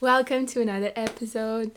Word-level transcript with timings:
Welcome 0.00 0.46
to 0.46 0.60
another 0.60 0.92
episode. 0.94 1.72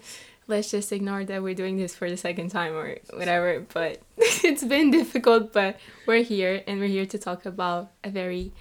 Let's 0.45 0.69
just 0.69 0.91
ignore 0.91 1.25
that 1.25 1.41
we're 1.41 1.55
doing 1.55 1.77
this 1.77 1.95
for 1.95 2.07
the 2.07 2.17
second 2.17 2.49
time 2.49 2.75
or 2.75 2.99
whatever, 3.13 3.65
but 3.73 3.99
it's 4.17 4.63
been 4.63 4.91
difficult, 4.91 5.51
but 5.51 5.79
we're 6.05 6.21
here 6.21 6.61
and 6.67 6.79
we're 6.79 6.87
here 6.87 7.07
to 7.07 7.17
talk 7.17 7.47
about 7.47 7.89
a 8.03 8.11
very 8.11 8.51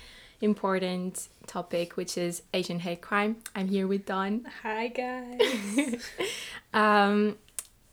important 0.41 1.29
topic, 1.47 1.99
which 1.99 2.17
is 2.17 2.41
Asian 2.55 2.79
hate 2.79 3.03
crime. 3.03 3.37
I'm 3.55 3.69
here 3.69 3.87
with 3.87 4.07
Dawn. 4.07 4.47
Hi, 4.63 4.89
guys. 4.89 6.09
um, 6.73 7.37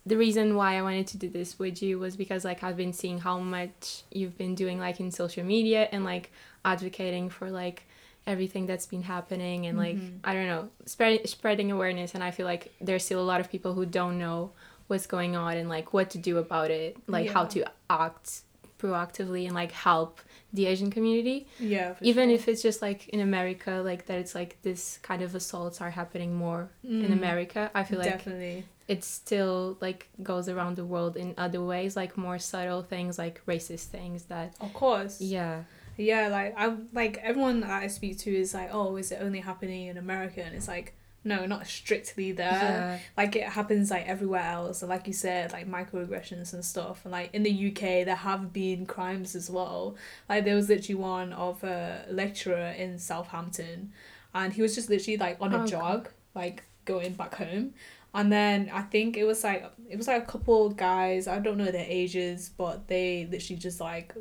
the 0.06 0.16
reason 0.16 0.56
why 0.56 0.78
I 0.78 0.82
wanted 0.82 1.08
to 1.08 1.18
do 1.18 1.28
this 1.28 1.60
with 1.60 1.84
you 1.84 2.00
was 2.00 2.16
because 2.16 2.46
like 2.46 2.64
I've 2.64 2.78
been 2.78 2.94
seeing 2.94 3.20
how 3.20 3.40
much 3.40 4.04
you've 4.10 4.38
been 4.38 4.56
doing 4.56 4.80
like 4.80 5.02
in 5.02 5.12
social 5.12 5.44
media 5.44 5.90
and 5.92 6.06
like 6.06 6.32
advocating 6.64 7.30
for 7.30 7.52
like 7.52 7.84
everything 8.28 8.66
that's 8.68 8.86
been 8.86 9.04
happening 9.04 9.66
and 9.68 9.78
like 9.78 9.96
Mhm. 9.98 10.20
I 10.24 10.34
don't 10.36 10.48
know 10.54 10.64
spread, 10.86 11.28
spreading 11.30 11.72
awareness 11.72 12.14
and 12.16 12.24
I 12.24 12.32
feel 12.32 12.46
like 12.54 12.64
there's 12.82 13.04
still 13.06 13.22
a 13.22 13.28
lot 13.32 13.40
of 13.42 13.50
people 13.50 13.74
who 13.74 13.86
don't 13.86 14.18
know 14.20 14.52
what's 14.88 15.08
going 15.08 15.36
on 15.36 15.58
and 15.58 15.68
like 15.70 15.94
what 15.96 16.10
to 16.12 16.18
do 16.30 16.38
about 16.38 16.70
it 16.72 16.98
like 17.08 17.30
how 17.30 17.46
to 17.56 17.60
act 17.90 18.42
proactively 18.80 19.46
and 19.48 19.56
like 19.56 19.72
help 19.72 20.20
the 20.54 20.66
Asian 20.68 20.90
community 20.92 21.48
yeah, 21.60 21.96
even 22.02 22.30
sure. 22.30 22.36
if 22.36 22.48
it's 22.48 22.62
just 22.62 22.82
like 22.82 23.08
in 23.10 23.20
America 23.20 23.82
like 23.84 24.06
that 24.08 24.18
it's 24.20 24.36
like 24.36 24.52
this 24.62 25.00
kind 25.02 25.22
of 25.22 25.36
assaults 25.36 25.82
are 25.82 25.90
happening 25.92 26.36
more 26.36 26.70
in 26.84 27.10
Mm, 27.10 27.14
America 27.14 27.72
I 27.74 27.84
feel 27.84 28.00
like 28.00 28.10
definitely. 28.14 28.64
it 28.88 29.04
still 29.04 29.78
like 29.82 30.08
goes 30.24 30.48
around 30.48 30.76
the 30.78 30.86
world 30.86 31.18
in 31.18 31.34
other 31.38 31.62
ways 31.62 31.96
like 31.96 32.18
more 32.18 32.40
subtle 32.40 32.82
things 32.84 33.18
like 33.18 33.42
racist 33.48 33.86
things 33.98 34.24
that 34.26 34.54
Of 34.62 34.74
course. 34.74 35.20
yeah 35.22 35.64
Yeah, 35.98 36.28
like 36.28 36.54
I 36.58 36.76
like 36.94 37.18
everyone 37.24 37.62
that 37.62 37.72
I 37.72 37.88
speak 37.88 38.20
to 38.20 38.32
is 38.36 38.54
like, 38.54 38.70
oh, 38.72 38.96
is 38.98 39.12
it 39.12 39.20
only 39.22 39.40
happening 39.40 39.88
in 39.88 39.98
America? 39.98 40.44
And 40.44 40.56
it's 40.56 40.68
like, 40.68 40.94
no, 41.24 41.46
not 41.46 41.68
strictly 41.68 42.32
there. 42.32 42.48
yeah 42.52 43.00
Like 43.18 43.36
it 43.36 43.44
happens 43.44 43.90
like 43.92 44.08
everywhere 44.08 44.44
else. 44.44 44.82
And 44.82 44.90
like 44.90 45.08
you 45.08 45.14
said, 45.14 45.52
like 45.52 45.68
microaggressions 45.68 46.54
and 46.54 46.64
stuff. 46.64 47.02
And 47.04 47.12
like 47.12 47.32
in 47.34 47.44
the 47.44 47.68
UK, 47.70 48.06
there 48.06 48.16
have 48.16 48.54
been 48.54 48.86
crimes 48.86 49.36
as 49.36 49.50
well. 49.50 49.96
Like 50.30 50.46
there 50.46 50.56
was 50.56 50.70
literally 50.70 50.96
one 51.02 51.34
of 51.34 51.64
a 51.64 52.06
lecturer 52.10 52.70
in 52.78 53.00
Southampton, 53.00 53.92
and 54.34 54.54
he 54.54 54.62
was 54.62 54.76
just 54.76 54.90
literally 54.90 55.18
like 55.18 55.38
on 55.42 55.52
a 55.54 55.58
Oh, 55.58 55.60
God. 55.60 55.68
jog, 55.68 56.10
like 56.36 56.64
going 56.86 57.14
back 57.14 57.36
home. 57.36 57.74
And 58.14 58.32
then 58.32 58.70
I 58.74 58.82
think 58.84 59.18
it 59.18 59.26
was 59.26 59.44
like 59.44 59.66
it 59.90 59.98
was 59.98 60.08
like 60.08 60.24
a 60.24 60.26
couple 60.26 60.70
guys. 60.70 61.28
I 61.28 61.40
don't 61.40 61.58
know 61.58 61.72
their 61.72 61.86
ages, 61.88 62.50
but 62.56 62.88
they 62.88 63.28
literally 63.30 63.60
just 63.60 63.80
like 63.82 64.14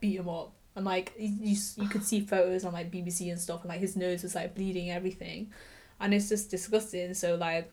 beat 0.00 0.16
him 0.16 0.28
up. 0.28 0.52
And 0.76 0.84
like 0.84 1.12
you, 1.18 1.56
you, 1.76 1.88
could 1.88 2.02
see 2.04 2.20
photos 2.20 2.64
on 2.64 2.72
like 2.72 2.90
BBC 2.90 3.30
and 3.30 3.40
stuff, 3.40 3.60
and 3.62 3.68
like 3.68 3.80
his 3.80 3.94
nose 3.96 4.22
was 4.24 4.34
like 4.34 4.54
bleeding, 4.56 4.90
everything, 4.90 5.52
and 6.00 6.12
it's 6.12 6.28
just 6.28 6.50
disgusting. 6.50 7.14
So 7.14 7.36
like, 7.36 7.70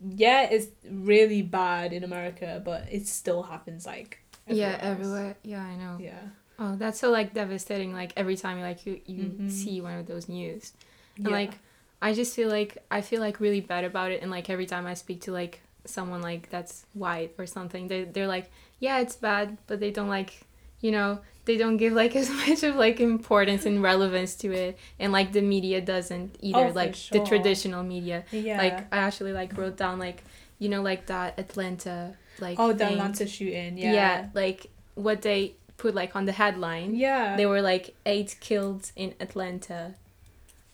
yeah, 0.00 0.42
it's 0.50 0.68
really 0.90 1.42
bad 1.42 1.92
in 1.92 2.04
America, 2.04 2.60
but 2.64 2.86
it 2.90 3.06
still 3.06 3.42
happens 3.42 3.86
like 3.86 4.18
yeah 4.48 4.72
else. 4.72 4.80
everywhere 4.82 5.36
yeah 5.44 5.62
i 5.62 5.76
know 5.76 5.96
Yeah, 6.00 6.18
oh 6.58 6.74
that's 6.74 6.98
so 6.98 7.10
like 7.12 7.32
devastating 7.32 7.92
like 7.92 8.12
every 8.16 8.36
time 8.36 8.58
you 8.58 8.64
like 8.64 8.84
you 8.84 9.00
you 9.06 9.24
Mhm. 9.38 9.48
see 9.48 9.80
one 9.80 9.96
of 9.96 10.06
those 10.06 10.28
news 10.28 10.72
and 11.16 11.28
yeah. 11.28 11.32
like 11.32 11.58
i 12.02 12.12
just 12.12 12.34
feel 12.34 12.48
like 12.50 12.78
i 12.90 13.00
feel 13.02 13.20
like 13.20 13.38
really 13.38 13.60
bad 13.60 13.84
about 13.84 14.10
it 14.10 14.20
and 14.20 14.32
like 14.32 14.50
every 14.50 14.66
time 14.66 14.84
i 14.84 14.94
speak 14.94 15.20
to 15.22 15.30
like 15.30 15.60
someone 15.84 16.22
like 16.22 16.50
that's 16.50 16.86
white 16.92 17.32
or 17.38 17.46
something 17.46 17.86
they, 17.86 18.02
they're 18.02 18.26
like 18.26 18.50
yeah 18.80 18.98
it's 18.98 19.14
bad 19.14 19.56
but 19.68 19.78
they 19.78 19.92
don't 19.92 20.08
like 20.08 20.40
you 20.82 20.90
know 20.90 21.18
they 21.46 21.56
don't 21.56 21.78
give 21.78 21.94
like 21.94 22.14
as 22.22 22.28
much 22.28 22.62
of 22.62 22.76
like 22.76 23.00
importance 23.00 23.64
and 23.64 23.82
relevance 23.82 24.34
to 24.34 24.52
it 24.52 24.78
and 24.98 25.12
like 25.12 25.32
the 25.32 25.40
media 25.40 25.80
doesn't 25.80 26.36
either 26.40 26.66
Oh, 26.66 26.72
like 26.74 26.94
the 27.10 27.24
traditional 27.24 27.82
media 27.82 28.24
yeah. 28.30 28.58
like 28.58 28.92
i 28.92 28.98
actually 28.98 29.32
like 29.32 29.56
wrote 29.56 29.78
down 29.78 29.98
like 29.98 30.22
you 30.58 30.68
know 30.68 30.82
like 30.82 31.06
that 31.06 31.38
atlanta 31.38 32.14
like 32.40 32.58
oh, 32.58 32.72
the 32.72 32.78
thing. 32.78 32.94
Atlanta 32.94 33.26
shooting. 33.26 33.78
yeah. 33.78 33.92
Yeah, 33.92 34.28
like 34.34 34.66
what 34.94 35.22
they 35.22 35.54
put 35.76 35.94
like 35.94 36.14
on 36.16 36.26
the 36.26 36.32
headline 36.32 36.94
yeah. 36.94 37.36
they 37.36 37.46
were 37.46 37.62
like 37.62 37.94
eight 38.06 38.36
killed 38.40 38.90
in 38.96 39.14
atlanta 39.20 39.94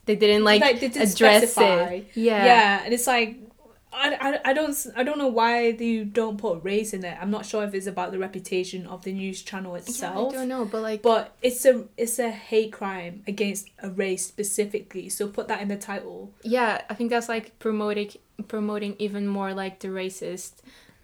they 0.07 0.17
didn't 0.17 0.45
like, 0.45 0.63
they 0.63 0.75
didn't 0.75 1.03
address 1.03 1.53
specify. 1.53 1.93
it 1.95 2.09
yeah 2.15 2.45
yeah 2.45 2.83
and 2.85 2.95
it's 2.95 3.07
like 3.07 3.37
I, 3.99 4.09
I, 4.27 4.41
I 4.51 4.53
don't 4.53 4.77
I 4.97 5.03
don't 5.03 5.19
know 5.19 5.29
why 5.41 5.69
you 5.69 6.05
don't 6.05 6.39
put 6.39 6.63
race 6.63 6.93
in 6.95 7.05
it. 7.05 7.17
I'm 7.21 7.31
not 7.31 7.45
sure 7.45 7.65
if 7.65 7.75
it's 7.75 7.87
about 7.95 8.13
the 8.13 8.19
reputation 8.19 8.87
of 8.87 9.03
the 9.05 9.13
news 9.13 9.43
channel 9.43 9.75
itself. 9.75 10.33
Yeah, 10.33 10.39
i 10.39 10.41
don't 10.41 10.49
know 10.49 10.65
but 10.65 10.83
like 10.83 11.03
But 11.03 11.35
it's 11.43 11.65
a 11.73 11.75
it's 11.97 12.19
a 12.19 12.31
hate 12.31 12.73
crime 12.73 13.23
against 13.27 13.65
a 13.83 13.91
race 13.91 14.25
specifically. 14.27 15.09
So 15.09 15.27
put 15.29 15.49
that 15.49 15.61
in 15.63 15.69
the 15.69 15.77
title. 15.91 16.21
yeah 16.43 16.83
i 16.91 16.95
think 16.95 17.11
that's 17.11 17.29
like 17.29 17.47
promoting 17.59 18.11
promoting 18.55 18.95
even 19.07 19.27
more 19.27 19.51
like 19.63 19.75
the 19.81 19.89
racist 19.89 20.53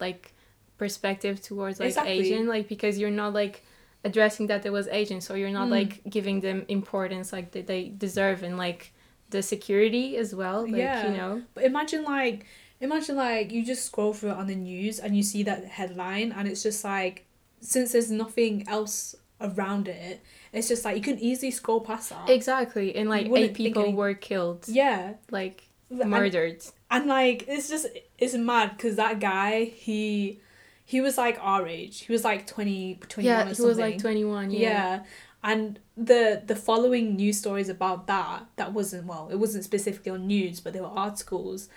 like 0.01 0.33
perspective 0.79 1.41
towards 1.41 1.79
like 1.81 1.89
Exactly. 1.89 2.13
asian 2.13 2.47
like 2.47 2.69
because 2.69 2.99
you're 2.99 3.11
not 3.23 3.33
like 3.33 3.65
addressing 4.05 4.47
that 4.49 4.63
there 4.63 4.73
was 4.73 4.87
asian 4.89 5.21
so 5.21 5.35
you're 5.35 5.51
not 5.61 5.69
Mm. 5.69 5.71
like 5.79 5.93
giving 6.17 6.41
them 6.41 6.65
importance 6.69 7.33
like 7.33 7.53
that 7.53 7.67
they 7.67 7.83
deserve 8.07 8.43
and 8.43 8.57
like 8.59 8.93
the 9.31 9.43
security 9.43 10.17
as 10.17 10.35
well 10.35 10.63
like 10.63 10.77
Yeah. 10.77 11.07
you 11.11 11.17
know 11.17 11.43
But 11.55 11.65
imagine 11.65 12.03
like 12.05 12.47
imagine 12.81 13.17
like 13.17 13.53
you 13.53 13.65
just 13.65 13.85
scroll 13.87 14.13
through 14.13 14.31
it 14.31 14.37
on 14.37 14.47
the 14.47 14.55
news 14.55 14.99
and 14.99 15.17
you 15.17 15.23
see 15.23 15.43
that 15.45 15.65
headline 15.65 16.33
and 16.33 16.49
it's 16.49 16.63
just 16.63 16.85
like 16.85 17.27
since 17.61 17.93
there's 17.93 18.11
nothing 18.11 18.67
else 18.69 19.17
around 19.41 19.89
it, 19.89 20.23
it's 20.53 20.69
just 20.69 20.85
like 20.85 20.97
you 20.97 21.03
can 21.03 21.19
easily 21.19 21.51
scroll 21.51 21.81
past 21.81 22.11
that. 22.11 22.29
exactly 22.31 22.95
and 22.95 23.09
like 23.09 23.27
eight 23.27 23.55
people 23.55 23.83
any- 23.85 23.95
were 23.95 24.15
killed 24.15 24.65
yeah. 24.69 25.15
like 25.31 25.65
murdered 25.91 26.63
And 26.91 27.07
like 27.07 27.45
it's 27.49 27.69
just 27.69 27.87
it's 28.19 28.35
mad 28.35 28.77
because 28.77 28.97
that 28.97 29.19
guy 29.21 29.65
he 29.65 30.41
he 30.85 31.01
was 31.01 31.17
like 31.17 31.39
our 31.41 31.67
age. 31.67 32.01
He 32.03 32.13
was 32.13 32.25
like 32.25 32.47
20, 32.47 32.97
21 33.09 33.25
yeah 33.25 33.51
or 33.51 33.55
he 33.55 33.63
was 33.63 33.79
like 33.79 33.99
21 33.99 34.51
yeah. 34.51 34.59
yeah 34.59 35.03
And 35.43 35.79
the 35.97 36.43
the 36.45 36.57
following 36.57 37.17
news 37.17 37.39
stories 37.39 37.69
about 37.69 38.07
that 38.07 38.47
that 38.57 38.73
wasn't 38.73 39.07
well, 39.07 39.29
it 39.31 39.37
wasn't 39.37 39.65
specifically 39.65 40.13
on 40.13 40.27
news, 40.27 40.61
but 40.61 40.73
there 40.73 40.83
were 40.83 40.89
articles. 40.89 41.69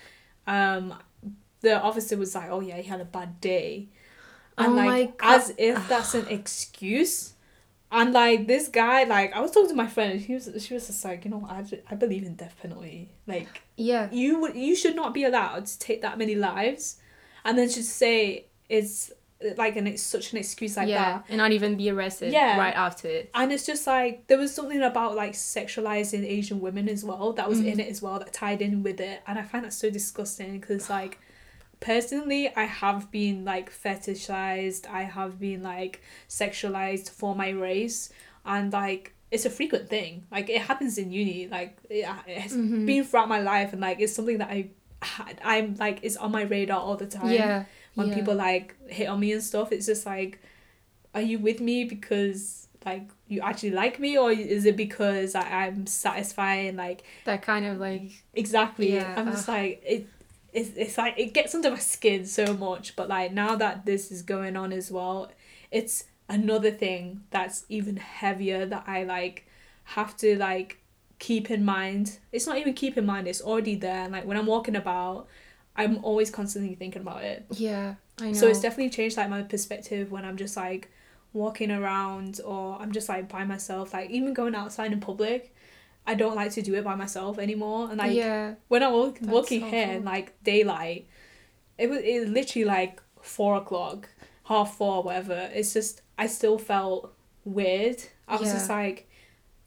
Um 0.47 0.95
the 1.61 1.81
officer 1.81 2.17
was 2.17 2.35
like, 2.35 2.49
Oh 2.49 2.61
yeah, 2.61 2.77
he 2.77 2.83
had 2.83 3.01
a 3.01 3.05
bad 3.05 3.41
day. 3.41 3.89
And 4.57 4.73
Oh 4.73 4.75
like 4.75 5.19
as 5.21 5.53
if 5.57 5.87
that's 5.87 6.15
an 6.15 6.27
excuse. 6.29 7.33
And 7.91 8.13
like 8.13 8.47
this 8.47 8.67
guy, 8.67 9.03
like 9.05 9.33
I 9.33 9.39
was 9.39 9.51
talking 9.51 9.69
to 9.69 9.75
my 9.75 9.87
friend, 9.87 10.13
and 10.13 10.21
she 10.21 10.33
was 10.33 10.49
she 10.65 10.73
was 10.73 10.87
just 10.87 11.05
like, 11.05 11.25
you 11.25 11.31
know, 11.31 11.45
I, 11.49 11.63
I 11.89 11.95
believe 11.95 12.23
in 12.23 12.35
death 12.35 12.55
penalty. 12.61 13.11
Like 13.27 13.61
yeah 13.75 14.09
you 14.11 14.39
would 14.39 14.55
you 14.55 14.75
should 14.75 14.95
not 14.95 15.13
be 15.13 15.23
allowed 15.23 15.65
to 15.67 15.79
take 15.79 16.01
that 16.01 16.17
many 16.17 16.35
lives 16.35 16.97
and 17.45 17.57
then 17.57 17.69
just 17.69 17.91
say 17.95 18.45
it's 18.69 19.11
like 19.57 19.75
and 19.75 19.87
it's 19.87 20.01
such 20.01 20.31
an 20.31 20.37
excuse 20.39 20.75
like 20.77 20.87
yeah 20.89 21.13
that. 21.19 21.25
and 21.29 21.37
not 21.37 21.51
even 21.51 21.75
be 21.77 21.89
arrested 21.91 22.33
Yeah. 22.33 22.57
right 22.57 22.75
after 22.75 23.07
it. 23.07 23.29
And 23.35 23.51
it's 23.51 23.65
just 23.67 23.85
like 23.85 24.25
there 24.27 24.37
was 24.37 24.51
something 24.53 24.81
about 24.81 25.15
like 25.15 25.33
sexualizing 25.33 26.23
asian 26.25 26.59
women 26.59 26.89
as 26.89 27.03
well 27.03 27.33
that 27.33 27.47
was 27.47 27.59
Mhm. 27.61 27.73
in 27.73 27.79
it 27.79 27.87
as 27.87 28.01
well 28.01 28.17
that 28.19 28.33
tied 28.33 28.61
in 28.63 28.81
with 28.81 28.99
it. 28.99 29.21
And 29.27 29.37
i 29.37 29.43
find 29.43 29.63
that 29.65 29.73
so 29.73 29.89
disgusting 29.91 30.59
because 30.59 30.89
like 30.89 31.19
personally 31.79 32.51
i 32.55 32.63
have 32.63 33.11
been 33.11 33.45
like 33.45 33.71
fetishized. 33.71 34.89
I 34.89 35.03
have 35.03 35.39
been 35.39 35.61
like 35.63 36.01
sexualized 36.27 37.09
for 37.11 37.35
my 37.35 37.49
race. 37.49 38.09
And 38.45 38.71
like 38.73 39.13
it's 39.29 39.45
a 39.45 39.49
frequent 39.49 39.89
thing. 39.89 40.23
Like 40.31 40.49
it 40.49 40.61
happens 40.61 40.97
in 40.97 41.11
uni. 41.11 41.47
Like 41.47 41.77
it, 41.89 42.07
it's 42.27 42.53
Mhm. 42.55 42.85
been 42.85 43.03
throughout 43.03 43.27
my 43.29 43.41
life. 43.41 43.73
And 43.73 43.81
like 43.81 43.99
it's 43.99 44.13
something 44.13 44.37
that 44.39 44.49
I 44.49 44.69
had 45.01 45.39
I'm 45.43 45.75
like 45.75 45.99
it's 46.01 46.17
on 46.17 46.31
my 46.31 46.41
radar 46.43 46.79
all 46.79 46.95
the 46.97 47.05
time. 47.05 47.29
yeah 47.31 47.65
When 47.97 48.09
yeah. 48.09 48.15
people 48.15 48.35
like 48.35 48.75
hit 48.87 49.07
on 49.07 49.19
me 49.19 49.31
and 49.33 49.43
stuff, 49.43 49.71
it's 49.71 49.85
just 49.87 50.05
like, 50.05 50.39
are 51.15 51.21
you 51.21 51.39
with 51.39 51.59
me 51.59 51.83
because 51.83 52.67
like 52.85 53.09
you 53.27 53.41
actually 53.41 53.71
like 53.71 53.99
me 53.99 54.17
or 54.17 54.31
is 54.31 54.65
it 54.65 54.77
because 54.77 55.35
I, 55.35 55.65
I'm 55.65 55.85
satisfying 55.87 56.77
like 56.77 57.03
that 57.25 57.41
kind 57.41 57.65
of 57.65 57.79
like 57.79 58.23
exactly. 58.33 58.93
Yeah, 58.93 59.13
I'm 59.17 59.31
just 59.31 59.47
like 59.47 59.81
it 59.85 60.07
it's, 60.53 60.69
it's 60.75 60.97
like 60.97 61.15
it 61.17 61.33
gets 61.33 61.53
under 61.53 61.71
my 61.71 61.79
skin 61.79 62.25
so 62.25 62.53
much 62.53 62.95
but 62.95 63.09
like 63.09 63.33
now 63.33 63.55
that 63.55 63.85
this 63.85 64.11
is 64.11 64.21
going 64.21 64.55
on 64.55 64.71
as 64.71 64.89
well 64.89 65.29
it's 65.71 66.05
another 66.29 66.71
thing 66.71 67.21
that's 67.29 67.65
even 67.67 67.97
heavier 67.97 68.65
that 68.65 68.83
I 68.87 69.03
like 69.03 69.45
have 69.83 70.15
to 70.17 70.37
like 70.37 70.77
keep 71.19 71.49
in 71.49 71.65
mind. 71.65 72.19
It's 72.31 72.45
not 72.45 72.57
even 72.57 72.73
keep 72.73 72.97
in 72.97 73.05
mind 73.05 73.27
it's 73.27 73.41
already 73.41 73.75
there 73.75 74.03
and 74.03 74.13
like 74.13 74.25
when 74.25 74.37
I'm 74.37 74.45
walking 74.45 74.75
about 74.75 75.27
I'm 75.77 76.03
always 76.03 76.29
constantly 76.29 76.75
thinking 76.75 77.01
about 77.01 77.23
it 77.23 77.45
yeah 77.51 77.95
i 78.19 78.27
know 78.27 78.33
so 78.33 78.47
it's 78.47 78.61
definitely 78.61 78.89
changed 78.89 79.15
like 79.15 79.29
my 79.29 79.43
perspective 79.43 80.11
when 80.11 80.25
I'm 80.25 80.37
just 80.37 80.57
like 80.57 80.89
walking 81.33 81.69
around 81.71 82.41
or 82.43 82.77
I'm 82.81 82.91
just 82.91 83.07
like 83.07 83.29
by 83.29 83.43
myself 83.43 83.93
like 83.93 84.09
even 84.09 84.33
going 84.33 84.55
outside 84.55 84.91
in 84.91 84.99
public 84.99 85.53
I 86.07 86.15
don't 86.15 86.35
like 86.35 86.51
to 86.53 86.61
do 86.61 86.73
it 86.75 86.85
by 86.85 86.95
myself 86.95 87.37
anymore 87.37 87.89
and 87.89 87.97
like 87.97 88.13
yeah 88.13 88.55
when 88.69 88.81
I 88.81 88.87
was 88.87 89.15
walking 89.21 89.59
so 89.61 89.67
here 89.67 89.85
cool. 89.87 89.95
in 89.97 90.05
like 90.05 90.41
daylight, 90.43 91.07
it 91.77 91.89
was 91.89 91.99
it 91.99 92.21
was 92.21 92.29
literally 92.29 92.63
like 92.63 93.01
four 93.21 93.57
o'clock, 93.57 94.07
half 94.45 94.75
four, 94.75 95.03
whatever. 95.03 95.49
It's 95.53 95.73
just 95.73 96.01
I 96.17 96.27
still 96.27 96.57
felt 96.57 97.13
weird. 97.43 98.01
I 98.25 98.37
was 98.37 98.51
just 98.51 98.69
like, 98.69 99.09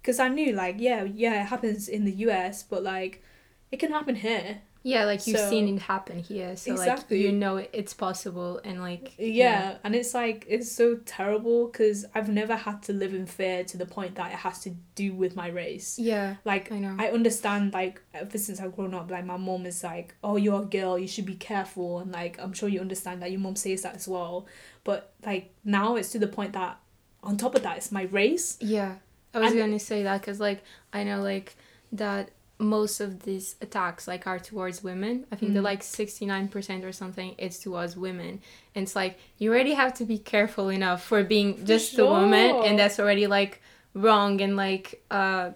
because 0.01 0.19
I 0.19 0.29
knew 0.29 0.53
like 0.53 0.77
yeah 0.79 1.05
yeah 1.05 1.43
it 1.43 1.47
happens 1.47 1.89
in 1.89 2.07
the 2.07 2.13
U.S. 2.13 2.63
but 2.63 2.83
like 2.83 3.23
it 3.71 3.79
can 3.79 3.93
happen 3.93 4.15
here. 4.15 4.63
Yeah, 4.83 5.05
like 5.05 5.27
you've 5.27 5.37
So- 5.39 5.51
seen 5.51 5.69
it 5.77 5.83
happen 5.83 6.21
here, 6.21 6.57
so 6.57 6.73
like 6.75 7.11
you 7.11 7.33
know 7.33 7.59
it's 7.59 7.93
possible, 7.93 8.61
and 8.65 8.81
like 8.81 9.13
Yeah, 9.19 9.77
and 9.85 9.95
it's 9.95 10.15
like 10.15 10.47
it's 10.49 10.73
so 10.73 10.97
terrible 11.05 11.67
because 11.67 12.07
I've 12.15 12.31
never 12.31 12.57
had 12.57 12.83
to 12.85 12.95
live 12.95 13.13
in 13.13 13.27
fear 13.27 13.63
to 13.65 13.77
the 13.77 13.85
point 13.85 14.15
that 14.15 14.33
it 14.33 14.39
has 14.39 14.61
to 14.61 14.71
do 14.95 15.13
with 15.13 15.37
my 15.37 15.49
race. 15.49 15.99
yeah, 15.99 16.37
Like 16.47 16.73
I 16.73 16.79
know. 16.79 16.97
I 16.99 17.11
understand 17.11 17.75
like 17.75 18.01
ever 18.15 18.39
since 18.39 18.59
I've 18.59 18.75
grown 18.75 18.95
up, 18.95 19.11
like 19.11 19.27
my 19.27 19.37
mom 19.37 19.67
is 19.67 19.85
like, 19.85 20.15
Oh, 20.25 20.37
you're 20.37 20.63
a 20.63 20.65
girl, 20.65 20.99
you 20.99 21.09
should 21.09 21.27
be 21.27 21.35
careful 21.37 21.99
and 21.99 22.11
like 22.13 22.39
I'm 22.41 22.55
sure 22.55 22.69
you 22.69 22.81
understand 22.81 23.21
that 23.21 23.31
your 23.31 23.41
mom 23.41 23.57
says 23.57 23.83
that 23.83 23.97
as 23.97 24.09
well. 24.09 24.47
But 24.85 25.13
like 25.27 25.53
now 25.63 25.97
it's 25.97 26.11
to 26.13 26.19
the 26.19 26.27
point 26.27 26.55
that 26.55 26.79
on 27.23 27.37
top 27.37 27.55
of 27.55 27.63
that 27.65 27.77
it's 27.77 27.93
my 27.93 28.05
race. 28.05 28.57
Yeah, 28.63 28.95
I 29.35 29.41
was 29.41 29.51
And- 29.51 29.61
gonna 29.61 29.79
say 29.79 30.05
that 30.05 30.23
because 30.23 30.41
like 30.41 30.63
I 30.91 31.05
know 31.05 31.21
like 31.21 31.55
that 31.93 32.31
most 32.61 33.01
of 33.01 33.23
these 33.23 33.57
attacks 33.61 34.07
like 34.07 34.27
are 34.27 34.39
towards 34.39 34.85
women. 34.85 35.25
I 35.33 35.37
think 35.37 35.53
they're 35.55 35.63
Mm. 35.63 35.73
like 35.73 35.83
sixty 35.83 36.27
nine 36.27 36.47
percent 36.49 36.85
or 36.85 36.93
something. 36.93 37.35
It's 37.39 37.59
towards 37.59 37.97
women, 37.97 38.41
and 38.75 38.83
it's 38.85 38.95
like 38.95 39.19
you 39.39 39.51
already 39.51 39.73
have 39.75 39.95
to 39.95 40.05
be 40.05 40.19
careful 40.19 40.69
enough 40.69 41.03
for 41.03 41.25
being 41.25 41.65
just 41.65 41.99
a 41.99 42.05
woman, 42.05 42.57
and 42.67 42.79
that's 42.79 43.01
already 43.01 43.27
like 43.27 43.61
wrong 43.95 44.41
and 44.41 44.57
like 44.57 45.03
uh. 45.11 45.51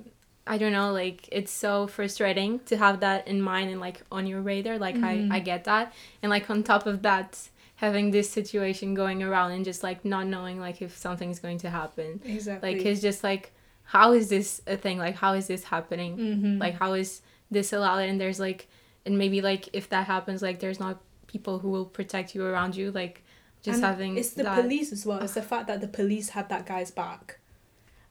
I 0.46 0.58
don't 0.58 0.72
know, 0.72 0.92
like 0.92 1.26
it's 1.32 1.50
so 1.50 1.86
frustrating 1.86 2.58
to 2.66 2.76
have 2.76 3.00
that 3.00 3.26
in 3.26 3.40
mind 3.40 3.70
and 3.70 3.80
like 3.80 4.02
on 4.12 4.26
your 4.26 4.42
radar. 4.42 4.76
Like 4.78 4.94
Mhm. 4.96 5.32
I, 5.32 5.36
I 5.36 5.40
get 5.40 5.64
that. 5.64 5.94
And 6.22 6.28
like 6.28 6.50
on 6.50 6.62
top 6.62 6.84
of 6.86 7.00
that, 7.00 7.48
having 7.76 8.10
this 8.10 8.28
situation 8.28 8.92
going 8.92 9.22
around 9.22 9.52
and 9.52 9.64
just 9.64 9.82
like 9.82 10.04
not 10.04 10.26
knowing 10.26 10.60
like 10.60 10.82
if 10.82 10.98
something's 10.98 11.38
going 11.38 11.56
to 11.60 11.70
happen 11.70 12.20
Exactly. 12.26 12.74
like 12.74 12.84
it's 12.84 13.00
just 13.00 13.24
like 13.24 13.53
how 13.84 14.12
is 14.12 14.28
this 14.28 14.60
a 14.66 14.76
thing 14.76 14.98
like 14.98 15.14
how 15.14 15.34
is 15.34 15.46
this 15.46 15.64
happening 15.64 16.16
mm-hmm. 16.16 16.58
like 16.58 16.74
how 16.78 16.94
is 16.94 17.22
this 17.50 17.72
allowed 17.72 17.98
and 17.98 18.20
there's 18.20 18.40
like 18.40 18.66
and 19.06 19.18
maybe 19.18 19.40
like 19.40 19.68
if 19.72 19.88
that 19.90 20.06
happens 20.06 20.42
like 20.42 20.60
there's 20.60 20.80
not 20.80 21.00
people 21.26 21.58
who 21.58 21.70
will 21.70 21.84
protect 21.84 22.34
you 22.34 22.44
around 22.44 22.74
you 22.74 22.90
like 22.90 23.24
just 23.64 23.76
And 23.76 23.84
having 23.86 24.18
it's 24.18 24.30
the 24.30 24.42
that 24.42 24.60
police 24.60 24.92
as 24.92 25.06
well. 25.06 25.22
It's 25.22 25.32
the 25.32 25.42
fact 25.42 25.68
that 25.68 25.80
the 25.80 25.88
police 25.88 26.28
had 26.28 26.50
that 26.50 26.66
guy's 26.66 26.90
back. 26.90 27.40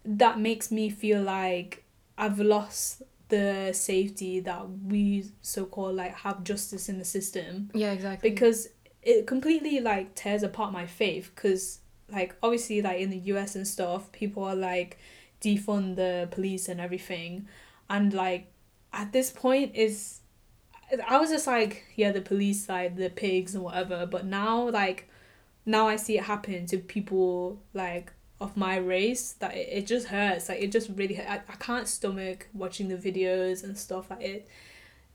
That 0.03 0.39
makes 0.39 0.71
me 0.71 0.89
feel 0.89 1.21
like 1.21 1.83
I've 2.17 2.39
lost 2.39 3.03
the 3.29 3.71
safety 3.71 4.39
that 4.41 4.67
we 4.69 5.25
so 5.41 5.65
called 5.65 5.95
like 5.95 6.13
have 6.15 6.43
justice 6.43 6.87
in 6.89 6.99
the 6.99 7.05
system 7.05 7.71
yeah 7.73 7.91
exactly 7.91 8.29
because 8.29 8.67
it 9.01 9.25
completely 9.25 9.79
like 9.79 10.13
tears 10.13 10.43
apart 10.43 10.71
my 10.71 10.85
faith 10.85 11.31
because 11.33 11.79
like 12.11 12.35
obviously 12.43 12.81
like 12.81 12.99
in 12.99 13.09
the 13.09 13.17
US 13.33 13.55
and 13.55 13.67
stuff 13.67 14.11
people 14.11 14.43
are 14.43 14.55
like 14.55 14.99
defund 15.43 15.95
the 15.95 16.27
police 16.31 16.69
and 16.69 16.79
everything. 16.79 17.47
And 17.89 18.13
like 18.13 18.51
at 18.91 19.11
this 19.11 19.29
point 19.31 19.75
is 19.75 20.21
I 21.07 21.19
was 21.19 21.29
just 21.31 21.47
like 21.47 21.83
yeah 21.95 22.11
the 22.11 22.21
police 22.21 22.69
like 22.69 22.95
the 22.95 23.09
pigs 23.09 23.55
and 23.55 23.63
whatever. 23.63 24.05
But 24.05 24.25
now 24.25 24.69
like 24.69 25.09
now 25.65 25.87
I 25.87 25.95
see 25.97 26.17
it 26.17 26.23
happen 26.23 26.65
to 26.67 26.77
people 26.77 27.61
like 27.73 28.11
of 28.41 28.57
my 28.57 28.75
race 28.77 29.33
that 29.39 29.55
it, 29.55 29.69
it 29.71 29.87
just 29.87 30.07
hurts. 30.07 30.49
Like 30.49 30.61
it 30.61 30.71
just 30.71 30.89
really. 30.95 31.19
I, 31.19 31.35
I 31.35 31.55
can't 31.59 31.87
stomach 31.87 32.47
watching 32.53 32.87
the 32.87 32.97
videos 32.97 33.63
and 33.63 33.77
stuff. 33.77 34.09
Like 34.09 34.21
it 34.21 34.47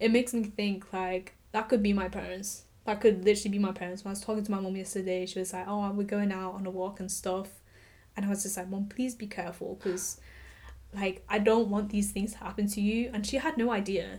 it 0.01 0.11
makes 0.13 0.35
me 0.35 0.45
think 0.45 0.93
like 0.93 1.35
that 1.53 1.69
could 1.69 1.83
be 1.83 1.93
my 1.93 2.09
parents. 2.09 2.65
That 2.85 3.01
could 3.03 3.25
literally 3.25 3.51
be 3.51 3.59
my 3.59 3.73
parents. 3.73 4.05
When 4.05 4.11
I 4.11 4.13
was 4.13 4.23
talking 4.23 4.45
to 4.45 4.51
my 4.51 4.61
mom 4.61 4.77
yesterday 4.77 5.27
she 5.27 5.39
was 5.39 5.53
like 5.53 5.67
oh 5.69 5.91
we're 5.93 6.05
going 6.05 6.33
out 6.33 6.55
on 6.55 6.67
a 6.67 6.71
walk 6.71 7.01
and 7.01 7.11
stuff 7.11 7.49
and 8.19 8.27
I 8.27 8.31
was 8.31 8.43
just 8.43 8.57
like 8.57 8.69
mom 8.69 8.87
please 8.87 9.15
be 9.15 9.29
careful 9.29 9.79
because 9.81 10.21
like 10.93 11.25
I 11.29 11.39
don't 11.39 11.69
want 11.69 11.91
these 11.91 12.11
things 12.11 12.33
to 12.33 12.39
happen 12.39 12.67
to 12.69 12.81
you. 12.81 13.11
And 13.13 13.25
she 13.25 13.37
had 13.37 13.57
no 13.57 13.71
idea. 13.71 14.19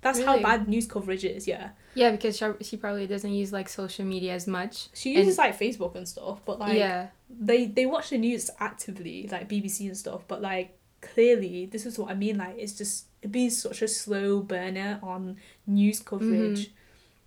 That's 0.00 0.22
how 0.22 0.40
bad 0.40 0.68
news 0.68 0.86
coverage 0.86 1.24
is 1.24 1.46
yeah. 1.46 1.70
Yeah 1.94 2.12
because 2.12 2.36
she, 2.38 2.46
she 2.62 2.76
probably 2.76 3.06
doesn't 3.06 3.32
use 3.32 3.52
like 3.52 3.68
social 3.68 4.04
media 4.04 4.34
as 4.34 4.46
much 4.46 4.88
she 4.94 5.14
And- 5.14 5.24
uses 5.24 5.38
like 5.38 5.58
Facebook 5.58 5.96
and 5.96 6.08
stuff 6.08 6.40
but 6.44 6.58
like 6.60 6.78
yeah. 6.78 7.08
they 7.28 7.66
they 7.66 7.86
watch 7.86 8.10
the 8.10 8.18
news 8.18 8.50
actively 8.60 9.28
like 9.32 9.48
bbc 9.48 9.80
and 9.86 9.96
stuff 9.96 10.22
but 10.28 10.40
like 10.42 10.78
clearly 11.00 11.66
this 11.66 11.86
is 11.86 11.98
what 11.98 12.10
i 12.10 12.14
mean 12.14 12.36
like 12.38 12.54
it's 12.58 12.74
just 12.74 13.06
it 13.22 13.32
being 13.32 13.50
such 13.50 13.82
a 13.82 13.88
slow 13.88 14.40
burner 14.40 15.00
on 15.02 15.38
news 15.66 15.98
coverage 16.00 16.68
mm-hmm. 16.68 16.72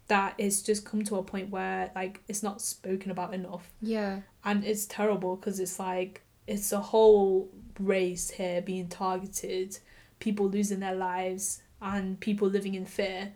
That 0.10 0.34
it's 0.38 0.62
just 0.62 0.86
come 0.86 1.04
to 1.04 1.16
a 1.16 1.24
point 1.24 1.50
where 1.50 1.92
like 1.96 2.22
it's 2.28 2.44
not 2.44 2.62
spoken 2.62 3.12
about 3.12 3.34
enough. 3.34 3.72
Yeah. 3.80 4.22
And 4.44 4.66
it's 4.66 4.86
terrible 4.86 5.36
because 5.36 5.60
it's 5.60 5.80
like 5.80 6.24
it's 6.48 6.72
a 6.72 6.80
whole 6.80 7.50
race 7.80 8.32
here 8.32 8.62
being 8.62 8.90
targeted 8.90 9.78
people 10.20 10.50
losing 10.50 10.82
their 10.82 10.96
lives 10.96 11.62
and 11.82 12.20
people 12.20 12.50
living 12.50 12.76
in 12.76 12.86
fear 12.86 13.32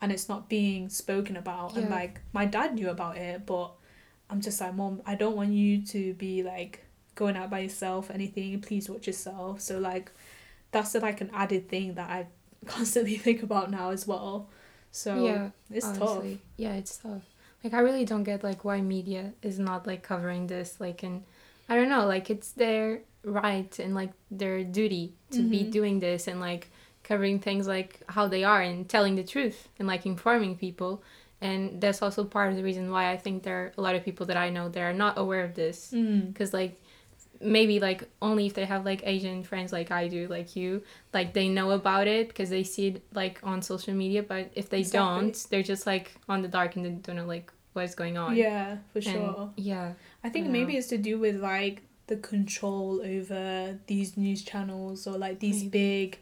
and 0.00 0.10
it's 0.10 0.28
not 0.28 0.48
being 0.48 0.88
spoken 0.88 1.36
about. 1.36 1.76
And 1.76 1.90
like 1.90 2.20
my 2.32 2.46
dad 2.46 2.74
knew 2.74 2.88
about 2.88 3.18
it 3.18 3.44
but 3.44 3.72
i'm 4.30 4.40
just 4.40 4.58
like 4.60 4.74
mom 4.74 5.02
i 5.04 5.14
don't 5.14 5.36
want 5.36 5.52
you 5.52 5.84
to 5.84 6.14
be 6.14 6.42
like 6.42 6.86
going 7.16 7.36
out 7.36 7.50
by 7.50 7.58
yourself 7.58 8.10
anything 8.10 8.60
please 8.60 8.88
watch 8.88 9.08
yourself. 9.08 9.60
So 9.60 9.78
like 9.78 10.12
that's 10.70 10.94
like 10.94 11.20
an 11.20 11.30
added 11.34 11.68
thing 11.68 11.94
that 11.94 12.08
i 12.08 12.26
constantly 12.66 13.16
think 13.16 13.42
about 13.42 13.72
now 13.72 13.90
as 13.90 14.06
well 14.06 14.48
so 14.92 15.24
yeah 15.24 15.50
it's 15.70 15.86
honestly. 15.86 16.38
yeah 16.56 16.74
it's 16.74 16.98
tough 16.98 17.22
like 17.64 17.72
i 17.74 17.78
really 17.80 18.04
don't 18.04 18.24
get 18.24 18.44
like 18.44 18.64
why 18.64 18.80
media 18.80 19.32
is 19.42 19.58
not 19.58 19.86
like 19.86 20.02
covering 20.02 20.46
this 20.46 20.78
like 20.80 21.02
and 21.02 21.24
i 21.68 21.74
don't 21.76 21.88
know 21.88 22.06
like 22.06 22.28
it's 22.30 22.52
their 22.52 23.00
right 23.24 23.78
and 23.78 23.94
like 23.94 24.12
their 24.30 24.62
duty 24.62 25.14
to 25.30 25.42
be 25.42 25.64
Mhm. 25.64 25.70
doing 25.70 26.00
this 26.00 26.28
and 26.28 26.40
like 26.40 26.68
covering 27.04 27.38
things 27.40 27.66
like 27.66 28.00
how 28.08 28.28
they 28.28 28.44
are 28.44 28.60
and 28.60 28.88
telling 28.88 29.14
the 29.16 29.24
truth 29.24 29.68
and 29.78 29.88
like 29.88 30.04
informing 30.06 30.56
people 30.56 31.02
and 31.40 31.80
that's 31.80 32.02
also 32.02 32.22
part 32.24 32.50
of 32.50 32.56
the 32.56 32.62
reason 32.62 32.90
why 32.90 33.10
i 33.10 33.16
think 33.16 33.42
there 33.42 33.58
are 33.62 33.72
a 33.78 33.80
lot 33.80 33.94
of 33.94 34.04
people 34.04 34.26
that 34.26 34.36
i 34.36 34.48
know 34.50 34.68
that 34.68 34.82
are 34.82 34.92
not 34.92 35.16
aware 35.18 35.44
of 35.44 35.54
this 35.54 35.90
tough 35.90 35.94
mm. 35.94 36.26
because 36.28 36.52
like 36.52 36.80
maybe 37.42 37.80
like 37.80 38.08
only 38.20 38.46
if 38.46 38.54
they 38.54 38.64
have 38.64 38.84
like 38.84 39.02
asian 39.04 39.42
friends 39.42 39.72
like 39.72 39.90
i 39.90 40.08
do 40.08 40.28
like 40.28 40.54
you 40.56 40.82
like 41.12 41.32
they 41.34 41.48
know 41.48 41.70
about 41.72 42.06
it 42.06 42.28
because 42.28 42.50
they 42.50 42.62
see 42.62 42.88
it 42.88 43.02
like 43.14 43.40
on 43.42 43.60
social 43.62 43.94
media 43.94 44.22
but 44.22 44.50
if 44.54 44.68
they 44.70 44.80
Exactly. 44.80 44.98
don't 45.00 45.46
they're 45.50 45.62
just 45.62 45.86
like 45.86 46.14
on 46.28 46.42
the 46.42 46.48
dark 46.48 46.76
and 46.76 46.84
they 46.84 46.90
don't 46.90 47.16
know 47.16 47.26
like 47.26 47.52
what's 47.72 47.94
going 47.94 48.16
on 48.16 48.36
yeah 48.36 48.76
for 48.92 48.98
And, 48.98 49.04
sure 49.04 49.50
yeah 49.56 49.92
I 50.24 50.28
think 50.28 50.46
I 50.46 50.50
maybe 50.50 50.72
know. 50.72 50.78
it's 50.78 50.88
to 50.88 50.98
do 50.98 51.18
with 51.18 51.36
like 51.40 51.82
the 52.06 52.16
control 52.16 53.00
over 53.04 53.78
these 53.86 54.16
news 54.16 54.42
channels 54.42 55.06
or 55.06 55.16
like 55.18 55.38
these 55.40 55.62
Maybe. 55.64 55.68
big 55.70 56.18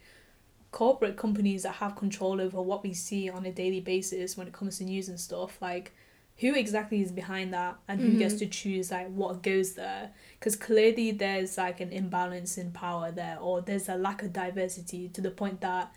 corporate 0.73 1.17
companies 1.17 1.65
that 1.65 1.75
have 1.77 1.97
control 1.97 2.41
over 2.41 2.61
what 2.63 2.83
we 2.83 2.93
see 2.95 3.29
on 3.29 3.45
a 3.47 3.53
daily 3.53 3.81
basis 3.81 4.37
when 4.37 4.47
it 4.47 4.53
comes 4.53 4.79
to 4.79 4.85
news 4.85 5.09
and 5.09 5.19
stuff. 5.19 5.61
Like, 5.61 5.93
who 6.41 6.55
exactly 6.55 7.01
is 7.03 7.13
behind 7.13 7.53
that 7.53 7.77
and 7.87 8.01
who 8.01 8.17
gets 8.19 8.35
Mhm. 8.35 8.39
to 8.41 8.47
choose 8.47 8.91
like 8.91 9.09
what 9.13 9.43
goes 9.43 9.75
there? 9.75 10.11
Because 10.39 10.57
clearly 10.57 11.11
there's 11.13 11.59
like 11.59 11.81
an 11.81 11.93
imbalance 11.93 12.57
in 12.59 12.73
power 12.73 13.11
there, 13.13 13.39
or 13.39 13.61
there's 13.61 13.89
a 13.89 13.97
lack 13.97 14.23
of 14.23 14.33
diversity 14.33 15.09
to 15.11 15.21
the 15.21 15.31
point 15.31 15.61
that 15.61 15.93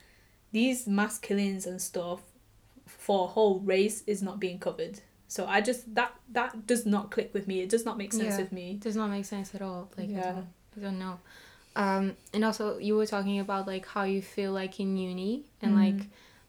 these 0.52 0.86
mass 0.88 1.18
killings 1.18 1.66
and 1.66 1.82
stuff 1.82 2.22
for 2.86 3.26
a 3.26 3.28
whole 3.28 3.60
race 3.60 4.04
is 4.06 4.22
not 4.22 4.40
being 4.40 4.60
covered. 4.60 5.00
So 5.28 5.46
I 5.48 5.62
just 5.62 5.96
that 5.96 6.14
that 6.34 6.68
does 6.68 6.86
not 6.86 7.10
click 7.10 7.34
with 7.34 7.48
me. 7.48 7.62
It 7.62 7.70
does 7.70 7.86
not 7.86 7.98
make 7.98 8.12
sense 8.14 8.36
Yeah. 8.36 8.42
with 8.44 8.52
me. 8.52 8.72
it 8.74 8.82
does 8.82 8.96
not 8.96 9.10
make 9.10 9.26
sense 9.26 9.56
at 9.56 9.62
all 9.62 9.90
like 9.98 10.10
I, 10.10 10.14
don't, 10.22 10.48
I 10.78 10.80
don't 10.82 11.00
know 11.00 11.20
um 11.76 12.16
and 12.34 12.46
also 12.46 12.78
you 12.78 12.96
were 12.96 13.08
talking 13.08 13.40
about 13.40 13.66
like 13.66 13.86
how 13.88 14.04
you 14.04 14.22
feel 14.22 14.52
like 14.52 14.80
in 14.80 14.96
uni 14.96 15.44
and 15.62 15.72
Mhm. 15.74 15.84
like 15.84 16.02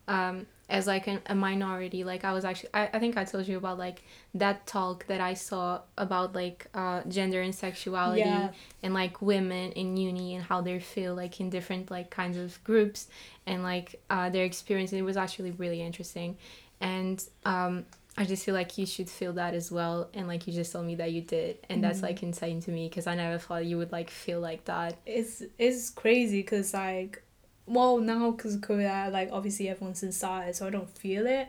um 0.07 0.47
as 0.69 0.87
like 0.87 1.07
an, 1.07 1.21
a 1.27 1.35
minority 1.35 2.05
like 2.05 2.25
i 2.25 2.33
was 2.33 2.45
actually 2.45 2.71
I, 2.73 2.89
I 2.95 2.99
think 2.99 3.17
i 3.19 3.25
told 3.25 3.47
you 3.47 3.59
about 3.59 3.79
like 3.79 4.03
that 4.35 4.67
talk 4.67 5.07
that 5.09 5.21
i 5.21 5.35
saw 5.35 5.83
about 5.99 6.35
like 6.35 6.67
uh 6.75 7.03
gender 7.07 7.43
and 7.43 7.55
sexuality 7.55 8.21
Yeah. 8.21 8.51
and 8.83 8.95
like 8.95 9.21
women 9.21 9.73
in 9.73 9.97
uni 9.97 10.35
and 10.37 10.45
how 10.45 10.63
they 10.63 10.79
feel 10.81 11.15
like 11.15 11.39
in 11.41 11.51
different 11.51 11.91
like 11.91 12.09
kinds 12.11 12.37
of 12.39 12.63
groups 12.65 13.09
and 13.47 13.63
like 13.63 14.01
uh 14.09 14.31
their 14.31 14.45
experience. 14.45 14.93
It 14.93 15.03
was 15.03 15.17
actually 15.19 15.51
really 15.53 15.83
interesting. 15.83 16.37
And 16.81 17.23
um 17.45 17.85
I 18.17 18.25
just 18.25 18.45
feel 18.45 18.55
like 18.55 18.79
you 18.79 18.87
should 18.87 19.11
feel 19.11 19.33
that 19.35 19.55
as 19.55 19.71
well. 19.73 20.09
And 20.15 20.29
like 20.29 20.47
you 20.47 20.53
just 20.53 20.73
told 20.73 20.87
me 20.87 20.95
that 20.95 21.11
you 21.13 21.21
did. 21.21 21.59
And 21.69 21.83
that's 21.83 21.99
Mhm. 21.99 22.05
like 22.05 22.23
insane 22.23 22.61
to 22.63 22.71
me 22.71 22.89
because 22.89 23.07
I 23.07 23.15
never 23.17 23.39
thought 23.39 23.67
you 23.67 23.77
would 23.79 23.93
like 23.93 24.09
feel 24.09 24.41
like 24.41 24.65
that. 24.67 24.97
It's 25.05 25.43
it's 25.59 25.91
crazy 25.91 26.41
because 26.41 26.73
like, 26.73 27.23
well 27.67 27.99
now 27.99 28.31
because 28.33 28.55
of 28.57 28.61
COVID, 28.61 29.13
like 29.13 29.29
obviously 29.33 29.69
everyone's 29.69 30.03
inside, 30.03 30.55
so 30.57 30.67
I 30.67 30.71
don't 30.71 30.91
feel 30.91 31.27
it. 31.27 31.49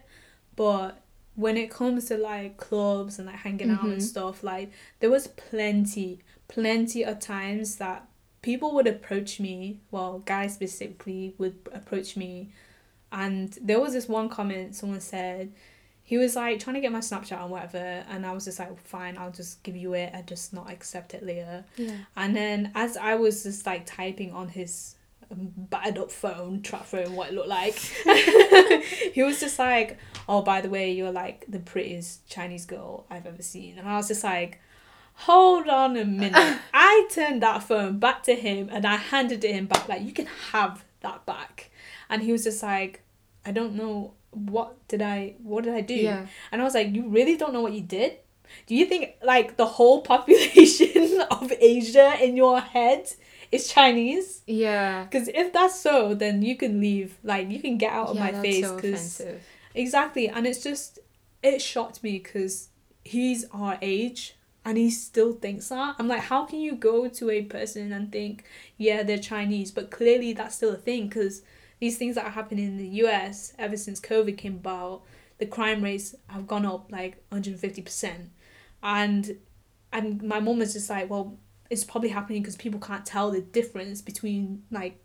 But 0.55 1.01
when 1.35 1.57
it 1.57 1.69
comes 1.69 2.05
to 2.05 2.17
like 2.17 2.57
clubs 2.57 3.19
and 3.19 3.27
like 3.27 3.35
hanging 3.37 3.69
out 3.69 3.81
Mhm. 3.83 3.93
and 3.93 4.03
stuff, 4.03 4.43
like 4.43 4.71
there 4.99 5.09
was 5.09 5.27
plenty, 5.27 6.19
plenty 6.47 7.03
of 7.03 7.19
times 7.19 7.75
that 7.77 8.07
people 8.41 8.73
would 8.73 8.87
approach 8.87 9.39
me. 9.39 9.79
Well, 9.91 10.19
guys 10.19 10.53
specifically 10.53 11.33
would 11.37 11.55
approach 11.73 12.15
me, 12.15 12.51
and 13.11 13.51
there 13.61 13.79
was 13.79 13.93
this 13.93 14.07
one 14.07 14.29
comment 14.29 14.75
someone 14.75 15.01
said. 15.01 15.51
He 16.07 16.17
was 16.19 16.35
like 16.35 16.59
trying 16.59 16.75
to 16.75 16.81
get 16.81 16.91
my 16.91 16.99
Snapchat 16.99 17.41
and 17.41 17.49
whatever, 17.49 17.77
and 18.07 18.25
I 18.27 18.31
was 18.31 18.45
just 18.45 18.59
like, 18.59 18.79
fine, 18.79 19.17
I'll 19.17 19.31
just 19.31 19.63
give 19.63 19.75
you 19.75 19.93
it. 19.95 20.11
I 20.13 20.21
just 20.21 20.53
not 20.53 20.69
accept 20.71 21.15
it 21.15 21.23
later. 21.25 21.65
yeah 21.77 21.97
And 22.15 22.35
then 22.35 22.71
as 22.75 22.95
I 22.95 23.15
was 23.15 23.41
just 23.43 23.65
like 23.65 23.87
typing 23.87 24.31
on 24.31 24.49
his 24.49 24.95
battered 25.31 25.97
up 25.97 26.11
phone, 26.11 26.61
trap 26.61 26.85
phone, 26.85 27.15
what 27.15 27.29
it 27.29 27.33
looked 27.33 27.47
like. 27.47 27.75
he 29.13 29.23
was 29.23 29.39
just 29.39 29.59
like, 29.59 29.97
"Oh, 30.27 30.41
by 30.41 30.61
the 30.61 30.69
way, 30.69 30.91
you're 30.91 31.11
like 31.11 31.45
the 31.47 31.59
prettiest 31.59 32.27
Chinese 32.27 32.65
girl 32.65 33.05
I've 33.09 33.25
ever 33.25 33.41
seen," 33.41 33.77
and 33.77 33.87
I 33.87 33.97
was 33.97 34.07
just 34.07 34.23
like. 34.23 34.61
Hold 35.19 35.69
on 35.69 35.95
a 35.95 36.03
minute. 36.03 36.59
I 36.73 37.07
turned 37.09 37.41
that 37.41 37.63
phone 37.63 37.99
back 37.99 38.23
to 38.23 38.35
him 38.35 38.67
and 38.69 38.85
I 38.85 38.97
handed 38.97 39.45
it 39.45 39.55
him 39.55 39.65
back. 39.65 39.87
Like, 39.87 40.01
you 40.01 40.11
can 40.11 40.25
have 40.51 40.83
that 40.99 41.25
back. 41.25 41.71
And 42.09 42.21
he 42.21 42.33
was 42.33 42.43
just 42.43 42.61
like, 42.61 43.01
I 43.45 43.53
don't 43.53 43.75
know 43.75 44.11
what 44.31 44.87
did 44.89 45.01
I 45.01 45.35
what 45.41 45.63
did 45.63 45.73
I 45.73 45.81
do? 45.81 45.95
Yeah. 45.95 46.27
And 46.51 46.61
I 46.61 46.65
was 46.65 46.73
like, 46.73 46.93
You 46.93 47.07
really 47.07 47.37
don't 47.37 47.53
know 47.53 47.61
what 47.61 47.73
you 47.73 47.81
did? 47.81 48.17
Do 48.67 48.75
you 48.75 48.85
think 48.85 49.15
like 49.23 49.57
the 49.57 49.65
whole 49.65 50.01
population 50.01 51.21
of 51.31 51.51
Asia 51.59 52.13
in 52.21 52.35
your 52.35 52.59
head 52.59 53.11
is 53.55 53.67
Chinese? 53.67 54.41
Yeah. 54.47 55.03
Because 55.03 55.27
if 55.27 55.51
that's 55.53 55.79
so, 55.79 56.13
then 56.13 56.41
you 56.41 56.55
can 56.55 56.79
leave. 56.79 57.17
Like 57.23 57.49
you 57.49 57.59
can 57.59 57.77
get 57.77 57.91
out 57.93 58.09
of 58.09 58.15
yeah, 58.15 58.23
my 58.23 58.31
that's 58.31 58.43
face. 58.43 58.65
so 58.65 58.77
offensive. 58.77 59.43
exactly, 59.73 60.27
and 60.29 60.45
it's 60.45 60.63
just 60.63 60.99
it 61.41 61.61
shocked 61.61 62.03
me 62.03 62.19
because 62.19 62.69
he's 63.03 63.45
our 63.51 63.77
age 63.81 64.35
and 64.65 64.77
he 64.77 64.89
still 64.89 65.33
thinks 65.33 65.69
that. 65.69 65.95
I'm 65.99 66.07
like, 66.07 66.21
how 66.21 66.45
can 66.45 66.59
you 66.59 66.75
go 66.75 67.07
to 67.07 67.29
a 67.29 67.43
person 67.43 67.93
and 67.93 68.11
think, 68.11 68.43
yeah, 68.77 69.03
they're 69.03 69.19
Chinese, 69.19 69.71
but 69.71 69.91
clearly 69.91 70.33
that's 70.33 70.55
still 70.55 70.71
a 70.71 70.77
thing 70.77 71.07
because 71.07 71.43
these 71.79 71.97
things 71.97 72.15
that 72.15 72.25
are 72.25 72.31
happening 72.31 72.65
in 72.65 72.77
the 72.77 72.87
U.S. 73.03 73.53
ever 73.59 73.77
since 73.77 73.99
COVID 73.99 74.37
came 74.37 74.55
about, 74.55 75.03
the 75.37 75.45
crime 75.45 75.83
rates 75.83 76.15
have 76.27 76.47
gone 76.47 76.65
up 76.65 76.91
like 76.91 77.23
150 77.29 77.81
percent, 77.81 78.31
and 78.81 79.37
and 79.93 80.21
my 80.23 80.39
mom 80.39 80.59
was 80.59 80.73
just 80.73 80.89
like, 80.89 81.09
well, 81.09 81.37
it's 81.69 81.83
probably 81.83 82.09
happening 82.09 82.41
because 82.41 82.55
people 82.55 82.79
can't 82.79 83.05
tell 83.05 83.31
the 83.31 83.41
difference 83.41 84.01
between 84.01 84.63
like 84.71 84.99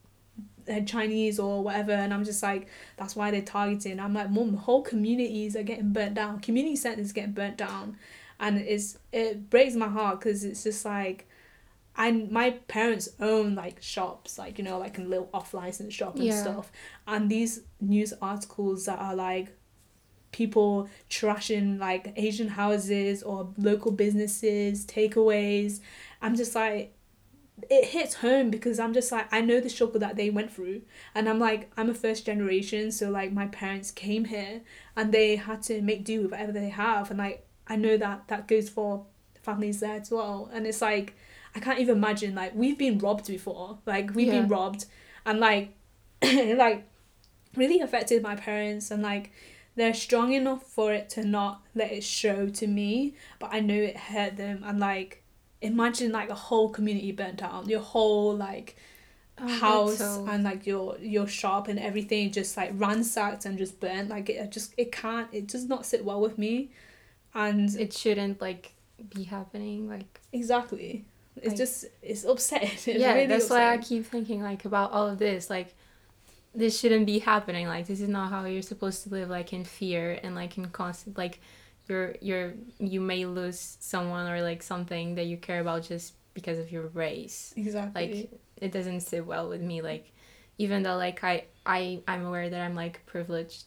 they're 0.66 0.84
Chinese 0.84 1.38
or 1.38 1.62
whatever, 1.62 1.92
and 1.92 2.12
I'm 2.12 2.24
just 2.24 2.42
like, 2.42 2.68
that's 2.96 3.16
why 3.16 3.30
they're 3.30 3.42
targeting. 3.42 3.98
I'm 3.98 4.14
like, 4.14 4.30
mom, 4.30 4.54
whole 4.54 4.82
communities 4.82 5.56
are 5.56 5.62
getting 5.62 5.92
burnt 5.92 6.14
down. 6.14 6.40
Community 6.40 6.76
centers 6.76 7.12
getting 7.12 7.32
burnt 7.32 7.56
down, 7.56 7.96
and 8.38 8.58
it's 8.58 8.98
it 9.12 9.50
breaks 9.50 9.74
my 9.74 9.88
heart 9.88 10.20
because 10.20 10.44
it's 10.44 10.62
just 10.62 10.84
like, 10.84 11.26
and 11.96 12.30
my 12.30 12.50
parents 12.68 13.08
own 13.20 13.54
like 13.54 13.82
shops, 13.82 14.38
like 14.38 14.58
you 14.58 14.64
know, 14.64 14.78
like 14.78 14.98
a 14.98 15.02
little 15.02 15.30
off 15.32 15.54
license 15.54 15.94
shop 15.94 16.16
and 16.16 16.26
Yeah. 16.26 16.42
stuff, 16.42 16.70
and 17.06 17.30
these 17.30 17.62
news 17.80 18.12
articles 18.20 18.84
that 18.84 18.98
are 18.98 19.16
like 19.16 19.56
people 20.32 20.88
trashing 21.08 21.78
like 21.80 22.12
Asian 22.16 22.48
houses 22.48 23.22
or 23.22 23.48
local 23.58 23.90
businesses, 23.90 24.86
takeaways. 24.86 25.80
I'm 26.22 26.36
just 26.36 26.54
like, 26.54 26.94
it 27.68 27.86
hits 27.86 28.14
home 28.14 28.50
because 28.50 28.78
I'm 28.78 28.92
just 28.94 29.12
like, 29.12 29.32
I 29.32 29.40
know 29.40 29.60
the 29.60 29.68
struggle 29.68 30.00
that 30.00 30.16
they 30.16 30.30
went 30.30 30.52
through. 30.52 30.82
And 31.14 31.28
I'm 31.28 31.38
like, 31.38 31.70
I'm 31.76 31.90
a 31.90 31.94
first 31.94 32.24
generation, 32.26 32.90
so 32.90 33.10
like 33.10 33.32
my 33.32 33.46
parents 33.48 33.90
came 33.90 34.26
here 34.26 34.62
and 34.96 35.12
they 35.12 35.36
had 35.36 35.62
to 35.64 35.82
make 35.82 36.04
do 36.04 36.22
with 36.22 36.30
whatever 36.32 36.52
they 36.52 36.70
have. 36.70 37.10
And 37.10 37.18
like, 37.18 37.46
I 37.66 37.76
know 37.76 37.96
that 37.96 38.28
that 38.28 38.48
goes 38.48 38.68
for 38.68 39.06
families 39.42 39.80
there 39.80 39.96
as 40.00 40.10
well. 40.10 40.50
And 40.52 40.66
it's 40.66 40.80
like, 40.82 41.14
I 41.54 41.60
can't 41.60 41.80
even 41.80 41.96
imagine, 41.96 42.34
like, 42.34 42.54
we've 42.54 42.78
been 42.78 42.98
robbed 42.98 43.26
before. 43.26 43.78
Like, 43.84 44.14
we've 44.14 44.28
Yeah. 44.28 44.40
been 44.42 44.48
robbed. 44.48 44.86
And 45.26 45.40
like, 45.40 45.74
like 46.22 46.86
really 47.56 47.80
affected 47.80 48.22
my 48.22 48.36
parents 48.36 48.90
and 48.90 49.02
like 49.02 49.32
they're 49.76 49.94
strong 49.94 50.32
enough 50.32 50.62
for 50.64 50.92
it 50.92 51.08
to 51.10 51.24
not 51.24 51.62
let 51.74 51.90
it 51.92 52.04
show 52.04 52.48
to 52.48 52.66
me 52.66 53.14
but 53.38 53.50
i 53.52 53.60
know 53.60 53.74
it 53.74 53.96
hurt 53.96 54.36
them 54.36 54.62
and 54.64 54.78
like 54.78 55.19
imagine 55.62 56.12
like 56.12 56.30
a 56.30 56.34
whole 56.34 56.68
community 56.70 57.12
burnt 57.12 57.36
down. 57.36 57.68
Your 57.68 57.80
whole 57.80 58.34
like 58.36 58.76
Oh, 59.42 59.48
house 59.48 59.96
so- 59.98 60.26
and 60.28 60.44
like 60.44 60.66
your 60.66 60.98
your 60.98 61.26
shop 61.26 61.66
and 61.68 61.78
everything 61.78 62.30
just 62.30 62.56
like 62.58 62.72
ransacked 62.74 63.46
and 63.46 63.56
just 63.56 63.80
burnt. 63.80 64.10
Like 64.10 64.28
it 64.28 64.50
just 64.50 64.74
it 64.76 64.92
can't 64.92 65.28
it 65.32 65.46
does 65.46 65.64
not 65.64 65.86
sit 65.86 66.04
well 66.04 66.20
with 66.20 66.36
me. 66.38 66.70
And 67.34 67.74
it 67.76 67.92
shouldn't 67.94 68.40
like 68.40 68.72
be 69.14 69.22
happening 69.24 69.88
like 69.88 70.20
exactly. 70.32 71.04
It's 71.36 71.48
Like- 71.48 71.56
just 71.56 71.86
it's 72.02 72.24
upsetting. 72.24 72.68
It's 72.74 72.86
yeah 72.86 73.14
really 73.14 73.26
that's 73.26 73.48
why 73.48 73.72
i 73.72 73.78
keep 73.78 74.04
thinking 74.04 74.42
like 74.42 74.64
about 74.66 74.92
all 74.92 75.06
of 75.08 75.18
this 75.18 75.48
like 75.48 75.74
this 76.54 76.78
shouldn't 76.78 77.06
be 77.06 77.20
happening. 77.20 77.66
Like 77.66 77.86
this 77.86 78.00
is 78.00 78.08
not 78.08 78.28
how 78.30 78.44
you're 78.44 78.60
supposed 78.60 79.04
to 79.04 79.08
live 79.10 79.30
like 79.30 79.52
in 79.54 79.64
fear 79.64 80.18
and 80.22 80.34
like 80.34 80.58
in 80.58 80.66
constant 80.68 81.16
like 81.16 81.40
you're 81.90 82.14
you're 82.20 82.54
you 82.78 83.00
may 83.00 83.26
lose 83.26 83.76
someone 83.80 84.30
or 84.30 84.40
like 84.42 84.62
something 84.62 85.16
that 85.16 85.26
you 85.26 85.36
care 85.36 85.60
about 85.60 85.82
just 85.82 86.14
because 86.32 86.58
of 86.58 86.70
your 86.70 86.86
race. 86.88 87.52
Exactly. 87.56 88.00
Like 88.06 88.40
it 88.56 88.72
doesn't 88.72 89.00
sit 89.00 89.26
well 89.26 89.48
with 89.48 89.60
me 89.60 89.82
like 89.82 90.12
even 90.58 90.82
though 90.82 90.96
like 90.96 91.24
i 91.24 91.44
i 91.64 92.00
i'm 92.06 92.26
aware 92.26 92.50
that 92.50 92.60
i'm 92.60 92.74
like 92.74 93.04
privileged 93.06 93.64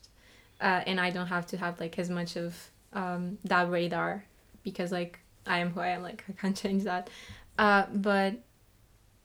uh, 0.62 0.82
and 0.86 1.02
i 1.02 1.10
don't 1.10 1.28
have 1.28 1.48
to 1.48 1.58
have 1.58 1.80
like 1.80 1.98
as 1.98 2.10
much 2.10 2.36
of 2.36 2.56
um 2.94 3.38
that 3.44 3.70
radar 3.70 4.24
because 4.62 4.92
like 4.92 5.20
i 5.48 5.58
am 5.58 5.72
who 5.72 5.80
i 5.80 5.88
am 5.88 6.04
like 6.04 6.24
i 6.30 6.34
can't 6.34 6.56
change 6.56 6.84
that. 6.84 7.10
Uh 7.58 7.86
but 7.94 8.36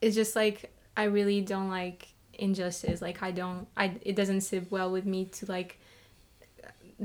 it's 0.00 0.16
just 0.16 0.34
like 0.34 0.74
i 0.96 1.04
really 1.04 1.40
don't 1.40 1.68
like 1.70 2.08
injustice. 2.32 3.02
Like 3.02 3.22
i 3.22 3.30
don't 3.30 3.66
i 3.76 3.94
it 4.02 4.16
doesn't 4.16 4.40
sit 4.40 4.70
well 4.70 4.90
with 4.90 5.04
me 5.04 5.26
to 5.26 5.46
like 5.46 5.77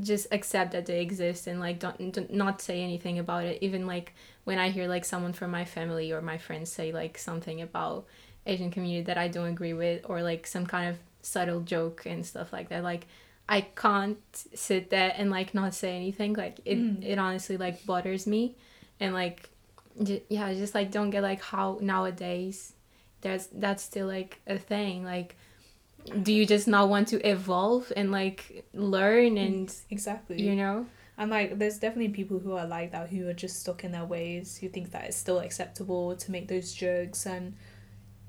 just 0.01 0.27
accept 0.31 0.71
that 0.71 0.85
they 0.87 1.01
exist 1.01 1.45
and 1.47 1.59
like 1.59 1.77
don't, 1.79 2.11
don't 2.13 2.33
not 2.33 2.61
say 2.61 2.81
anything 2.81 3.19
about 3.19 3.45
it. 3.45 3.59
Even 3.61 3.85
like 3.85 4.13
when 4.45 4.57
i 4.59 4.69
hear 4.69 4.87
like 4.87 5.05
someone 5.05 5.33
from 5.33 5.51
my 5.51 5.63
family 5.65 6.11
or 6.11 6.21
my 6.21 6.37
friends 6.37 6.69
say 6.71 6.91
like 6.91 7.17
something 7.17 7.61
about 7.61 8.05
asian 8.45 8.69
community 8.71 9.01
that 9.03 9.17
i 9.17 9.27
don't 9.29 9.47
agree 9.47 9.71
with 9.73 10.01
or 10.09 10.21
like 10.21 10.45
some 10.45 10.65
kind 10.65 10.89
of 10.89 10.97
subtle 11.21 11.61
joke 11.61 12.03
and 12.05 12.25
stuff 12.25 12.51
like 12.51 12.67
that 12.69 12.83
like 12.83 13.07
i 13.47 13.61
can't 13.61 14.17
sit 14.53 14.89
there 14.89 15.13
and 15.15 15.29
like 15.29 15.53
not 15.53 15.73
say 15.73 15.95
anything. 15.95 16.33
Like 16.33 16.59
it, 16.65 16.77
Mm. 16.77 17.03
it 17.05 17.17
honestly 17.19 17.57
like 17.57 17.85
bothers 17.85 18.25
me. 18.25 18.55
And 18.99 19.13
like 19.13 19.49
j- 20.01 20.23
yeah 20.29 20.53
just 20.53 20.73
like 20.73 20.91
don't 20.91 21.09
get 21.09 21.23
like 21.23 21.41
how 21.41 21.77
nowadays 21.81 22.73
there's 23.21 23.47
that's 23.47 23.83
still 23.83 24.07
like 24.07 24.39
a 24.47 24.57
thing. 24.57 25.03
Like 25.03 25.35
do 26.21 26.33
you 26.33 26.45
just 26.45 26.67
not 26.67 26.89
want 26.89 27.07
to 27.07 27.19
evolve 27.27 27.91
and 27.95 28.11
like 28.11 28.65
learn 28.73 29.37
and 29.37 29.73
exactly 29.89 30.41
you 30.41 30.55
know 30.55 30.85
And 31.17 31.29
like, 31.29 31.59
there's 31.59 31.77
definitely 31.77 32.09
people 32.09 32.39
who 32.39 32.53
are 32.53 32.65
like 32.65 32.91
that 32.91 33.09
who 33.09 33.27
are 33.29 33.33
just 33.33 33.59
stuck 33.59 33.83
in 33.83 33.91
their 33.91 34.05
ways, 34.05 34.57
who 34.57 34.67
think 34.67 34.91
that 34.91 35.05
it's 35.05 35.17
still 35.17 35.39
acceptable 35.39 36.15
to 36.15 36.31
make 36.31 36.47
those 36.47 36.73
jokes 36.73 37.25
and 37.27 37.53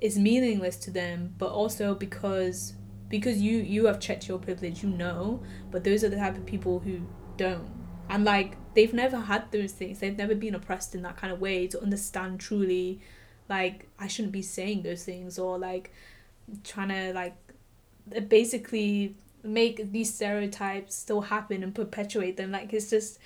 it's 0.00 0.16
meaningless 0.16 0.76
to 0.78 0.90
them. 0.90 1.34
But 1.38 1.50
also 1.50 1.94
because 1.94 2.74
because 3.08 3.40
you 3.40 3.58
you 3.58 3.86
have 3.86 4.00
checked 4.00 4.28
your 4.28 4.38
privilege, 4.38 4.82
you 4.82 4.90
know. 4.90 5.42
But 5.70 5.84
those 5.84 6.04
are 6.04 6.10
the 6.10 6.16
type 6.16 6.36
of 6.36 6.44
people 6.44 6.80
who 6.80 7.00
don't, 7.38 7.66
and 8.10 8.24
like 8.24 8.56
they've 8.74 8.92
never 8.92 9.18
had 9.18 9.50
those 9.50 9.72
things. 9.72 10.00
They've 10.00 10.16
never 10.16 10.34
been 10.34 10.54
oppressed 10.54 10.94
in 10.94 11.02
that 11.02 11.16
kind 11.16 11.32
of 11.32 11.40
way 11.40 11.66
to 11.68 11.80
understand 11.80 12.38
truly, 12.40 13.00
like 13.48 13.88
I 13.98 14.08
shouldn't 14.08 14.32
be 14.32 14.42
saying 14.42 14.82
those 14.82 15.04
things 15.04 15.38
or 15.38 15.58
like 15.58 15.90
trying 16.62 16.90
to 16.90 17.14
like 17.14 17.34
basically 18.28 19.14
make 19.42 19.92
these 19.92 20.14
stereotypes 20.14 20.94
still 20.94 21.20
happen 21.20 21.62
and 21.62 21.74
perpetuate 21.74 22.36
them. 22.36 22.50
Like 22.50 22.72
it's 22.72 22.90
just 22.90 23.18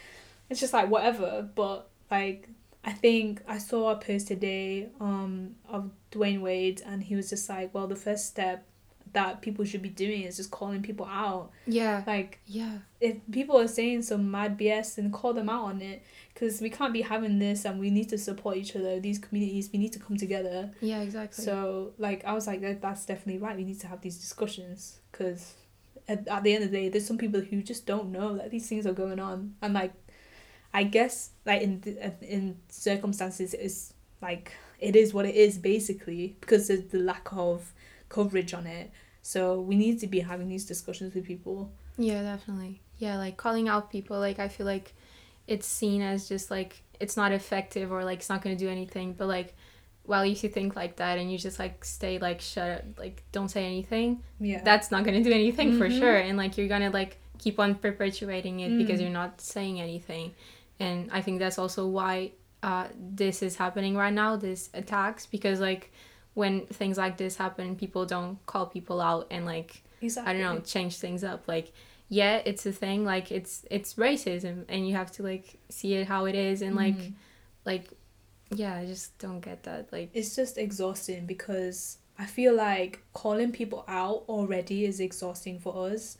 it's 0.51 0.61
just 0.61 0.73
like 0.73 0.91
whatever. 0.91 1.49
But 1.55 1.89
like 2.11 2.49
i 2.85 2.93
think 2.93 3.43
i 3.47 3.59
saw 3.59 3.91
a 3.91 3.97
post 3.97 4.29
today 4.29 4.89
um 5.01 5.55
of 5.69 5.91
Dwyane 6.13 6.41
Wade 6.41 6.83
and 6.87 7.03
he 7.03 7.17
was 7.17 7.29
just 7.29 7.49
like 7.49 7.75
well 7.75 7.87
the 7.87 7.97
first 7.97 8.27
step 8.27 8.65
that 9.13 9.41
people 9.41 9.65
should 9.65 9.83
be 9.83 9.89
doing 9.89 10.23
is 10.23 10.37
just 10.37 10.51
calling 10.51 10.83
people 10.83 11.07
out. 11.07 11.51
Yeah. 11.67 12.03
Like 12.07 12.41
yeah. 12.47 12.79
if 13.01 13.17
people 13.31 13.59
are 13.59 13.69
saying 13.69 14.03
some 14.03 14.31
mad 14.31 14.59
bs 14.59 14.97
then 14.97 15.11
call 15.11 15.33
them 15.33 15.49
out 15.49 15.65
on 15.65 15.81
it 15.81 16.03
because 16.39 16.61
we 16.61 16.71
can't 16.71 16.93
be 16.93 17.03
having 17.03 17.39
this 17.41 17.65
and 17.65 17.81
we 17.81 17.91
need 17.91 18.09
to 18.09 18.17
support 18.17 18.57
each 18.57 18.77
other 18.77 19.01
these 19.01 19.19
communities 19.19 19.71
we 19.73 19.79
need 19.79 19.93
to 19.93 19.99
come 19.99 20.17
together 20.17 20.71
yeah 20.81 21.01
exactly 21.01 21.45
so 21.45 21.93
like 21.99 22.25
I 22.25 22.33
was 22.35 22.47
like 22.47 22.61
that, 22.61 22.83
that's 22.83 23.07
definitely 23.07 23.41
right. 23.41 23.57
We 23.57 23.65
need 23.65 23.81
to 23.81 23.87
have 23.87 24.01
these 24.01 24.19
discussions 24.19 24.99
because 25.11 25.55
at, 26.07 26.29
at 26.29 26.43
the 26.43 26.55
end 26.55 26.65
of 26.65 26.71
the 26.71 26.77
day, 26.77 26.89
there's 26.89 27.07
some 27.07 27.19
people 27.19 27.41
who 27.41 27.63
just 27.63 27.87
don't 27.87 28.11
know 28.13 28.37
that 28.37 28.51
these 28.51 28.69
things 28.69 28.87
are 28.87 28.93
going 28.93 29.19
on, 29.19 29.55
and 29.63 29.75
like 29.75 29.93
I 30.73 30.85
guess 30.85 31.31
like 31.45 31.63
in 31.63 31.99
uh, 32.03 32.11
in 32.25 32.59
circumstances 32.69 33.55
it's 33.55 33.95
like 34.21 34.53
it 34.79 34.95
is 34.95 35.15
what 35.15 35.27
it 35.27 35.35
is 35.35 35.59
basically 35.59 36.37
because 36.41 36.69
there's 36.69 36.85
the 36.85 36.99
lack 36.99 37.29
of 37.33 37.73
coverage 38.09 38.55
on 38.55 38.67
it. 38.67 38.91
So 39.23 39.61
we 39.61 39.77
need 39.77 40.01
to 40.01 40.07
be 40.07 40.21
having 40.21 40.49
these 40.49 40.65
discussions 40.65 41.15
with 41.15 41.27
people. 41.27 41.71
Yeah, 41.97 42.23
definitely. 42.23 42.81
Yeah, 42.99 43.17
like 43.17 43.37
calling 43.37 43.69
out 43.69 43.91
people, 43.91 44.19
like 44.19 44.39
I 44.39 44.49
feel 44.49 44.67
like 44.67 44.95
it's 45.49 45.67
seen 45.67 46.01
as 46.03 46.29
just 46.29 46.51
like 46.51 46.83
it's 47.01 47.17
not 47.17 47.33
effective 47.33 47.91
or 47.91 48.05
like 48.05 48.19
it's 48.21 48.29
not 48.29 48.43
gonna 48.43 48.57
do 48.57 48.69
anything. 48.69 49.15
But 49.15 49.27
like, 49.27 49.55
well, 50.05 50.23
if 50.23 50.43
you 50.45 50.49
think 50.49 50.77
like 50.77 50.97
that 50.97 51.19
and 51.19 51.31
you 51.33 51.39
just 51.39 51.59
like 51.59 51.85
stay 51.85 52.19
like 52.19 52.41
shut 52.41 52.71
up, 52.71 52.85
like 52.99 53.23
don't 53.33 53.49
say 53.49 53.65
anything, 53.67 54.23
Yeah. 54.41 54.63
that's 54.63 54.91
not 54.91 55.05
gonna 55.05 55.23
do 55.25 55.33
anything 55.33 55.77
for 55.79 55.89
Mhm. 55.89 55.99
sure. 55.99 56.17
And 56.17 56.37
like 56.39 56.57
you're 56.57 56.69
gonna 56.69 56.91
like 56.91 57.19
keep 57.39 57.59
on 57.61 57.75
perpetuating 57.77 58.61
it 58.61 58.77
because 58.79 58.99
Mm. 59.01 59.03
you're 59.05 59.19
not 59.23 59.41
saying 59.41 59.81
anything. 59.81 60.35
And 60.81 61.09
I 61.13 61.21
think 61.23 61.39
that's 61.41 61.59
also 61.59 61.87
why 61.87 62.33
uh, 62.61 62.89
this 62.99 63.41
is 63.41 63.55
happening 63.55 63.95
right 63.97 64.13
now, 64.13 64.35
this 64.35 64.69
attacks, 64.75 65.27
because 65.27 65.61
like 65.61 65.93
when 66.35 66.67
things 66.67 66.99
like 66.99 67.17
this 67.17 67.37
happen 67.37 67.77
people 67.77 68.05
don't 68.05 68.45
call 68.47 68.67
people 68.67 69.01
out 69.01 69.27
and 69.31 69.45
like 69.47 69.83
exactly. 70.01 70.31
i 70.31 70.33
don't 70.39 70.43
know 70.55 70.61
change 70.61 70.97
things 70.99 71.23
up 71.25 71.47
like 71.49 71.73
yeah 72.09 72.41
it's 72.45 72.65
a 72.67 72.73
thing 72.73 73.05
like 73.05 73.31
it's 73.31 73.65
it's 73.71 73.95
racism 73.95 74.65
and 74.69 74.89
you 74.89 74.95
have 74.95 75.11
to 75.13 75.23
like 75.23 75.59
see 75.69 75.95
it 75.95 76.07
how 76.09 76.25
it 76.25 76.35
is 76.35 76.63
and 76.63 76.75
like 76.75 76.97
Mhm. 76.97 77.13
like 77.65 77.87
yeah 78.51 78.75
i 78.77 78.87
just 78.87 79.19
don't 79.19 79.41
get 79.41 79.63
that 79.65 79.93
like 79.93 80.09
it's 80.15 80.35
just 80.35 80.57
exhausting 80.59 81.27
because 81.27 81.99
I 82.21 82.27
feel 82.27 82.53
like 82.53 83.01
calling 83.13 83.53
people 83.53 83.85
out 83.87 84.25
already 84.29 84.85
is 84.85 84.99
exhausting 84.99 85.61
for 85.61 85.89
us. 85.89 86.19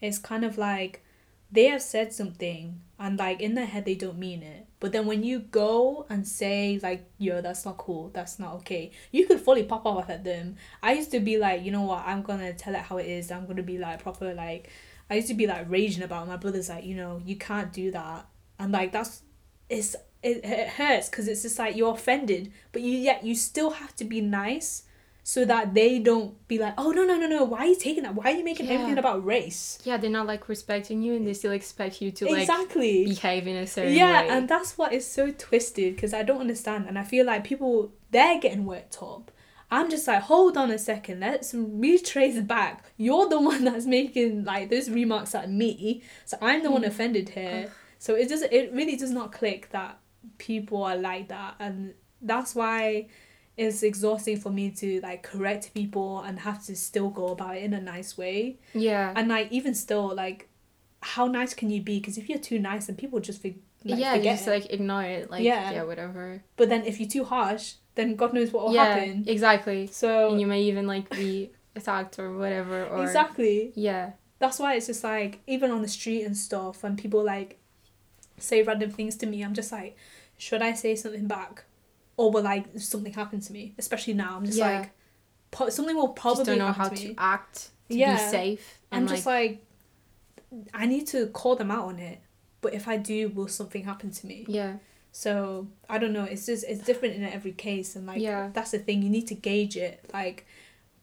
It's 0.00 0.18
kind 0.18 0.44
of 0.44 0.58
like 0.58 1.04
they 1.52 1.66
have 1.66 1.82
said 1.82 2.12
something 2.12 2.80
and 2.98 3.16
like 3.16 3.40
in 3.40 3.54
their 3.54 3.64
head 3.66 3.84
they 3.84 3.94
don't 3.94 4.18
mean 4.18 4.42
it. 4.42 4.66
But 4.80 4.90
then 4.90 5.06
when 5.06 5.22
you 5.22 5.38
go 5.38 6.04
and 6.10 6.26
say 6.26 6.80
like, 6.82 7.08
yo, 7.18 7.42
that's 7.42 7.64
not 7.64 7.76
cool, 7.78 8.10
that's 8.12 8.40
not 8.40 8.54
okay, 8.54 8.90
you 9.12 9.24
could 9.28 9.38
fully 9.40 9.62
pop 9.62 9.86
off 9.86 10.10
at 10.10 10.24
them. 10.24 10.56
I 10.82 10.94
used 10.94 11.12
to 11.12 11.20
be 11.20 11.38
like, 11.38 11.62
you 11.62 11.70
know 11.70 11.82
what, 11.82 12.02
I'm 12.04 12.22
gonna 12.22 12.52
tell 12.52 12.74
it 12.74 12.80
how 12.80 12.96
it 12.96 13.06
is, 13.06 13.30
I'm 13.30 13.46
gonna 13.46 13.62
be 13.62 13.78
like 13.78 14.02
proper 14.02 14.34
like 14.34 14.68
I 15.08 15.14
used 15.16 15.28
to 15.28 15.34
be 15.34 15.46
like 15.46 15.70
raging 15.70 16.02
about 16.02 16.24
it. 16.26 16.30
my 16.30 16.36
brother's 16.36 16.68
like, 16.68 16.84
you 16.84 16.96
know, 16.96 17.20
you 17.24 17.36
can't 17.36 17.72
do 17.72 17.90
that. 17.92 18.26
And 18.58 18.72
like 18.72 18.92
that's 18.92 19.22
it's 19.68 19.94
it, 20.22 20.44
it 20.44 20.68
hurts 20.68 21.08
because 21.08 21.28
it's 21.28 21.42
just 21.42 21.58
like 21.58 21.76
you're 21.76 21.92
offended, 21.92 22.52
but 22.72 22.82
you 22.82 22.92
yet 22.96 23.24
you 23.24 23.34
still 23.34 23.70
have 23.70 23.94
to 23.96 24.04
be 24.04 24.20
nice 24.20 24.82
so 25.22 25.44
that 25.44 25.74
they 25.74 25.98
don't 25.98 26.46
be 26.46 26.56
like, 26.56 26.74
oh 26.78 26.90
no 26.92 27.04
no 27.04 27.16
no 27.16 27.26
no, 27.26 27.42
why 27.44 27.58
are 27.58 27.66
you 27.66 27.76
taking 27.76 28.04
that? 28.04 28.14
Why 28.14 28.32
are 28.32 28.36
you 28.36 28.44
making 28.44 28.66
Yeah. 28.66 28.74
everything 28.74 28.98
about 28.98 29.24
race? 29.24 29.78
yeah 29.84 29.96
they're 29.96 30.08
not 30.10 30.26
like 30.26 30.48
respecting 30.48 31.02
you 31.02 31.14
and 31.14 31.26
they 31.26 31.34
still 31.34 31.52
expect 31.52 32.00
you 32.00 32.10
to 32.12 32.26
like 32.26 32.42
exactly. 32.42 33.04
behave 33.04 33.46
in 33.48 33.56
a 33.56 33.66
certain 33.66 33.92
yeah, 33.92 34.20
way 34.20 34.26
Yeah, 34.26 34.36
and 34.36 34.48
that's 34.48 34.78
what 34.78 34.92
is 34.92 35.06
so 35.06 35.32
twisted 35.32 35.96
because 35.96 36.14
I 36.14 36.22
don't 36.22 36.40
understand, 36.40 36.86
and 36.88 36.96
I 36.98 37.02
feel 37.04 37.26
like 37.26 37.44
people 37.44 37.92
they're 38.10 38.40
getting 38.40 38.64
worked 38.64 38.98
up. 39.02 39.32
I'm 39.70 39.90
just 39.90 40.06
like, 40.06 40.22
hold 40.22 40.56
on 40.56 40.70
a 40.70 40.78
second, 40.78 41.20
let's 41.20 41.52
retrace 41.54 42.38
back. 42.40 42.84
You're 42.96 43.28
the 43.28 43.40
one 43.40 43.64
that's 43.68 43.86
making 43.86 44.44
like 44.44 44.70
those 44.70 44.88
remarks 44.90 45.34
at 45.34 45.50
me, 45.50 46.02
so 46.24 46.36
I'm 46.40 46.62
the 46.62 46.70
one 46.70 46.82
Mm. 46.82 46.86
offended 46.88 47.28
here. 47.30 47.70
So 47.98 48.14
it 48.14 48.28
just 48.28 48.44
it 48.52 48.72
really 48.72 48.96
does 48.96 49.10
not 49.10 49.32
click 49.32 49.70
that 49.70 49.98
people 50.38 50.82
are 50.84 50.96
like 50.96 51.28
that, 51.28 51.54
and 51.58 51.94
that's 52.22 52.54
why 52.54 53.08
it's 53.56 53.82
exhausting 53.82 54.38
for 54.38 54.50
me 54.50 54.70
to 54.70 55.00
like 55.00 55.22
correct 55.22 55.72
people 55.74 56.20
and 56.20 56.38
have 56.40 56.62
to 56.66 56.76
still 56.76 57.08
go 57.08 57.28
about 57.28 57.56
it 57.56 57.62
in 57.62 57.72
a 57.72 57.80
nice 57.80 58.18
way. 58.18 58.58
yeah 58.74 59.12
And 59.16 59.28
like 59.28 59.50
even 59.50 59.74
still, 59.74 60.14
like 60.14 60.48
how 61.02 61.26
nice 61.26 61.54
can 61.54 61.70
you 61.70 61.80
be? 61.82 61.98
Because 61.98 62.18
if 62.18 62.28
you're 62.28 62.38
too 62.38 62.58
nice, 62.58 62.86
then 62.86 62.96
people 62.96 63.18
just. 63.20 63.42
Like, 63.44 63.56
yeah, 63.82 64.12
you 64.12 64.18
forget 64.18 64.36
just 64.36 64.48
it. 64.48 64.50
like 64.50 64.72
ignore 64.72 65.02
it. 65.04 65.30
Like 65.30 65.42
Yeah. 65.42 65.70
yeah, 65.72 65.82
whatever. 65.84 66.42
But 66.56 66.68
then 66.68 66.84
if 66.84 66.98
you're 67.00 67.08
too 67.08 67.24
harsh, 67.24 67.74
then 67.96 68.14
God 68.14 68.32
knows 68.32 68.52
what 68.52 68.66
will 68.66 68.72
yeah, 68.72 68.94
happen. 68.94 69.24
exactly. 69.26 69.88
So 69.88 70.30
And 70.30 70.40
you 70.40 70.46
may 70.46 70.62
even 70.62 70.86
like 70.86 71.10
be 71.10 71.50
attacked 71.74 72.18
or 72.18 72.36
whatever. 72.36 72.84
Or 72.86 73.02
exactly, 73.02 73.72
yeah, 73.74 74.12
that's 74.38 74.58
why 74.60 74.74
it's 74.74 74.86
just 74.86 75.02
like 75.02 75.40
even 75.46 75.70
on 75.70 75.82
the 75.82 75.88
street 75.88 76.22
and 76.22 76.36
stuff, 76.36 76.82
when 76.84 76.96
people 76.96 77.24
like 77.24 77.58
say 78.38 78.62
random 78.62 78.90
things 78.90 79.16
to 79.16 79.26
me, 79.26 79.42
I'm 79.42 79.54
just 79.54 79.72
like, 79.72 79.96
should 80.38 80.62
I 80.62 80.72
say 80.74 80.94
something 80.94 81.26
back, 81.26 81.64
or 82.16 82.30
will 82.30 82.42
like 82.42 82.66
something 82.78 83.12
happen 83.12 83.40
to 83.40 83.52
me? 83.52 83.74
Especially 83.78 84.14
now, 84.14 84.36
I'm 84.36 84.44
just 84.46 84.58
Yeah. 84.58 84.80
like, 84.80 84.90
po- 85.50 85.70
something 85.70 85.96
will 85.96 86.08
probably 86.08 86.44
just 86.44 86.46
don't 86.50 86.58
know 86.58 86.72
how 86.72 86.88
to 86.90 86.96
to 86.96 87.14
act 87.18 87.70
to 87.88 87.96
Yeah. 87.96 88.14
be 88.14 88.18
safe. 88.18 88.78
I'm 88.92 88.98
And 89.00 89.08
just 89.08 89.26
like, 89.26 89.60
like, 90.52 90.70
I 90.74 90.86
need 90.86 91.06
to 91.08 91.26
call 91.28 91.56
them 91.56 91.70
out 91.70 91.86
on 91.86 91.98
it. 91.98 92.20
But 92.60 92.74
if 92.74 92.88
I 92.88 92.96
do, 92.96 93.28
will 93.28 93.48
something 93.48 93.84
happen 93.84 94.10
to 94.10 94.26
me? 94.26 94.44
yeah, 94.48 94.74
So 95.16 95.66
I 95.88 95.96
don't 95.96 96.12
know. 96.12 96.24
It's 96.24 96.44
just 96.44 96.62
it's 96.68 96.82
different 96.84 97.14
in 97.14 97.24
every 97.24 97.52
case, 97.52 97.96
and 97.96 98.06
like 98.06 98.20
Yeah. 98.20 98.50
that's 98.52 98.72
the 98.72 98.78
thing. 98.78 99.00
You 99.00 99.08
need 99.08 99.26
to 99.28 99.34
gauge 99.34 99.74
it. 99.74 100.04
Like 100.12 100.46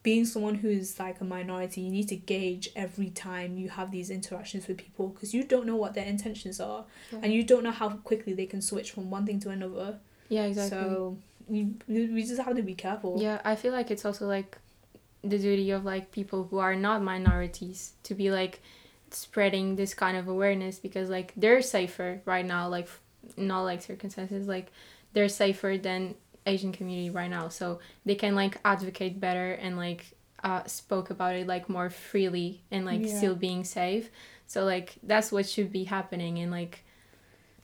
being 0.03 0.23
someone 0.23 0.53
who's 0.53 0.99
like 0.99 1.19
a 1.19 1.23
minority, 1.23 1.81
you 1.81 1.89
need 1.89 2.09
to 2.09 2.15
gauge 2.15 2.69
every 2.75 3.09
time 3.09 3.57
you 3.57 3.69
have 3.69 3.89
these 3.89 4.11
interactions 4.11 4.67
with 4.67 4.77
people 4.77 5.07
because 5.07 5.33
you 5.33 5.43
don't 5.43 5.65
know 5.65 5.75
what 5.75 5.95
their 5.95 6.05
intentions 6.05 6.59
are, 6.59 6.85
yeah, 7.11 7.19
and 7.23 7.33
you 7.33 7.41
don't 7.43 7.63
know 7.63 7.71
how 7.71 7.89
quickly 7.89 8.33
they 8.33 8.45
can 8.45 8.61
switch 8.61 8.91
from 8.91 9.09
one 9.09 9.25
thing 9.25 9.39
to 9.39 9.49
another. 9.49 9.97
yeah, 10.29 10.43
exactly. 10.43 10.77
So 10.77 11.17
you, 11.49 11.73
you 11.87 12.13
we 12.13 12.21
just 12.21 12.39
have 12.39 12.55
to 12.55 12.61
be 12.61 12.75
careful. 12.75 13.19
Yeah, 13.19 13.41
I 13.43 13.55
feel 13.55 13.73
like 13.73 13.89
it's 13.89 14.05
also 14.05 14.27
like 14.27 14.59
the 15.23 15.39
duty 15.39 15.71
of 15.71 15.85
like 15.85 16.11
people 16.11 16.43
who 16.51 16.59
are 16.59 16.75
not 16.75 17.01
minorities 17.01 17.93
to 18.03 18.13
be 18.13 18.29
like 18.29 18.61
spreading 19.09 19.75
this 19.75 19.95
kind 19.95 20.17
of 20.17 20.27
awareness 20.27 20.77
because 20.77 21.09
like 21.09 21.33
they're 21.35 21.63
safer 21.63 22.21
right 22.25 22.45
now 22.45 22.67
like 22.67 22.87
in 23.37 23.49
all 23.51 23.63
like 23.63 23.81
circumstances 23.81 24.47
like 24.47 24.71
they're 25.13 25.29
safer 25.29 25.77
than 25.77 26.15
Asian 26.45 26.71
community 26.71 27.09
right 27.09 27.29
now 27.29 27.47
so 27.49 27.79
they 28.05 28.15
can 28.15 28.35
like 28.35 28.59
advocate 28.65 29.19
better 29.19 29.53
and 29.53 29.77
like 29.77 30.05
uh 30.43 30.63
spoke 30.65 31.09
about 31.09 31.35
it 31.35 31.47
like 31.47 31.69
more 31.69 31.89
freely 31.89 32.61
and 32.71 32.85
like 32.85 33.01
Yeah. 33.05 33.17
still 33.17 33.35
being 33.35 33.63
safe 33.63 34.09
so 34.47 34.65
like 34.65 34.95
that's 35.03 35.31
what 35.31 35.47
should 35.47 35.71
be 35.71 35.85
happening 35.85 36.39
and 36.39 36.51
like 36.51 36.83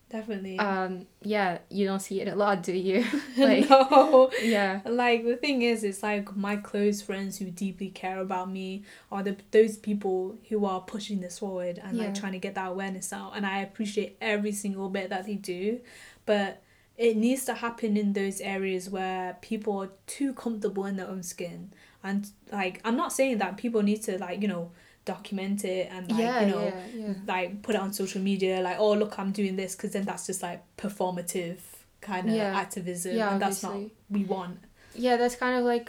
Definitely. 0.09 0.57
um 0.57 1.05
yeah 1.21 1.59
you 1.69 1.85
don't 1.85 1.99
see 1.99 2.19
it 2.19 2.27
a 2.27 2.35
lot 2.35 2.63
do 2.63 2.73
you 2.73 3.05
like 3.37 3.69
no. 3.69 4.31
yeah 4.41 4.81
Like 4.85 5.23
the 5.23 5.35
thing 5.35 5.61
is, 5.61 5.83
it's 5.83 6.01
like 6.01 6.35
my 6.35 6.55
close 6.55 6.99
friends 7.01 7.37
who 7.37 7.51
deeply 7.51 7.89
care 7.89 8.19
about 8.19 8.49
me 8.49 8.83
are 9.11 9.21
the 9.21 9.37
those 9.51 9.77
people 9.77 10.37
who 10.49 10.65
are 10.65 10.81
pushing 10.81 11.19
this 11.21 11.37
forward 11.39 11.79
and 11.83 11.95
Yeah. 11.95 12.05
like 12.05 12.15
trying 12.15 12.31
to 12.31 12.39
get 12.39 12.55
that 12.55 12.69
awareness 12.69 13.13
out. 13.13 13.33
And 13.35 13.45
I 13.45 13.59
appreciate 13.59 14.17
every 14.19 14.51
single 14.51 14.89
bit 14.89 15.09
that 15.11 15.25
they 15.27 15.35
do, 15.35 15.79
but 16.25 16.63
it 16.97 17.15
needs 17.15 17.45
to 17.45 17.53
happen 17.53 17.95
in 17.95 18.13
those 18.13 18.41
areas 18.41 18.89
where 18.89 19.37
people 19.41 19.77
are 19.83 19.91
too 20.07 20.33
comfortable 20.33 20.85
in 20.85 20.95
their 20.97 21.07
own 21.07 21.21
skin. 21.23 21.71
And 22.03 22.27
like, 22.51 22.81
I'm 22.83 22.97
not 22.97 23.13
saying 23.13 23.37
that 23.37 23.57
people 23.57 23.83
need 23.83 24.01
to 24.03 24.17
like 24.17 24.41
you 24.41 24.47
know 24.47 24.71
document 25.13 25.59
it 25.75 25.85
and 25.93 26.03
like 26.11 26.19
yeah 26.25 26.39
you 26.41 26.47
know 26.53 26.63
yeah 26.63 26.85
yeah 27.03 27.13
like 27.33 27.49
put 27.65 27.73
it 27.75 27.81
on 27.85 27.91
social 28.01 28.21
media 28.31 28.53
like 28.67 28.77
oh 28.83 28.93
look 29.01 29.13
I'm 29.21 29.31
doing 29.41 29.55
this 29.61 29.71
because 29.75 29.91
then 29.95 30.05
that's 30.09 30.25
just 30.29 30.41
like 30.47 30.59
performative 30.77 31.57
kind 32.01 32.29
of 32.29 32.35
activism 32.63 33.15
Yeah, 33.15 33.31
and 33.33 33.41
that's 33.41 33.61
not 33.63 33.73
obviously. 33.73 33.93
we 34.09 34.23
want 34.25 34.57
yeah 34.95 35.15
that's 35.17 35.35
kind 35.35 35.55
of 35.59 35.63
like 35.73 35.87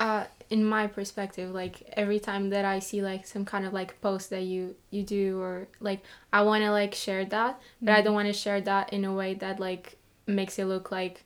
uh 0.00 0.24
in 0.50 0.64
my 0.76 0.86
perspective 0.86 1.48
like 1.62 1.76
every 2.02 2.18
time 2.28 2.50
that 2.50 2.64
i 2.64 2.78
see 2.88 3.00
like 3.00 3.26
some 3.26 3.44
kind 3.52 3.64
of 3.64 3.72
like 3.72 3.90
post 4.00 4.30
that 4.30 4.42
you 4.42 4.74
you 4.90 5.02
do 5.02 5.40
or 5.40 5.68
like 5.80 6.00
i 6.32 6.40
want 6.42 6.62
to 6.64 6.70
like 6.70 6.94
share 6.94 7.24
that 7.24 7.52
but 7.80 7.92
Mm. 7.92 7.96
i 7.98 8.02
don't 8.02 8.14
want 8.20 8.28
to 8.28 8.32
share 8.44 8.60
that 8.60 8.92
in 8.92 9.04
a 9.04 9.12
way 9.20 9.34
that 9.34 9.58
like 9.60 9.96
makes 10.26 10.58
it 10.58 10.66
look 10.66 10.90
like 10.90 11.23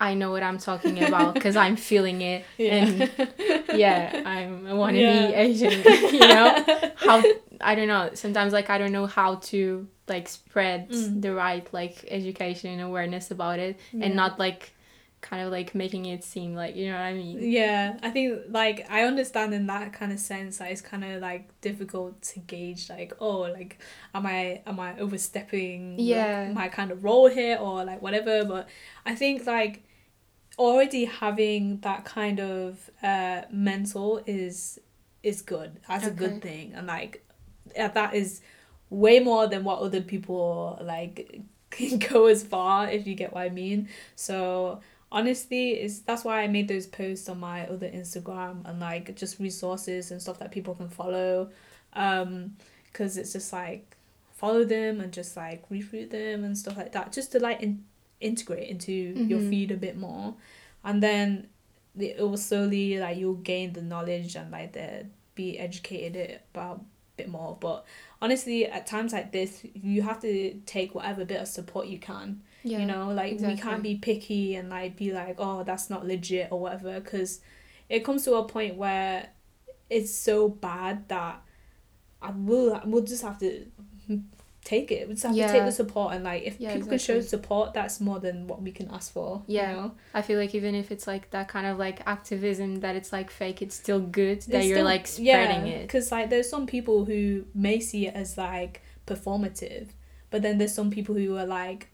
i 0.00 0.14
know 0.14 0.30
what 0.30 0.42
i'm 0.42 0.58
talking 0.58 1.02
about 1.04 1.34
because 1.34 1.56
i'm 1.56 1.76
feeling 1.76 2.22
it 2.22 2.44
and 2.58 3.10
yeah 3.74 4.22
i'm 4.24 4.66
i 4.66 4.72
want 4.74 4.94
to 4.96 5.00
Yeah. 5.02 5.26
be 5.28 5.34
asian 5.34 5.72
you 6.14 6.20
know 6.20 6.64
how 6.96 7.22
i 7.60 7.74
don't 7.74 7.88
know 7.88 8.10
sometimes 8.14 8.52
like 8.52 8.70
i 8.70 8.78
don't 8.78 8.92
know 8.92 9.06
how 9.06 9.36
to 9.52 9.86
like 10.08 10.26
spread 10.28 10.88
Mm. 10.90 11.22
the 11.22 11.32
right 11.34 11.66
like 11.72 12.04
education 12.08 12.70
and 12.72 12.80
awareness 12.82 13.30
about 13.30 13.58
it 13.58 13.78
Yeah. 13.92 14.06
and 14.06 14.14
not 14.16 14.38
like 14.38 14.72
kind 15.20 15.42
of 15.44 15.52
like 15.52 15.74
making 15.74 16.06
it 16.06 16.24
seem 16.24 16.54
like 16.54 16.74
you 16.74 16.86
know 16.88 16.94
what 16.96 17.02
i 17.02 17.12
mean 17.12 17.38
yeah 17.42 17.98
i 18.02 18.08
think 18.10 18.40
like 18.48 18.86
i 18.90 19.02
understand 19.02 19.52
in 19.52 19.66
that 19.66 19.92
kind 19.92 20.12
of 20.12 20.18
sense 20.18 20.56
that 20.58 20.70
it's 20.72 20.80
kind 20.80 21.04
of 21.04 21.20
like 21.20 21.42
difficult 21.60 22.22
to 22.22 22.40
gauge 22.40 22.88
like 22.88 23.12
oh 23.20 23.40
like 23.40 23.78
am 24.14 24.24
i 24.24 24.62
am 24.66 24.80
i 24.80 24.98
overstepping 24.98 25.98
like, 25.98 26.06
Yeah. 26.06 26.50
my 26.54 26.68
kind 26.68 26.90
of 26.90 27.04
role 27.04 27.28
here 27.28 27.58
or 27.60 27.84
like 27.84 28.00
whatever 28.00 28.44
but 28.46 28.66
i 29.04 29.14
think 29.14 29.46
like 29.46 29.82
already 30.60 31.06
having 31.06 31.80
that 31.80 32.04
kind 32.04 32.38
of 32.38 32.90
uh 33.02 33.42
mental 33.50 34.22
is 34.26 34.78
is 35.22 35.40
good. 35.42 35.80
That's 35.88 36.06
a 36.06 36.10
good 36.10 36.42
thing. 36.42 36.74
And 36.74 36.86
like 36.86 37.26
that 37.74 38.14
is 38.14 38.42
way 38.90 39.20
more 39.20 39.46
than 39.46 39.64
what 39.64 39.78
other 39.78 40.02
people 40.02 40.78
like 40.82 41.40
can 41.70 41.98
go 41.98 42.26
as 42.26 42.42
far 42.42 42.88
if 42.90 43.06
you 43.06 43.14
get 43.14 43.32
what 43.32 43.42
i 43.42 43.48
mean. 43.48 43.88
So 44.16 44.80
honestly 45.12 45.80
is 45.80 46.02
that's 46.02 46.24
why 46.24 46.42
i 46.42 46.46
made 46.46 46.68
those 46.68 46.86
posts 46.86 47.28
on 47.28 47.40
my 47.40 47.66
other 47.66 47.88
instagram 47.88 48.64
and 48.64 48.78
like 48.78 49.16
just 49.16 49.40
resources 49.40 50.12
and 50.12 50.22
stuff 50.22 50.38
that 50.40 50.52
people 50.52 50.74
can 50.74 50.90
follow. 50.90 51.50
Um 51.94 52.56
because 52.92 53.16
it's 53.16 53.32
just 53.32 53.52
like 53.52 53.96
follow 54.32 54.64
them 54.64 55.00
and 55.00 55.12
just 55.12 55.36
like 55.36 55.66
retweet 55.70 56.10
them 56.10 56.44
and 56.44 56.58
stuff 56.58 56.76
like 56.76 56.92
that 56.92 57.12
just 57.12 57.32
to 57.32 57.38
like 57.38 57.62
in- 57.62 57.84
integrate 58.20 58.68
into 58.68 58.92
your 58.92 59.40
Mhm. 59.40 59.50
feed 59.50 59.70
a 59.70 59.76
bit 59.76 59.96
more. 59.96 60.34
And 60.84 61.02
then 61.02 61.48
it 61.98 62.18
will 62.18 62.36
slowly 62.36 62.98
like 62.98 63.18
you'll 63.18 63.34
gain 63.34 63.72
the 63.72 63.82
knowledge 63.82 64.36
and 64.36 64.50
like 64.50 64.72
the 64.72 65.06
be 65.34 65.58
educated 65.58 66.40
about 66.54 66.76
a 66.78 66.80
bit 67.16 67.28
more. 67.28 67.56
But 67.60 67.84
honestly 68.22 68.66
at 68.66 68.86
times 68.86 69.12
like 69.12 69.32
this 69.32 69.64
you 69.74 70.02
have 70.02 70.20
to 70.20 70.54
take 70.66 70.94
whatever 70.94 71.24
bit 71.24 71.40
of 71.40 71.48
support 71.48 71.86
you 71.86 71.98
can 71.98 72.42
yeah 72.62 72.78
you 72.78 72.86
know? 72.86 73.08
Like 73.12 73.32
we 73.40 73.56
can't 73.56 73.82
be 73.82 73.94
picky 73.96 74.54
and 74.54 74.68
like 74.70 74.96
be 74.96 75.12
like 75.12 75.36
oh 75.38 75.62
that's 75.64 75.88
not 75.90 76.06
legit 76.06 76.48
or 76.52 76.60
whatever 76.60 77.00
because 77.00 77.40
it 77.88 78.04
comes 78.04 78.24
to 78.24 78.34
a 78.34 78.44
point 78.44 78.76
where 78.76 79.30
it's 79.88 80.14
so 80.14 80.48
bad 80.48 81.08
that 81.08 81.42
I 82.22 82.30
will 82.32 82.80
we'll 82.84 83.02
just 83.02 83.22
have 83.22 83.38
to 83.40 83.66
take 84.64 84.92
it. 84.92 85.08
We 85.08 85.14
just 85.14 85.26
have 85.26 85.34
Yeah. 85.34 85.46
to 85.46 85.52
take 85.54 85.64
the 85.64 85.72
support 85.72 86.14
and 86.14 86.22
like 86.22 86.42
if 86.42 86.60
Yeah, 86.60 86.74
people 86.74 86.88
can 86.90 86.98
show 86.98 87.20
support, 87.22 87.72
that's 87.72 88.00
more 88.00 88.20
than 88.20 88.46
what 88.46 88.60
we 88.62 88.72
can 88.72 88.88
ask 88.90 89.10
for. 89.12 89.42
you 89.46 89.56
Yeah. 89.56 89.72
know? 89.72 89.92
I 90.12 90.20
feel 90.22 90.38
like 90.38 90.54
even 90.54 90.74
if 90.74 90.90
it's 90.90 91.06
like 91.06 91.30
that 91.30 91.48
kind 91.48 91.66
of 91.66 91.78
like 91.78 92.02
activism 92.06 92.80
that 92.80 92.94
it's 92.94 93.12
like 93.12 93.30
fake, 93.30 93.62
it's 93.62 93.74
still 93.74 94.00
good 94.00 94.42
that 94.42 94.58
It's 94.58 94.66
you're 94.68 94.82
like 94.82 95.06
spreading 95.06 95.66
it. 95.66 95.82
Because 95.86 96.12
like 96.12 96.28
there's 96.30 96.48
some 96.48 96.66
people 96.66 97.06
who 97.06 97.44
may 97.54 97.80
see 97.80 98.06
it 98.06 98.14
as 98.14 98.36
like 98.36 98.82
performative, 99.06 99.88
but 100.30 100.42
then 100.42 100.58
there's 100.58 100.74
some 100.74 100.90
people 100.90 101.14
who 101.14 101.36
are 101.36 101.46
like, 101.46 101.88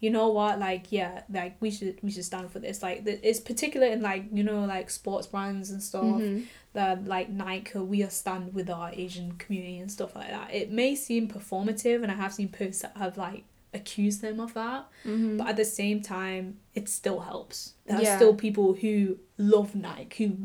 you 0.00 0.10
know 0.10 0.28
what, 0.28 0.58
like 0.60 0.92
yeah, 0.92 1.22
like 1.32 1.56
we 1.60 1.70
should 1.70 1.98
we 2.02 2.10
should 2.10 2.24
stand 2.24 2.50
for 2.50 2.58
this. 2.60 2.82
Like 2.82 3.02
it's 3.04 3.40
particular 3.40 3.86
in 3.88 4.00
like 4.02 4.24
you 4.32 4.44
know 4.44 4.64
like 4.64 4.90
sports 4.90 5.26
brands 5.26 5.70
and 5.70 5.82
stuff 5.82 6.04
Mhm. 6.04 6.44
That 6.74 7.06
like 7.06 7.30
Nike, 7.30 7.78
we 7.78 8.02
are 8.02 8.10
stand 8.10 8.54
with 8.54 8.68
our 8.70 8.90
Asian 8.92 9.32
community 9.38 9.78
and 9.78 9.90
stuff 9.90 10.14
like 10.14 10.28
that. 10.30 10.52
It 10.52 10.70
may 10.70 10.94
seem 10.94 11.28
performative, 11.28 12.02
and 12.02 12.10
I 12.12 12.14
have 12.14 12.32
seen 12.34 12.48
posts 12.48 12.82
that 12.82 12.96
have 12.96 13.16
like 13.16 13.44
accused 13.74 14.20
them 14.22 14.40
of 14.40 14.54
that. 14.54 14.86
Mhm. 15.04 15.38
But 15.38 15.48
at 15.48 15.56
the 15.56 15.64
same 15.64 16.00
time, 16.02 16.58
it 16.74 16.88
still 16.88 17.20
helps. 17.20 17.74
There 17.86 17.98
are 17.98 18.16
still 18.16 18.34
people 18.34 18.74
who 18.74 19.18
love 19.38 19.74
Nike, 19.74 20.26
who 20.26 20.36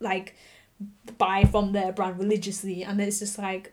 like 0.00 0.34
buy 1.18 1.44
from 1.44 1.72
their 1.72 1.92
brand 1.92 2.18
religiously, 2.18 2.82
and 2.84 3.00
it's 3.00 3.18
just 3.20 3.38
like 3.38 3.72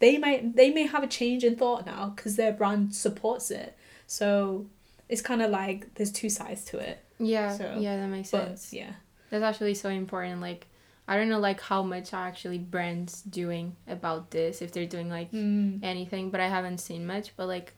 they 0.00 0.18
might 0.18 0.56
they 0.56 0.70
may 0.70 0.86
have 0.86 1.02
a 1.02 1.06
change 1.06 1.44
in 1.44 1.56
thought 1.56 1.86
now 1.86 2.12
because 2.14 2.36
their 2.36 2.52
brand 2.52 2.94
supports 2.94 3.50
it. 3.50 3.76
So 4.06 4.66
it's 5.08 5.22
kind 5.22 5.42
of 5.42 5.50
like 5.50 5.94
there's 5.94 6.12
two 6.12 6.28
sides 6.30 6.64
to 6.66 6.78
it. 6.78 6.98
yeah, 7.18 7.56
so- 7.56 7.76
yeah, 7.78 7.96
that 7.98 8.08
makes 8.08 8.30
But 8.30 8.46
sense. 8.48 8.72
yeah, 8.72 8.92
That's 9.30 9.44
actually 9.44 9.74
so 9.74 9.88
important. 9.90 10.40
Like, 10.40 10.66
I 11.12 11.16
don't 11.16 11.28
know 11.28 11.40
like 11.40 11.60
how 11.60 11.82
much 11.82 12.14
are 12.14 12.26
actually 12.26 12.56
brands 12.56 13.20
doing 13.20 13.76
about 13.86 14.30
this 14.30 14.62
if 14.62 14.72
they're 14.72 14.86
doing 14.86 15.10
like 15.10 15.30
mm. 15.30 15.78
anything, 15.82 16.30
but 16.30 16.40
I 16.40 16.48
haven't 16.48 16.78
seen 16.78 17.06
much. 17.06 17.36
But 17.36 17.48
like, 17.48 17.74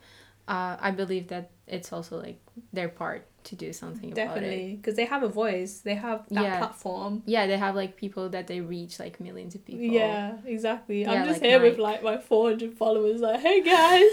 uh, 0.47 0.77
I 0.79 0.93
believe 0.93 1.27
that 1.29 1.51
it's 1.67 1.93
also 1.93 2.23
like 2.23 2.39
their 2.73 2.89
part 2.89 3.27
to 3.45 3.57
do 3.57 3.73
something 3.73 4.13
about 4.13 4.23
it. 4.23 4.29
definitely 4.29 4.77
because 4.77 4.95
they 4.95 5.05
have 5.07 5.25
a 5.25 5.29
voice. 5.29 5.81
They 5.81 5.97
have 5.97 6.29
that 6.31 6.45
Yeah. 6.45 6.59
platform. 6.59 7.25
Yeah, 7.27 7.49
they 7.49 7.59
have 7.59 7.75
like 7.75 7.97
people 7.97 8.29
that 8.29 8.47
they 8.47 8.61
reach 8.61 9.01
like 9.01 9.19
millions 9.19 9.57
of 9.57 9.65
people. 9.65 9.85
Yeah, 9.85 10.37
exactly. 10.47 11.03
Yeah, 11.03 11.11
I'm 11.11 11.27
just 11.27 11.43
like 11.43 11.51
here 11.51 11.61
with 11.61 11.79
like 11.79 12.05
my 12.05 12.19
400 12.19 12.75
followers, 12.75 13.21
like, 13.21 13.41
hey 13.41 13.63
guys. 13.63 14.13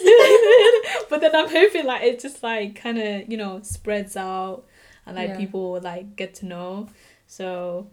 but 1.11 1.21
then 1.21 1.35
I'm 1.35 1.47
hoping 1.47 1.85
like 1.85 2.01
it 2.01 2.19
just 2.19 2.41
like 2.41 2.73
kind 2.73 2.97
of, 2.97 3.31
you 3.31 3.37
know, 3.37 3.59
spreads 3.61 4.17
out 4.17 4.65
and 5.05 5.15
like 5.15 5.29
Yeah. 5.29 5.37
people 5.37 5.79
like 5.79 6.15
get 6.15 6.33
to 6.41 6.47
know. 6.47 6.89
So 7.27 7.87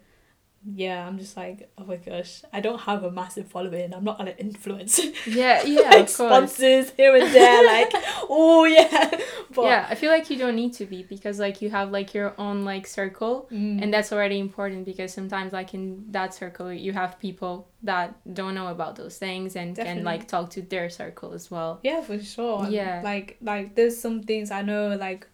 yeah, 0.75 1.07
I'm 1.07 1.19
just 1.19 1.37
like, 1.37 1.71
oh 1.79 1.85
my 1.85 1.97
gosh, 1.97 2.43
I 2.53 2.61
don't 2.61 2.81
have 2.81 3.03
a 3.05 3.11
massive 3.11 3.47
following. 3.49 3.95
I'm 3.95 4.05
not 4.05 4.21
an 4.21 4.29
influencer. 4.49 5.15
Yeah, 5.27 5.63
yeah, 5.63 5.81
like 5.91 6.09
of 6.11 6.17
course. 6.17 6.53
sponsors 6.53 6.91
here 6.91 7.15
and 7.17 7.33
there, 7.35 7.65
like, 7.67 7.91
oh 8.29 8.65
yeah. 8.65 9.19
But, 9.55 9.65
yeah, 9.65 9.87
I 9.89 9.95
feel 9.95 10.11
like 10.11 10.29
you 10.31 10.37
don't 10.37 10.57
need 10.57 10.75
to 10.75 10.85
be 10.85 11.03
because 11.05 11.39
like 11.39 11.63
you 11.63 11.71
have 11.71 11.91
like 11.91 12.13
your 12.13 12.35
own 12.39 12.65
like 12.65 12.87
circle 12.87 13.49
Mm. 13.51 13.83
and 13.83 13.95
that's 13.95 14.13
already 14.13 14.39
important 14.39 14.85
because 14.85 15.13
sometimes 15.13 15.53
like 15.53 15.73
in 15.73 16.05
that 16.11 16.35
circle 16.35 16.73
you 16.73 16.93
have 16.93 17.19
people 17.19 17.69
that 17.83 18.15
don't 18.35 18.55
know 18.55 18.67
about 18.69 18.97
those 18.97 19.17
things 19.17 19.57
and 19.57 19.77
can 19.77 20.05
like 20.05 20.29
talk 20.29 20.51
to 20.51 20.63
their 20.63 20.91
circle 20.91 21.33
as 21.33 21.51
well. 21.51 21.81
Yeah, 21.83 22.01
for 22.03 22.19
sure. 22.19 22.67
Yeah. 22.69 23.01
Like 23.03 23.37
like 23.41 23.75
there's 23.75 23.99
some 23.99 24.23
things 24.23 24.51
I 24.51 24.63
know 24.63 24.97
like 24.97 25.27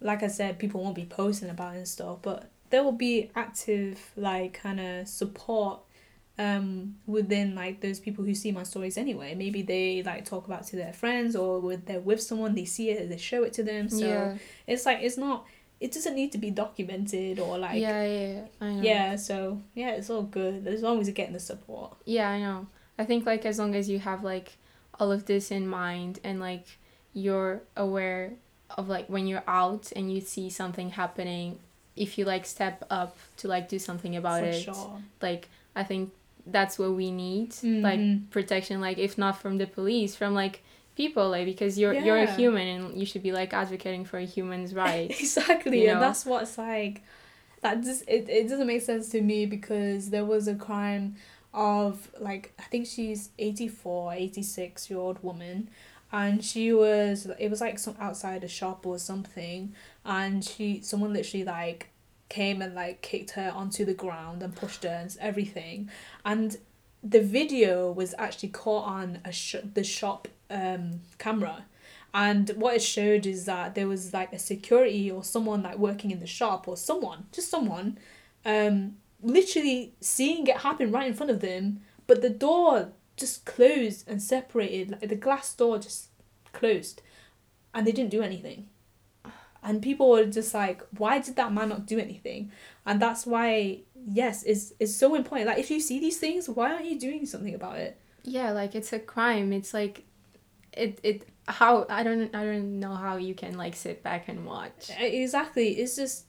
like 0.00 0.22
I 0.22 0.28
said, 0.28 0.58
people 0.58 0.82
won't 0.82 0.94
be 0.96 1.04
posting 1.04 1.50
about 1.50 1.74
and 1.76 1.86
stuff, 1.86 2.18
but 2.22 2.50
there 2.72 2.82
will 2.82 2.90
be 2.90 3.30
active 3.36 4.10
like 4.16 4.54
kind 4.54 4.80
of 4.80 5.06
support 5.06 5.80
um 6.38 6.96
within 7.06 7.54
like 7.54 7.80
those 7.82 8.00
people 8.00 8.24
who 8.24 8.34
see 8.34 8.50
my 8.50 8.62
stories 8.62 8.96
anyway. 8.96 9.34
Maybe 9.34 9.60
they 9.62 10.02
like 10.02 10.24
talk 10.24 10.46
about 10.46 10.62
it 10.62 10.66
to 10.68 10.76
their 10.76 10.94
friends 10.94 11.36
or 11.36 11.60
with 11.60 11.84
they're 11.84 12.00
with 12.00 12.22
someone, 12.22 12.54
they 12.54 12.64
see 12.64 12.90
it, 12.90 13.08
they 13.10 13.18
show 13.18 13.44
it 13.44 13.52
to 13.54 13.62
them. 13.62 13.88
So 13.90 14.06
yeah. 14.06 14.36
it's 14.66 14.86
like 14.86 15.00
it's 15.02 15.18
not 15.18 15.44
it 15.78 15.92
doesn't 15.92 16.14
need 16.14 16.32
to 16.32 16.38
be 16.38 16.50
documented 16.50 17.38
or 17.38 17.58
like 17.58 17.78
yeah, 17.78 18.02
yeah, 18.04 18.26
yeah, 18.26 18.44
I 18.60 18.72
know. 18.72 18.82
yeah, 18.82 19.16
so 19.16 19.60
yeah, 19.74 19.90
it's 19.90 20.08
all 20.08 20.22
good 20.22 20.66
as 20.66 20.80
long 20.80 21.00
as 21.00 21.06
you're 21.06 21.14
getting 21.14 21.34
the 21.34 21.40
support. 21.40 21.94
Yeah, 22.06 22.30
I 22.30 22.40
know. 22.40 22.66
I 22.98 23.04
think 23.04 23.26
like 23.26 23.44
as 23.44 23.58
long 23.58 23.74
as 23.74 23.90
you 23.90 23.98
have 23.98 24.24
like 24.24 24.56
all 24.98 25.12
of 25.12 25.26
this 25.26 25.50
in 25.50 25.68
mind 25.68 26.20
and 26.24 26.40
like 26.40 26.78
you're 27.12 27.62
aware 27.76 28.32
of 28.70 28.88
like 28.88 29.06
when 29.08 29.26
you're 29.26 29.44
out 29.46 29.92
and 29.94 30.10
you 30.10 30.22
see 30.22 30.48
something 30.48 30.90
happening, 30.90 31.58
if 31.96 32.16
you 32.18 32.24
like 32.24 32.46
step 32.46 32.84
up 32.90 33.16
to 33.38 33.48
like 33.48 33.68
do 33.68 33.78
something 33.78 34.16
about 34.16 34.40
for 34.40 34.46
it, 34.46 34.62
sure. 34.62 34.98
like 35.20 35.48
I 35.76 35.84
think 35.84 36.12
that's 36.46 36.78
what 36.78 36.92
we 36.92 37.10
need. 37.10 37.50
Mhm. 37.50 37.82
Like 37.82 38.30
protection, 38.30 38.80
like 38.80 38.98
if 38.98 39.16
not 39.18 39.40
from 39.40 39.58
the 39.58 39.66
police, 39.66 40.16
from 40.16 40.34
like 40.34 40.62
people, 40.96 41.30
like 41.30 41.46
because 41.46 41.78
you're 41.78 41.94
you're 41.94 42.16
a 42.18 42.32
human 42.34 42.66
and 42.68 42.96
you 42.98 43.06
should 43.06 43.22
be 43.22 43.32
like 43.32 43.52
advocating 43.54 44.04
for 44.04 44.18
a 44.18 44.24
human's 44.24 44.74
rights. 44.84 45.20
exactly 45.20 45.82
you 45.84 45.90
and 45.90 46.00
that's 46.02 46.24
what's 46.26 46.58
like 46.58 47.02
that 47.62 47.82
just 47.82 48.02
it, 48.08 48.28
it 48.28 48.48
doesn't 48.48 48.66
make 48.66 48.82
sense 48.82 49.08
to 49.10 49.20
me 49.22 49.46
because 49.46 50.10
there 50.10 50.24
was 50.24 50.48
a 50.48 50.54
crime 50.54 51.14
of 51.54 52.08
like 52.18 52.52
i 52.58 52.62
think 52.62 52.86
she's 52.86 53.30
84 53.38 54.14
86 54.14 54.90
year 54.90 54.98
old 54.98 55.22
woman 55.22 55.68
and 56.10 56.42
she 56.44 56.72
was 56.72 57.26
it 57.38 57.48
was 57.48 57.60
like 57.60 57.78
some 57.78 57.94
outside 58.00 58.42
a 58.42 58.48
shop 58.48 58.84
or 58.86 58.98
something 58.98 59.72
and 60.04 60.44
she 60.44 60.80
someone 60.82 61.12
literally 61.12 61.44
like 61.44 61.88
came 62.28 62.62
and 62.62 62.74
like 62.74 63.02
kicked 63.02 63.32
her 63.32 63.52
onto 63.54 63.84
the 63.84 63.94
ground 63.94 64.42
and 64.42 64.54
pushed 64.54 64.84
her 64.84 64.88
and 64.88 65.16
everything. 65.20 65.90
And 66.24 66.56
the 67.02 67.20
video 67.20 67.90
was 67.90 68.14
actually 68.18 68.50
caught 68.50 68.86
on 68.86 69.20
a 69.24 69.32
sh- 69.32 69.56
the 69.74 69.84
shop 69.84 70.28
um 70.50 71.00
camera. 71.18 71.66
And 72.14 72.50
what 72.56 72.74
it 72.74 72.82
showed 72.82 73.24
is 73.24 73.46
that 73.46 73.74
there 73.74 73.88
was 73.88 74.12
like 74.12 74.32
a 74.32 74.38
security 74.38 75.10
or 75.10 75.24
someone 75.24 75.62
like 75.62 75.78
working 75.78 76.10
in 76.10 76.20
the 76.20 76.26
shop 76.26 76.68
or 76.68 76.76
someone 76.76 77.26
just 77.32 77.48
someone 77.48 77.98
um 78.44 78.96
literally 79.22 79.94
seeing 80.00 80.46
it 80.46 80.58
happen 80.58 80.90
right 80.90 81.06
in 81.06 81.14
front 81.14 81.30
of 81.30 81.40
them 81.40 81.80
but 82.06 82.20
the 82.20 82.28
door 82.28 82.92
just 83.16 83.44
closed 83.44 84.06
and 84.08 84.20
separated 84.20 84.90
like 84.90 85.08
the 85.08 85.14
glass 85.14 85.54
door 85.54 85.78
just 85.78 86.08
closed 86.52 87.00
and 87.72 87.86
they 87.86 87.92
didn't 87.92 88.10
do 88.10 88.20
anything 88.20 88.68
and 89.62 89.82
people 89.82 90.10
were 90.10 90.24
just 90.24 90.54
like 90.54 90.82
why 90.98 91.18
did 91.18 91.36
that 91.36 91.52
man 91.52 91.68
not 91.68 91.86
do 91.86 91.98
anything 91.98 92.50
and 92.86 93.00
that's 93.00 93.24
why 93.26 93.78
yes 94.06 94.42
is 94.42 94.74
it's 94.80 94.94
so 94.94 95.14
important 95.14 95.46
like 95.46 95.58
if 95.58 95.70
you 95.70 95.80
see 95.80 96.00
these 96.00 96.18
things 96.18 96.48
why 96.48 96.72
aren't 96.72 96.84
you 96.84 96.98
doing 96.98 97.24
something 97.24 97.54
about 97.54 97.78
it 97.78 97.98
yeah, 98.24 98.52
like 98.52 98.74
it's 98.74 98.92
a 98.92 98.98
crime. 98.98 99.52
It's 99.52 99.74
like 99.74 100.04
it 100.72 101.00
it 101.02 101.28
how 101.48 101.86
I 101.88 102.02
don't 102.02 102.34
I 102.34 102.44
don't 102.44 102.78
know 102.80 102.94
how 102.94 103.16
you 103.16 103.34
can 103.34 103.56
like 103.56 103.74
sit 103.74 104.02
back 104.02 104.28
and 104.28 104.46
watch. 104.46 104.90
Exactly. 104.98 105.70
It's 105.70 105.96
just 105.96 106.26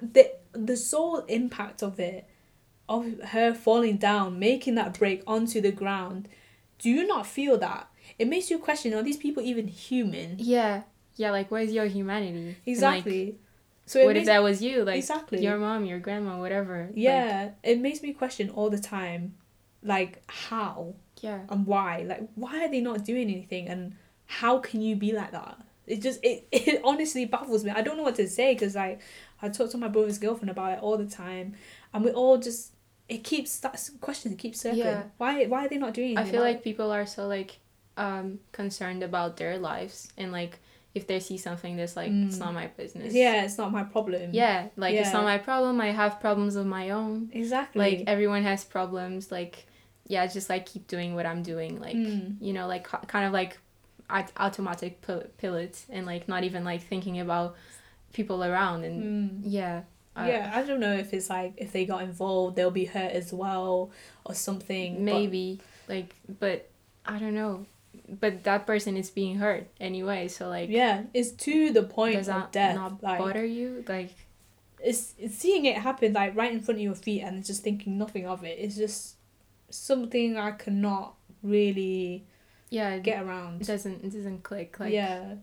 the 0.00 0.30
the 0.52 0.76
sole 0.76 1.18
impact 1.28 1.82
of 1.82 1.98
it, 1.98 2.28
of 2.88 3.20
her 3.20 3.54
falling 3.54 3.96
down, 3.96 4.38
making 4.38 4.74
that 4.76 4.98
break 4.98 5.22
onto 5.26 5.60
the 5.60 5.72
ground. 5.72 6.28
Do 6.78 6.90
you 6.90 7.06
not 7.06 7.26
feel 7.26 7.58
that? 7.58 7.88
It 8.18 8.28
makes 8.28 8.50
you 8.50 8.58
question: 8.58 8.94
Are 8.94 9.02
these 9.02 9.16
people 9.16 9.42
even 9.42 9.68
human? 9.68 10.36
Yeah. 10.38 10.82
Yeah, 11.18 11.32
like 11.32 11.50
where's 11.50 11.72
your 11.72 11.86
humanity? 11.86 12.30
And, 12.30 12.46
like, 12.48 12.56
Exactly. 12.66 13.38
so 13.86 14.06
what 14.06 14.16
if 14.16 14.26
that 14.26 14.42
was 14.42 14.62
you? 14.62 14.84
Like 14.84 14.98
exactly. 14.98 15.42
your 15.42 15.58
mom, 15.58 15.84
your 15.84 15.98
grandma, 15.98 16.38
whatever. 16.38 16.86
Like, 16.86 16.92
yeah, 16.94 17.50
it 17.62 17.80
makes 17.80 18.02
me 18.02 18.12
question 18.12 18.50
all 18.50 18.70
the 18.70 18.78
time, 18.78 19.34
like 19.82 20.22
how 20.28 20.94
yeah. 21.20 21.40
and 21.48 21.66
why. 21.66 22.04
Like 22.06 22.28
why 22.34 22.64
are 22.64 22.70
they 22.70 22.80
not 22.80 23.04
doing 23.04 23.30
anything? 23.30 23.68
And 23.68 23.96
how 24.26 24.58
can 24.58 24.80
you 24.80 24.96
be 24.96 25.12
like 25.12 25.32
that? 25.32 25.58
It 25.86 26.00
just 26.00 26.20
it, 26.22 26.46
it 26.52 26.80
honestly 26.84 27.24
baffles 27.24 27.64
me. 27.64 27.70
I 27.70 27.82
don't 27.82 27.96
know 27.96 28.02
what 28.04 28.16
to 28.16 28.28
say 28.28 28.54
because 28.54 28.74
like 28.74 29.00
I 29.42 29.48
talk 29.48 29.70
to 29.70 29.78
my 29.78 29.88
brother's 29.88 30.18
girlfriend 30.18 30.50
about 30.50 30.72
it 30.72 30.82
all 30.82 30.96
the 30.96 31.06
time, 31.06 31.54
and 31.92 32.04
we 32.04 32.10
all 32.12 32.38
just 32.38 32.74
it 33.08 33.24
keeps 33.24 33.58
that 33.60 33.90
question 34.00 34.32
it 34.32 34.38
keeps 34.38 34.60
circling. 34.60 34.84
Yeah. 34.84 35.02
Why 35.16 35.46
why 35.46 35.66
are 35.66 35.68
they 35.68 35.78
not 35.78 35.94
doing 35.94 36.16
anything? 36.16 36.28
I 36.28 36.30
feel 36.30 36.42
about 36.42 36.52
like 36.52 36.64
people 36.64 36.92
are 36.92 37.06
so 37.06 37.26
like 37.26 37.58
um 37.96 38.38
concerned 38.52 39.02
about 39.02 39.36
their 39.38 39.58
lives 39.58 40.12
and 40.16 40.30
like 40.30 40.60
if 40.94 41.06
they 41.06 41.20
see 41.20 41.36
something 41.38 41.76
that's 41.76 41.96
like 41.96 42.10
it's 42.10 42.36
Mm. 42.36 42.40
not 42.40 42.54
my 42.54 42.66
business. 42.68 43.14
yeah, 43.14 43.44
it's 43.44 43.58
not 43.58 43.70
my 43.72 43.84
problem. 43.84 44.30
Yeah, 44.32 44.68
like 44.76 44.94
it's 44.94 45.12
not 45.12 45.24
my 45.24 45.38
problem. 45.38 45.80
I 45.80 45.88
have 45.92 46.18
problems 46.20 46.56
of 46.56 46.66
my 46.66 46.90
own. 46.90 47.30
exactly. 47.32 47.78
Like 47.80 48.04
everyone 48.06 48.42
has 48.42 48.64
problems. 48.64 49.30
Like 49.30 49.66
yeah, 50.06 50.26
just 50.26 50.48
like 50.48 50.64
keep 50.66 50.86
doing 50.86 51.14
what 51.14 51.26
I'm 51.26 51.42
doing. 51.42 51.80
Like 51.80 51.96
Mm. 51.96 52.36
you 52.40 52.52
know, 52.52 52.66
like 52.66 52.84
kind 53.06 53.26
of 53.26 53.32
like 53.32 53.58
automatic 54.38 55.00
pil- 55.02 55.26
pilots 55.40 55.86
and 55.90 56.06
like 56.06 56.28
not 56.28 56.44
even 56.44 56.64
like 56.64 56.82
thinking 56.82 57.20
about 57.20 57.56
people 58.12 58.42
around 58.42 58.84
and 58.84 59.02
Mm. 59.02 59.40
yeah. 59.44 59.82
uh, 60.16 60.24
yeah, 60.26 60.50
I 60.54 60.62
don't 60.62 60.80
know 60.80 60.94
if 60.94 61.12
it's 61.12 61.28
like 61.30 61.52
if 61.58 61.72
they 61.72 61.84
got 61.84 62.02
involved, 62.02 62.56
they'll 62.56 62.70
be 62.70 62.86
hurt 62.86 63.12
as 63.12 63.32
well 63.32 63.90
or 64.24 64.34
something. 64.34 64.94
but- 64.94 65.02
maybe 65.02 65.60
like 65.88 66.14
but 66.40 66.68
I 67.06 67.18
don't 67.18 67.34
know. 67.34 67.66
But 68.08 68.44
that 68.44 68.66
person 68.66 68.96
is 68.96 69.10
being 69.10 69.36
hurt 69.36 69.68
anyway, 69.78 70.28
so 70.28 70.48
like 70.48 70.70
yeah, 70.70 71.02
it's 71.12 71.30
to 71.32 71.72
the 71.72 71.82
point 71.82 72.16
does 72.16 72.28
of 72.28 72.34
that 72.34 72.52
death. 72.52 72.74
not 72.74 73.02
like 73.02 73.18
bother 73.18 73.44
you? 73.44 73.84
Like 73.86 74.10
it's, 74.80 75.14
it's 75.18 75.36
seeing 75.36 75.66
it 75.66 75.76
happen 75.76 76.12
like 76.12 76.34
right 76.36 76.52
in 76.52 76.60
front 76.60 76.78
of 76.78 76.82
your 76.82 76.94
feet 76.94 77.22
and 77.22 77.44
just 77.44 77.62
thinking 77.62 77.98
nothing 77.98 78.26
of 78.26 78.44
it. 78.44 78.58
It's 78.58 78.76
just 78.76 79.16
something 79.70 80.38
I 80.38 80.52
cannot 80.52 81.14
really 81.42 82.26
yeah 82.70 82.98
get 82.98 83.22
around. 83.22 83.60
it 83.60 83.66
doesn't 83.66 84.04
it 84.04 84.12
doesn't 84.12 84.42
click 84.42 84.80
like 84.80 84.92
yeah. 84.92 85.34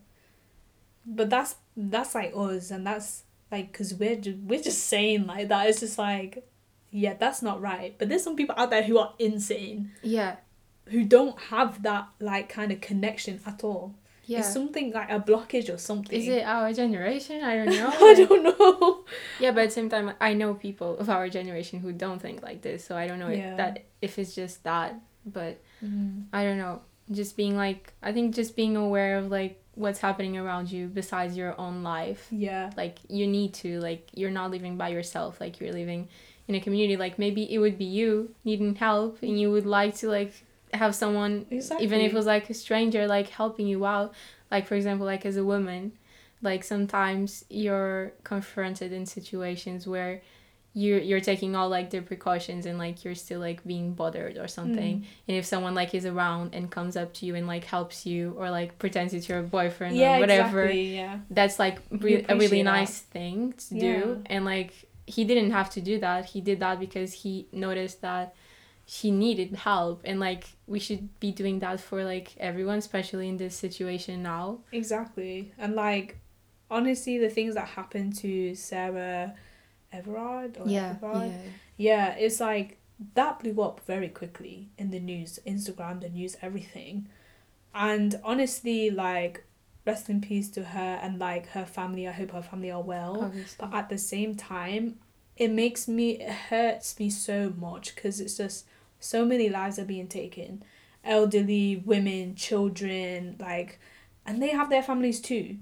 But 1.05 1.29
that's 1.29 1.55
that's 1.77 2.15
like 2.15 2.33
us, 2.35 2.71
and 2.71 2.87
that's 2.87 3.23
like 3.51 3.71
because 3.71 3.93
we're 3.93 4.15
just, 4.15 4.37
we're 4.39 4.61
just 4.61 4.87
saying 4.87 5.27
like 5.27 5.49
that. 5.49 5.69
It's 5.69 5.81
just 5.81 5.99
like, 5.99 6.47
yeah, 6.89 7.13
that's 7.13 7.43
not 7.43 7.61
right. 7.61 7.95
But 7.97 8.09
there's 8.09 8.23
some 8.23 8.35
people 8.35 8.55
out 8.57 8.71
there 8.71 8.81
who 8.81 8.97
are 8.97 9.13
insane, 9.19 9.91
yeah 10.01 10.37
who 10.89 11.03
don't 11.03 11.37
have 11.53 11.81
that 11.83 12.07
like 12.19 12.47
kind 12.49 12.71
of 12.71 12.79
connection 12.81 13.39
at 13.45 13.63
all. 13.63 13.93
yeah 14.25 14.39
It's 14.39 14.53
something 14.53 14.91
like 14.91 15.09
a 15.11 15.19
blockage 15.19 15.67
or 15.73 15.77
something. 15.77 16.17
is 16.19 16.27
it 16.27 16.43
our 16.43 16.71
generation 16.73 17.43
i 17.43 17.53
don't 17.57 17.73
know 17.81 17.91
I 18.09 18.13
don't 18.21 18.43
know. 18.49 19.03
yeah 19.39 19.51
but 19.51 19.61
at 19.63 19.69
the 19.69 19.75
same 19.79 19.89
time 19.89 20.07
i 20.29 20.31
know 20.33 20.53
people 20.67 20.91
of 20.97 21.07
our 21.09 21.27
generation 21.29 21.79
who 21.79 21.91
don't 21.91 22.21
think 22.25 22.37
like 22.49 22.61
this 22.67 22.79
so 22.87 22.91
i 22.95 23.05
don't 23.07 23.19
know 23.19 23.29
Yeah. 23.29 23.51
if 23.51 23.57
that 23.61 23.73
if 24.01 24.11
it's 24.19 24.33
just 24.41 24.63
that 24.63 24.89
but 25.37 25.53
Mm. 25.83 26.25
I 26.31 26.43
don't 26.45 26.57
know. 26.57 26.81
Just 27.11 27.35
being 27.37 27.55
like, 27.57 27.93
I 28.01 28.11
think 28.13 28.33
just 28.33 28.55
being 28.55 28.75
aware 28.77 29.17
of 29.19 29.25
like 29.39 29.61
what's 29.75 29.99
happening 29.99 30.37
around 30.37 30.71
you 30.71 30.87
besides 30.87 31.35
your 31.41 31.53
own 31.59 31.83
life. 31.83 32.23
Yeah. 32.31 32.71
Like, 32.77 32.97
you 33.09 33.27
need 33.27 33.53
to, 33.55 33.79
like, 33.81 34.07
you're 34.13 34.31
not 34.31 34.49
living 34.51 34.77
by 34.77 34.89
yourself. 34.89 35.39
Like, 35.43 35.59
you're 35.59 35.73
living 35.73 36.07
in 36.47 36.55
a 36.55 36.61
community. 36.61 36.95
Like, 36.97 37.19
maybe 37.19 37.43
it 37.53 37.59
would 37.59 37.77
be 37.77 37.85
you 37.85 38.33
needing 38.45 38.73
help 38.75 39.21
and 39.21 39.39
you 39.39 39.51
would 39.51 39.65
like 39.65 39.93
to, 39.97 40.07
like, 40.09 40.33
have 40.77 40.95
someone, 40.95 41.45
Exactly. 41.49 41.85
even 41.85 42.01
if 42.01 42.11
it 42.11 42.15
was 42.15 42.25
like 42.25 42.49
a 42.49 42.53
stranger, 42.53 43.07
like, 43.07 43.29
helping 43.29 43.67
you 43.67 43.85
out. 43.85 44.13
Like, 44.51 44.67
for 44.67 44.75
example, 44.75 45.05
like, 45.05 45.25
as 45.25 45.37
a 45.37 45.43
woman, 45.43 45.93
like, 46.41 46.63
sometimes 46.63 47.45
you're 47.49 48.13
confronted 48.23 48.91
in 48.93 49.05
situations 49.05 49.87
where 49.87 50.21
you're, 50.77 50.99
you're 50.99 51.21
taking 51.21 51.55
all 51.55 51.69
like 51.69 51.89
the 51.89 52.01
precautions 52.01 52.65
and 52.65 52.77
like 52.77 53.05
you're 53.05 53.15
still 53.15 53.39
like 53.39 53.65
being 53.65 53.93
bothered 53.93 54.37
or 54.37 54.45
something 54.45 54.97
Mm. 54.99 55.05
and 55.29 55.37
if 55.37 55.45
someone 55.45 55.73
like 55.73 55.95
is 55.95 56.05
around 56.05 56.53
and 56.53 56.69
comes 56.69 56.97
up 56.97 57.13
to 57.13 57.25
you 57.25 57.33
and 57.35 57.47
like 57.47 57.63
helps 57.63 58.05
you 58.05 58.33
or 58.37 58.49
like 58.51 58.77
pretends 58.77 59.13
it's 59.13 59.29
your 59.29 59.41
boyfriend 59.41 59.95
yeah, 59.95 60.17
or 60.17 60.19
whatever 60.19 60.63
Exactly, 60.63 60.95
yeah. 60.97 61.19
that's 61.29 61.59
like 61.59 61.79
re- 61.91 62.15
a 62.15 62.35
really 62.35 62.59
appreciate 62.59 62.63
that. 62.63 62.71
nice 62.81 62.99
thing 62.99 63.53
to 63.69 63.75
Yeah. 63.75 63.81
do 63.99 64.23
and 64.25 64.43
like 64.43 64.73
he 65.07 65.23
didn't 65.23 65.51
have 65.51 65.69
to 65.69 65.79
do 65.79 65.97
that 65.99 66.25
he 66.25 66.41
did 66.41 66.59
that 66.59 66.77
because 66.81 67.13
he 67.13 67.47
noticed 67.53 68.01
that 68.01 68.35
she 68.85 69.09
needed 69.09 69.55
help 69.55 70.01
and 70.05 70.19
like 70.19 70.45
we 70.67 70.79
should 70.79 71.19
be 71.19 71.31
doing 71.31 71.59
that 71.59 71.79
for 71.79 72.03
like 72.03 72.35
everyone 72.37 72.77
especially 72.77 73.27
in 73.27 73.37
this 73.37 73.55
situation 73.55 74.21
now 74.21 74.59
Exactly. 74.71 75.51
And 75.57 75.75
like 75.75 76.17
honestly 76.69 77.17
the 77.17 77.29
things 77.29 77.55
that 77.55 77.67
happened 77.69 78.15
to 78.17 78.55
Sarah 78.55 79.33
Everard 79.91 80.57
or 80.59 80.67
Everard, 80.91 81.31
yeah, 81.77 82.11
it's 82.15 82.39
like 82.39 82.77
that 83.13 83.39
blew 83.39 83.61
up 83.61 83.81
very 83.85 84.09
quickly 84.09 84.69
in 84.77 84.91
the 84.91 84.99
news, 84.99 85.39
Instagram, 85.45 86.01
the 86.01 86.09
news, 86.09 86.37
everything. 86.41 87.07
And 87.73 88.19
honestly, 88.23 88.89
like 88.89 89.43
rest 89.85 90.09
in 90.09 90.21
peace 90.21 90.49
to 90.49 90.63
her 90.63 90.99
and 91.01 91.19
like 91.19 91.47
her 91.49 91.65
family. 91.65 92.07
I 92.07 92.11
hope 92.11 92.31
her 92.31 92.41
family 92.41 92.71
are 92.71 92.81
well. 92.81 93.23
obviously 93.23 93.57
But 93.59 93.73
at 93.73 93.89
the 93.89 93.97
same 93.97 94.35
time, 94.35 94.99
it 95.37 95.51
makes 95.51 95.87
me, 95.87 96.11
it 96.11 96.31
hurts 96.31 96.97
me 96.99 97.09
so 97.09 97.53
much 97.57 97.95
because 97.95 98.19
it's 98.19 98.37
just 98.37 98.65
so 98.99 99.25
many 99.25 99.49
lives 99.49 99.77
are 99.77 99.85
being 99.85 100.07
taken. 100.07 100.63
Elderly, 101.03 101.83
women, 101.85 102.35
children, 102.35 103.35
like, 103.39 103.79
and 104.25 104.41
they 104.41 104.49
have 104.49 104.69
their 104.69 104.83
families 104.83 105.19
too. 105.19 105.57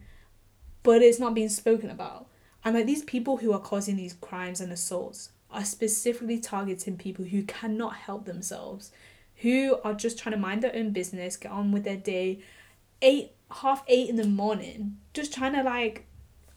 But 0.83 1.01
it's 1.01 1.19
not 1.19 1.33
being 1.33 1.49
spoken 1.49 1.89
about. 1.89 2.27
And 2.63 2.75
like 2.75 2.85
these 2.85 3.03
people 3.03 3.37
who 3.37 3.51
are 3.51 3.59
causing 3.59 3.97
these 3.97 4.13
crimes 4.13 4.61
and 4.61 4.71
assaults 4.71 5.31
are 5.51 5.65
specifically 5.65 6.39
targeting 6.39 6.97
people 6.97 7.25
who 7.25 7.43
cannot 7.43 7.95
help 7.95 8.25
themselves, 8.25 8.91
who 9.37 9.77
are 9.83 9.93
just 9.93 10.17
trying 10.17 10.33
to 10.33 10.39
mind 10.39 10.61
their 10.61 10.75
own 10.75 10.91
business, 10.91 11.37
get 11.37 11.51
on 11.51 11.71
with 11.71 11.83
their 11.83 11.97
day, 11.97 12.39
eight, 13.01 13.31
half 13.51 13.83
eight 13.87 14.09
in 14.09 14.15
the 14.15 14.25
morning, 14.25 14.97
just 15.13 15.33
trying 15.33 15.53
to 15.53 15.63
like 15.63 16.05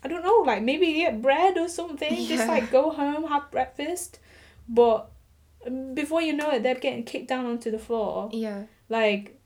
I 0.07 0.09
don't 0.09 0.23
know, 0.23 0.45
like 0.47 0.63
maybe 0.63 0.93
get 0.93 1.21
bread 1.21 1.59
or 1.59 1.69
something. 1.69 2.27
Just 2.27 2.47
like 2.47 2.71
go 2.71 2.91
home, 2.91 3.25
have 3.25 3.51
breakfast. 3.51 4.21
But 4.69 5.11
um, 5.67 5.95
before 5.95 6.23
you 6.23 6.33
know 6.33 6.49
it, 6.53 6.63
they're 6.63 6.77
getting 6.77 7.03
kicked 7.03 7.27
down 7.27 7.45
onto 7.45 7.73
the 7.73 7.79
floor. 7.81 8.31
yeah 8.33 8.67
Like 8.89 9.41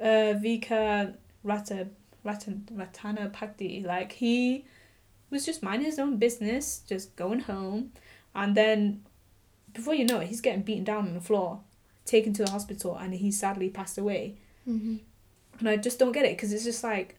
uh, 0.00 0.38
Vika 0.38 1.14
Rata, 1.42 1.88
Ratan, 2.22 2.68
Ratanapakdee, 2.72 3.84
like 3.84 4.12
he 4.12 4.64
was 5.30 5.44
just 5.44 5.64
minding 5.64 5.86
his 5.86 5.98
own 5.98 6.18
business, 6.18 6.84
just 6.88 7.16
going 7.16 7.40
home. 7.40 7.90
And 8.36 8.56
then 8.56 9.02
before 9.72 9.94
you 9.94 10.04
know 10.04 10.20
it, 10.20 10.28
he's 10.28 10.40
getting 10.40 10.62
beaten 10.62 10.84
down 10.84 11.08
on 11.08 11.14
the 11.14 11.20
floor, 11.20 11.58
taken 12.04 12.32
to 12.34 12.44
the 12.44 12.52
hospital, 12.52 12.96
and 12.96 13.14
he 13.14 13.32
sadly 13.32 13.68
passed 13.68 13.98
away. 13.98 14.36
mm-hmm. 14.68 14.98
And 15.58 15.68
I 15.68 15.76
just 15.76 15.98
don't 15.98 16.12
get 16.12 16.24
it 16.24 16.36
because 16.36 16.52
it's 16.52 16.64
just 16.64 16.84
like 16.84 17.16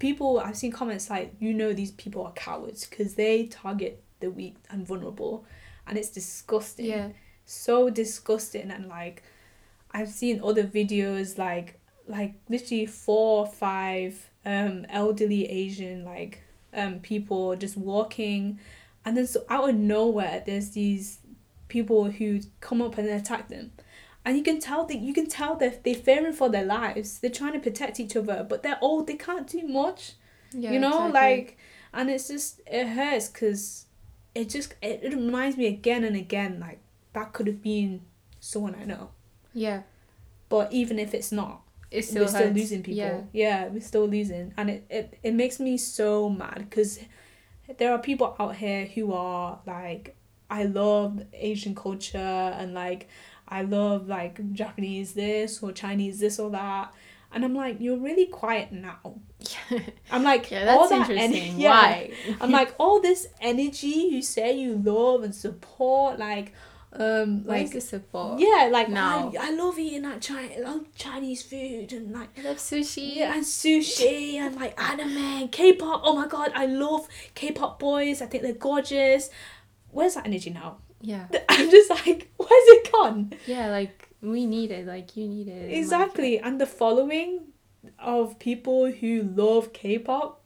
people. 0.00 0.40
I've 0.40 0.56
seen 0.56 0.72
comments 0.72 1.08
like, 1.08 1.34
you 1.38 1.54
know, 1.54 1.72
these 1.72 1.92
people 1.92 2.24
are 2.26 2.32
cowards 2.32 2.86
because 2.86 3.14
they 3.14 3.46
target 3.46 4.02
the 4.18 4.30
weak 4.30 4.56
and 4.68 4.84
vulnerable, 4.84 5.44
and 5.86 5.96
it's 5.96 6.10
disgusting. 6.10 6.86
yeah 6.86 7.08
So 7.44 7.90
disgusting 7.90 8.70
and 8.70 8.88
like, 8.88 9.22
I've 9.92 10.08
seen 10.08 10.40
other 10.42 10.64
videos 10.64 11.38
like 11.38 11.78
like 12.08 12.34
literally 12.48 12.86
four 12.86 13.40
or 13.40 13.46
five 13.46 14.30
um 14.44 14.86
elderly 14.88 15.48
Asian 15.48 16.04
like 16.04 16.42
um 16.74 17.00
people 17.00 17.56
just 17.56 17.76
walking, 17.76 18.58
and 19.04 19.16
then 19.16 19.26
so 19.26 19.44
out 19.48 19.68
of 19.68 19.76
nowhere 19.76 20.42
there's 20.44 20.70
these 20.70 21.18
people 21.68 22.10
who 22.10 22.40
come 22.60 22.82
up 22.82 22.98
and 22.98 23.08
attack 23.08 23.48
them 23.48 23.70
and 24.24 24.36
you 24.36 24.42
can 24.42 24.60
tell 24.60 24.84
that 24.86 24.98
you 24.98 25.14
can 25.14 25.28
tell 25.28 25.56
that 25.56 25.84
they're 25.84 25.94
fearing 25.94 26.32
for 26.32 26.48
their 26.48 26.64
lives. 26.64 27.18
They're 27.18 27.30
trying 27.30 27.54
to 27.54 27.60
protect 27.60 28.00
each 28.00 28.16
other 28.16 28.46
but 28.48 28.62
they're 28.62 28.78
old. 28.80 29.06
They 29.06 29.16
can't 29.16 29.46
do 29.46 29.66
much 29.66 30.12
yeah 30.52 30.72
you 30.72 30.78
know 30.78 31.06
exactly. 31.06 31.12
like 31.12 31.58
and 31.92 32.10
it's 32.10 32.28
just 32.28 32.60
it 32.66 32.86
hurts 32.86 33.28
because 33.28 33.86
it 34.34 34.48
just 34.48 34.74
it, 34.82 35.00
it 35.02 35.14
reminds 35.14 35.56
me 35.56 35.66
again 35.66 36.04
and 36.04 36.16
again 36.16 36.58
like 36.60 36.80
that 37.12 37.32
could 37.32 37.46
have 37.46 37.62
been 37.62 38.02
someone 38.38 38.76
i 38.80 38.84
know. 38.84 39.10
Yeah. 39.52 39.82
But 40.48 40.72
even 40.72 40.98
if 40.98 41.14
it's 41.14 41.32
not 41.32 41.62
it 41.90 42.04
still 42.04 42.22
we're 42.22 42.28
still 42.28 42.50
losing 42.50 42.82
people. 42.82 42.98
Yeah. 42.98 43.20
Yeah. 43.32 43.68
we're 43.68 43.80
still 43.80 44.06
losing. 44.06 44.54
And 44.56 44.70
it, 44.70 44.86
it, 44.88 45.18
it 45.22 45.34
makes 45.34 45.58
me 45.58 45.76
so 45.76 46.30
mad 46.30 46.66
because 46.70 47.00
there 47.78 47.92
are 47.92 47.98
people 47.98 48.36
out 48.38 48.56
here 48.56 48.86
who 48.86 49.12
are 49.12 49.60
like 49.66 50.16
i 50.48 50.64
love 50.64 51.22
asian 51.32 51.72
culture 51.74 52.18
and 52.18 52.74
like 52.74 53.08
i 53.50 53.62
love 53.62 54.08
like 54.08 54.52
japanese 54.52 55.12
this 55.14 55.62
or 55.62 55.72
chinese 55.72 56.20
this 56.20 56.38
or 56.38 56.50
that 56.50 56.92
and 57.32 57.44
i'm 57.44 57.54
like 57.54 57.80
you're 57.80 57.98
really 57.98 58.26
quiet 58.26 58.72
now 58.72 58.98
i'm 60.10 60.22
like 60.22 60.50
yeah 60.50 60.74
all 60.74 60.88
that's 60.88 61.08
that 61.08 61.16
en- 61.16 61.32
interesting 61.32 61.60
yeah. 61.60 61.70
why 61.70 62.10
i'm 62.40 62.50
like 62.50 62.74
all 62.78 63.00
this 63.00 63.28
energy 63.40 63.86
you 63.86 64.22
say 64.22 64.56
you 64.58 64.76
love 64.76 65.22
and 65.22 65.34
support 65.34 66.18
like 66.18 66.52
um 66.92 67.44
like 67.44 67.70
the 67.70 67.80
support 67.80 68.40
yeah 68.40 68.68
like 68.70 68.88
now? 68.88 69.32
I, 69.38 69.48
I 69.48 69.50
love 69.52 69.78
eating 69.78 70.02
that 70.02 70.20
China, 70.20 70.52
I 70.56 70.58
love 70.58 70.92
chinese 70.96 71.40
food 71.40 71.92
and 71.92 72.12
like 72.12 72.36
I 72.36 72.42
love 72.42 72.56
sushi 72.56 73.14
yeah, 73.14 73.32
and 73.32 73.44
sushi 73.44 74.34
and 74.34 74.56
like 74.56 74.80
anime, 74.80 75.16
and 75.16 75.52
K-pop. 75.52 76.00
Oh 76.02 76.16
my 76.16 76.26
god, 76.26 76.50
I 76.52 76.66
love 76.66 77.06
K-pop 77.36 77.78
boys. 77.78 78.20
I 78.20 78.26
think 78.26 78.42
they're 78.42 78.52
gorgeous. 78.54 79.30
Where's 79.92 80.14
that 80.14 80.26
energy 80.26 80.50
now? 80.50 80.78
Yeah 81.00 81.26
I'm 81.48 81.70
just 81.70 81.90
like, 81.90 82.30
where's 82.36 82.50
it 82.76 82.92
gone? 82.92 83.32
yeah 83.46 83.68
like 83.70 84.08
we 84.22 84.46
need 84.46 84.70
it 84.70 84.86
like 84.86 85.16
you 85.16 85.26
need 85.28 85.48
it 85.48 85.68
like, 85.68 85.76
Exactly. 85.78 86.38
And 86.38 86.60
the 86.60 86.66
following 86.66 87.40
of 87.98 88.38
people 88.38 88.90
who 88.90 89.22
love 89.22 89.72
K-pop, 89.72 90.42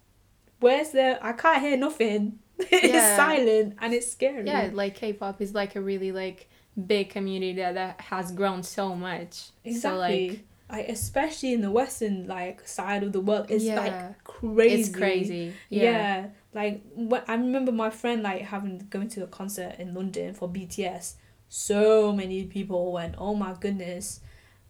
where's 0.61 0.91
their? 0.91 1.19
I 1.23 1.33
can't 1.33 1.61
hear 1.61 1.77
nothing. 1.77 2.39
it's 2.59 3.17
silent 3.17 3.75
and 3.81 3.93
it's 3.93 4.13
scary. 4.13 4.47
yeah 4.47 4.71
like 4.73 4.95
k-pop 4.95 5.41
is 5.43 5.55
like 5.55 5.75
a 5.75 5.81
really 5.81 6.13
like 6.13 6.49
big 6.87 7.11
community 7.11 7.55
that, 7.55 7.75
that 7.75 8.01
has 8.01 8.31
grown 8.31 8.63
so 8.63 8.95
much 8.95 9.49
exactly. 9.65 9.81
so 9.81 9.97
like 9.99 10.45
like 10.71 10.89
especially 10.89 11.53
in 11.53 11.61
the 11.63 11.71
western 11.73 12.29
like 12.29 12.67
side 12.67 13.03
of 13.03 13.13
the 13.13 13.19
world, 13.21 13.47
it's 13.49 13.65
Yeah. 13.65 13.81
like 13.81 14.23
crazy. 14.23 14.75
it's 14.81 14.89
crazy 14.97 15.53
Yeah. 15.69 15.83
yeah 15.83 16.27
like 16.55 16.83
what 16.95 17.25
I 17.29 17.35
remember 17.35 17.73
my 17.73 17.91
friend 17.91 18.23
like 18.23 18.43
having 18.43 18.87
going 18.89 19.09
to 19.11 19.25
a 19.25 19.27
concert 19.27 19.75
in 19.79 19.93
London 19.93 20.33
for 20.35 20.49
BTS. 20.49 21.15
So 21.49 22.13
many 22.13 22.45
people 22.45 22.91
went, 22.93 23.15
oh 23.19 23.35
my 23.35 23.55
goodness, 23.61 24.21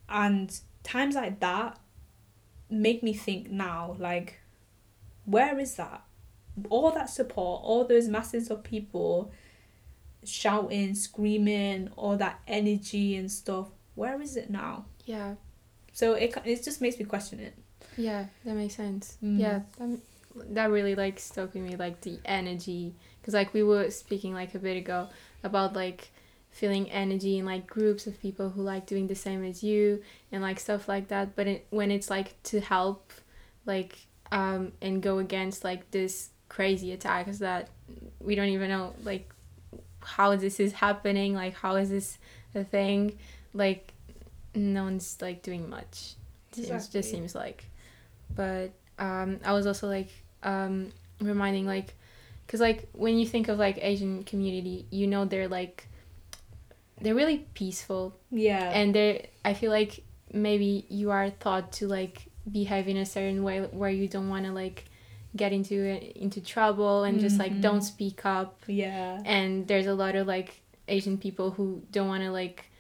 and 0.09 0.59
times 0.83 1.15
like 1.15 1.41
that 1.41 1.79
make 2.71 3.03
me 3.03 3.13
think 3.13 3.51
now 3.51 3.97
like, 3.99 4.41
where 5.25 5.59
is 5.59 5.75
that? 5.77 6.03
All 6.71 6.91
that 6.93 7.11
support, 7.11 7.63
all 7.65 7.85
those 7.85 8.09
masses 8.09 8.51
of 8.51 8.63
people 8.65 9.33
shouting, 10.25 10.95
screaming, 10.95 11.91
all 11.97 12.17
that 12.17 12.41
energy 12.47 13.17
and 13.17 13.31
stuff. 13.31 13.69
Where 13.95 14.21
is 14.21 14.37
it 14.37 14.51
now? 14.51 14.87
yeah 15.05 15.35
So 15.93 16.15
it 16.15 16.35
it 16.45 16.65
just 16.65 16.81
makes 16.81 16.99
me 16.99 17.05
question 17.05 17.39
it. 17.41 17.55
yeah 17.97 18.27
that 18.45 18.55
makes 18.55 18.75
sense 18.75 19.19
Mm. 19.23 19.39
yeah 19.39 19.61
that, 19.79 19.99
that 20.51 20.71
really 20.71 20.95
like 20.95 21.19
stuck 21.19 21.55
with 21.55 21.63
me 21.63 21.77
like 21.77 22.01
the 22.01 22.19
energy. 22.25 22.95
Because 23.21 23.35
like 23.35 23.55
we 23.55 23.63
were 23.63 23.91
speaking 23.91 24.35
like 24.35 24.55
a 24.55 24.59
bit 24.59 24.77
ago 24.77 25.09
about 25.43 25.75
like 25.75 26.11
feeling 26.51 26.91
energy 26.91 27.39
in 27.39 27.45
like 27.45 27.67
groups 27.67 28.07
of 28.07 28.21
people 28.21 28.51
who 28.51 28.63
like 28.63 28.87
doing 28.87 29.07
the 29.07 29.15
same 29.15 29.45
as 29.45 29.63
you 29.63 30.03
and 30.31 30.43
like 30.43 30.61
stuff 30.61 30.89
like 30.89 31.09
that. 31.09 31.35
But 31.37 31.47
it, 31.47 31.67
when 31.71 31.91
it's 31.91 32.11
like 32.11 32.41
to 32.45 32.61
help 32.61 33.13
like 33.67 33.99
um 34.33 34.73
and 34.83 35.03
go 35.03 35.19
against 35.19 35.65
like 35.65 35.91
this 35.91 36.31
crazy 36.49 36.93
attacks 36.93 37.39
that 37.39 37.69
we 38.21 38.35
don't 38.35 38.49
even 38.49 38.69
know 38.69 38.95
like 39.05 39.33
how 40.03 40.37
this 40.37 40.61
is 40.61 40.73
happening 40.73 41.35
like 41.35 41.55
how 41.55 41.77
is 41.77 41.91
this 41.91 42.19
a 42.55 42.65
thing? 42.65 43.19
Like 43.53 43.93
no 44.55 44.85
one's 44.85 45.19
like 45.21 45.43
doing 45.43 45.69
much. 45.69 46.15
Exactly. 46.57 47.01
just 47.01 47.11
seems 47.11 47.35
like. 47.35 47.65
But 48.35 48.73
um 48.99 49.41
i 49.45 49.53
was 49.53 49.67
also 49.67 49.89
like 49.89 50.09
um 50.45 50.93
reminding 51.21 51.67
like 51.67 51.95
because 52.47 52.61
like 52.61 52.89
when 52.93 53.19
you 53.19 53.27
think 53.27 53.49
of 53.49 53.59
like 53.59 53.79
asian 53.83 54.23
community 54.25 54.87
you 54.91 55.07
know 55.07 55.25
they're 55.25 55.49
like 55.49 55.89
they're 57.01 57.15
really 57.15 57.39
peaceful 57.55 58.15
Yeah. 58.31 58.71
and 58.71 58.95
they 58.95 59.31
i 59.45 59.55
feel 59.55 59.71
like 59.71 60.03
maybe 60.33 60.85
you 60.89 61.11
are 61.11 61.31
taught 61.31 61.73
to 61.75 61.89
like 61.89 62.27
behave 62.51 62.89
in 62.89 62.97
a 62.99 63.07
certain 63.07 63.43
way 63.43 63.61
where 63.63 63.91
you 63.91 64.07
don't 64.09 64.29
want 64.29 64.45
to 64.45 64.53
like 64.53 64.85
get 65.37 65.53
into 65.53 65.77
into 66.21 66.41
trouble 66.41 67.03
and 67.05 67.19
just 67.19 67.39
like 67.39 67.61
don't 67.61 67.83
speak 67.83 68.25
up 68.25 68.57
yeah. 68.69 69.21
and 69.25 69.67
there's 69.67 69.87
a 69.87 69.95
lot 69.95 70.15
of 70.15 70.27
like 70.27 70.61
asian 70.87 71.19
people 71.19 71.51
who 71.51 71.83
don't 71.91 72.07
want 72.09 72.23
to 72.23 72.31
like 72.31 72.71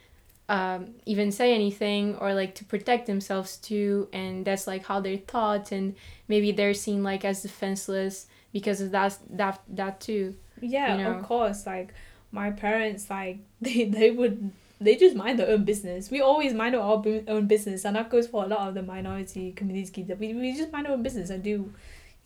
um, 0.48 0.94
even 1.07 1.33
say 1.33 1.54
anything 1.54 2.16
or 2.16 2.35
like 2.35 2.54
to 2.57 2.64
protect 2.64 3.07
themselves 3.07 3.57
too 3.57 4.09
and 4.12 4.44
that's 4.44 4.66
like 4.66 4.85
how 4.85 5.00
they're 5.00 5.16
taught 5.16 5.72
and 5.72 5.94
maybe 6.28 6.52
they're 6.52 6.74
seen 6.74 7.02
like 7.02 7.24
as 7.24 7.42
defenseless 7.42 8.26
because 8.52 8.80
of 8.80 8.90
that 8.90 9.16
that 9.30 9.61
that 9.68 10.00
too 10.00 10.35
Yeah, 10.61 10.92
you 10.96 11.02
know? 11.02 11.11
of 11.18 11.24
course. 11.24 11.66
Like 11.66 11.94
my 12.30 12.50
parents, 12.50 13.09
like 13.11 13.38
they 13.61 13.85
they 13.85 14.11
would 14.11 14.52
they 14.80 14.96
just 14.96 15.16
mind 15.16 15.38
their 15.38 15.48
own 15.48 15.64
business. 15.64 16.11
We 16.11 16.20
always 16.20 16.52
mind 16.52 16.74
our 16.76 17.02
own 17.28 17.46
business, 17.46 17.85
and 17.85 17.96
that 17.96 18.11
goes 18.11 18.26
for 18.26 18.44
a 18.44 18.46
lot 18.48 18.68
of 18.68 18.74
the 18.74 18.83
minority 18.83 19.52
communities. 19.52 19.90
kids. 19.90 20.11
We 20.20 20.35
we 20.35 20.52
just 20.57 20.72
mind 20.72 20.87
our 20.87 20.92
own 20.94 21.02
business 21.02 21.30
and 21.30 21.42
do 21.42 21.72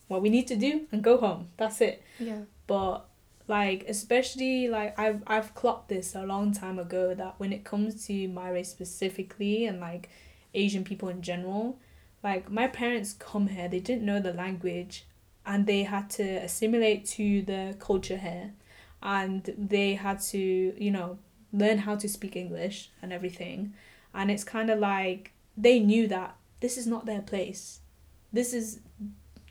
what 0.09 0.22
we 0.22 0.28
need 0.31 0.46
to 0.48 0.57
do 0.57 0.87
and 0.92 1.02
go 1.02 1.16
home. 1.18 1.48
That's 1.57 1.81
it. 1.81 2.02
yeah 2.18 2.42
But 2.66 3.08
like 3.48 3.87
especially 3.88 4.68
like 4.68 4.96
I've 4.98 5.22
I've 5.26 5.54
clocked 5.54 5.88
this 5.88 6.14
a 6.14 6.22
long 6.22 6.52
time 6.52 6.78
ago 6.78 7.14
that 7.14 7.34
when 7.38 7.52
it 7.52 7.64
comes 7.64 8.06
to 8.06 8.28
my 8.28 8.50
race 8.50 8.68
specifically 8.68 9.64
and 9.64 9.80
like 9.80 10.11
Asian 10.52 10.84
people 10.84 11.08
in 11.08 11.22
general, 11.22 11.78
like 12.22 12.50
my 12.50 12.68
parents 12.68 13.14
come 13.14 13.48
here, 13.48 13.68
they 13.68 13.80
didn't 13.80 14.04
know 14.04 14.20
the 14.20 14.34
language 14.34 15.06
and 15.46 15.66
they 15.66 15.84
had 15.84 16.11
to 16.11 16.22
assimilate 16.22 17.06
to 17.06 17.42
the 17.42 17.74
culture 17.78 18.18
here 18.18 18.52
and 19.02 19.54
they 19.56 19.94
had 19.94 20.20
to, 20.20 20.38
you 20.38 20.90
know, 20.90 21.18
learn 21.52 21.78
how 21.78 21.96
to 21.96 22.08
speak 22.08 22.37
English 22.37 22.90
and 23.00 23.12
everything. 23.12 23.72
And 24.12 24.30
it's 24.30 24.44
kind 24.44 24.68
of 24.68 24.78
like 24.78 25.32
they 25.56 25.80
knew 25.80 26.06
that 26.08 26.37
this 26.61 26.76
is 26.76 26.87
not 26.87 27.06
their 27.06 27.22
place. 27.22 27.80
This 28.30 28.52
is 28.52 28.80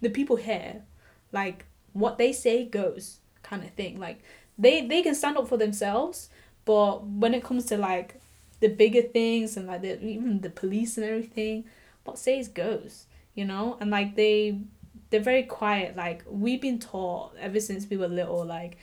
the 0.02 0.10
people 0.10 0.36
here. 0.36 0.84
Like 1.32 1.66
what 1.94 2.20
they 2.20 2.32
say 2.32 2.64
goes 2.64 3.22
kind 3.50 3.64
of 3.64 3.72
thing. 3.72 4.00
Like 4.00 4.20
they 4.58 4.86
they 4.86 5.02
can 5.02 5.16
stand 5.16 5.38
up 5.38 5.48
for 5.48 5.58
themselves, 5.58 6.30
but 6.66 7.06
when 7.06 7.34
it 7.34 7.44
comes 7.44 7.66
to 7.66 7.78
like 7.78 8.22
the 8.60 8.68
bigger 8.68 9.02
things 9.02 9.58
and 9.58 9.68
like 9.68 9.82
the 9.82 10.04
even 10.04 10.42
the 10.42 10.50
police 10.50 10.98
and 10.98 11.06
everything, 11.06 11.66
what 12.04 12.18
says 12.18 12.48
goes, 12.48 13.06
you 13.36 13.46
know? 13.46 13.78
And 13.80 13.92
like 13.92 14.16
they 14.16 14.60
they're 15.10 15.20
very 15.20 15.44
quiet. 15.44 15.96
Like 15.96 16.24
we've 16.30 16.62
been 16.62 16.80
taught 16.80 17.36
ever 17.40 17.60
since 17.60 17.90
we 17.90 17.98
were 17.98 18.08
little, 18.08 18.44
like 18.46 18.78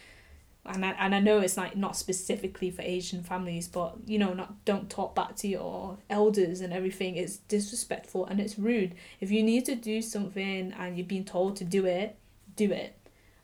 and 0.67 0.85
I, 0.85 0.91
and 0.93 1.15
I 1.15 1.21
know 1.21 1.41
it's 1.41 1.59
like 1.59 1.77
not 1.77 1.95
specifically 1.95 2.71
for 2.71 2.81
Asian 2.83 3.23
families, 3.23 3.69
but 3.69 3.97
you 4.07 4.19
know, 4.19 4.33
not 4.33 4.65
don't 4.65 4.89
talk 4.89 5.15
back 5.15 5.37
to 5.37 5.49
your 5.49 5.99
elders 6.09 6.61
and 6.61 6.73
everything. 6.73 7.17
It's 7.17 7.37
disrespectful 7.37 8.25
and 8.25 8.41
it's 8.41 8.59
rude. 8.59 8.95
If 9.21 9.31
you 9.31 9.43
need 9.43 9.67
to 9.67 9.75
do 9.75 10.01
something 10.01 10.73
and 10.73 10.97
you've 10.97 11.09
been 11.09 11.25
told 11.25 11.57
to 11.57 11.65
do 11.65 11.85
it, 11.85 12.17
do 12.57 12.73
it, 12.73 12.97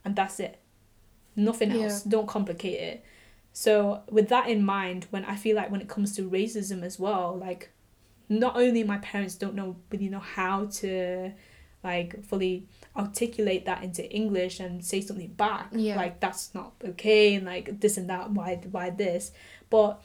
and 0.02 0.16
that's 0.16 0.40
it. 0.40 0.59
Nothing 1.36 1.70
Yeah. 1.72 1.84
else. 1.84 2.02
Don't 2.02 2.26
complicate 2.26 2.80
it. 2.80 3.04
So 3.52 4.02
with 4.10 4.28
that 4.28 4.48
in 4.48 4.64
mind, 4.64 5.06
when 5.10 5.24
I 5.24 5.36
feel 5.36 5.56
like 5.56 5.70
when 5.70 5.80
it 5.80 5.88
comes 5.88 6.14
to 6.16 6.28
racism 6.28 6.82
as 6.82 6.98
well, 6.98 7.36
like 7.36 7.70
not 8.28 8.56
only 8.56 8.84
my 8.84 8.98
parents 8.98 9.34
don't 9.34 9.54
know 9.54 9.76
really 9.90 10.08
know 10.08 10.20
how 10.20 10.66
to 10.66 11.32
like 11.82 12.22
fully 12.24 12.66
articulate 12.96 13.64
that 13.64 13.82
into 13.82 14.08
English 14.10 14.60
and 14.60 14.84
say 14.84 15.00
something 15.00 15.28
back. 15.32 15.68
Yeah. 15.72 15.96
Like 15.96 16.20
that's 16.20 16.54
not 16.54 16.74
okay 16.84 17.34
and 17.34 17.46
like 17.46 17.80
this 17.80 17.96
and 17.96 18.08
that, 18.10 18.30
why 18.30 18.56
why 18.70 18.90
this? 18.90 19.32
But 19.70 20.00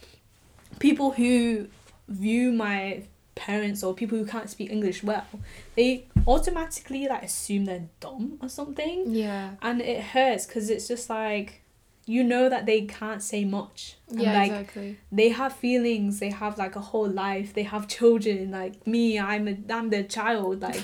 people 0.79 1.11
who 1.11 1.67
view 2.07 2.51
my 2.51 3.03
parents 3.35 3.83
or 3.83 3.93
people 3.93 4.17
who 4.17 4.25
can't 4.25 4.49
speak 4.49 4.71
English 4.71 5.03
well, 5.03 5.27
they 5.75 6.07
automatically 6.25 7.07
like 7.07 7.23
assume 7.23 7.65
they're 7.65 7.87
dumb 7.99 8.37
or 8.41 8.49
something. 8.49 9.13
yeah. 9.13 9.51
And 9.61 9.81
it 9.81 10.01
hurts 10.01 10.45
because 10.45 10.69
it's 10.69 10.87
just 10.87 11.09
like 11.09 11.61
you 12.07 12.23
know 12.23 12.49
that 12.49 12.67
they 12.67 12.81
can't 12.81 13.21
say 13.21 13.45
much. 13.45 13.97
And 14.09 14.21
yeah 14.21 14.33
like 14.33 14.51
exactly. 14.51 14.97
they 15.11 15.29
have 15.29 15.53
feelings 15.53 16.19
they 16.19 16.29
have 16.29 16.57
like 16.57 16.75
a 16.75 16.79
whole 16.79 17.09
life 17.09 17.55
they 17.55 17.63
have 17.63 17.87
children 17.87 18.51
like 18.51 18.85
me 18.85 19.17
i'm 19.17 19.47
a 19.47 19.57
i'm 19.71 19.89
their 19.89 20.03
child 20.03 20.61
like 20.61 20.83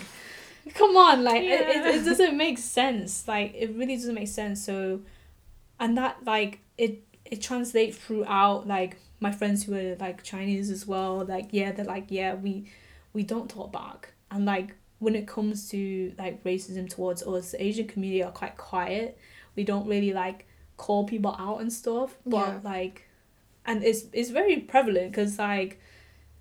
come 0.73 0.95
on 0.95 1.23
like 1.23 1.43
it, 1.43 1.61
it, 1.61 1.85
it 1.95 2.05
doesn't 2.05 2.37
make 2.37 2.57
sense. 2.57 3.27
Like 3.27 3.53
it 3.55 3.75
really 3.75 3.95
doesn't 3.95 4.15
make 4.15 4.27
sense. 4.27 4.63
So 4.63 5.01
and 5.79 5.97
that 5.97 6.17
like 6.25 6.59
it 6.77 7.03
it 7.25 7.41
translates 7.41 7.97
throughout 7.97 8.67
like 8.67 8.97
my 9.21 9.31
friends 9.31 9.63
who 9.63 9.73
are 9.75 9.95
like 9.95 10.21
chinese 10.23 10.69
as 10.69 10.85
well 10.85 11.23
like 11.25 11.47
yeah 11.51 11.71
they're 11.71 11.85
like 11.85 12.07
yeah 12.09 12.33
we 12.33 12.65
we 13.13 13.23
don't 13.23 13.49
talk 13.49 13.71
back 13.71 14.11
and 14.29 14.45
like 14.45 14.75
when 14.99 15.15
it 15.15 15.25
comes 15.27 15.69
to 15.69 16.13
like 16.17 16.43
racism 16.43 16.89
towards 16.89 17.23
us 17.23 17.51
the 17.51 17.63
asian 17.63 17.87
community 17.87 18.21
are 18.23 18.31
quite 18.31 18.57
quiet. 18.57 19.17
We 19.55 19.63
don't 19.63 19.87
really 19.87 20.13
like 20.13 20.45
call 20.77 21.05
people 21.05 21.35
out 21.39 21.59
and 21.61 21.71
stuff 21.71 22.17
but 22.25 22.47
Yeah. 22.47 22.59
like 22.63 23.07
and 23.65 23.83
it's 23.83 24.03
it's 24.13 24.29
very 24.29 24.57
prevalent 24.57 25.11
because 25.11 25.37
like 25.39 25.79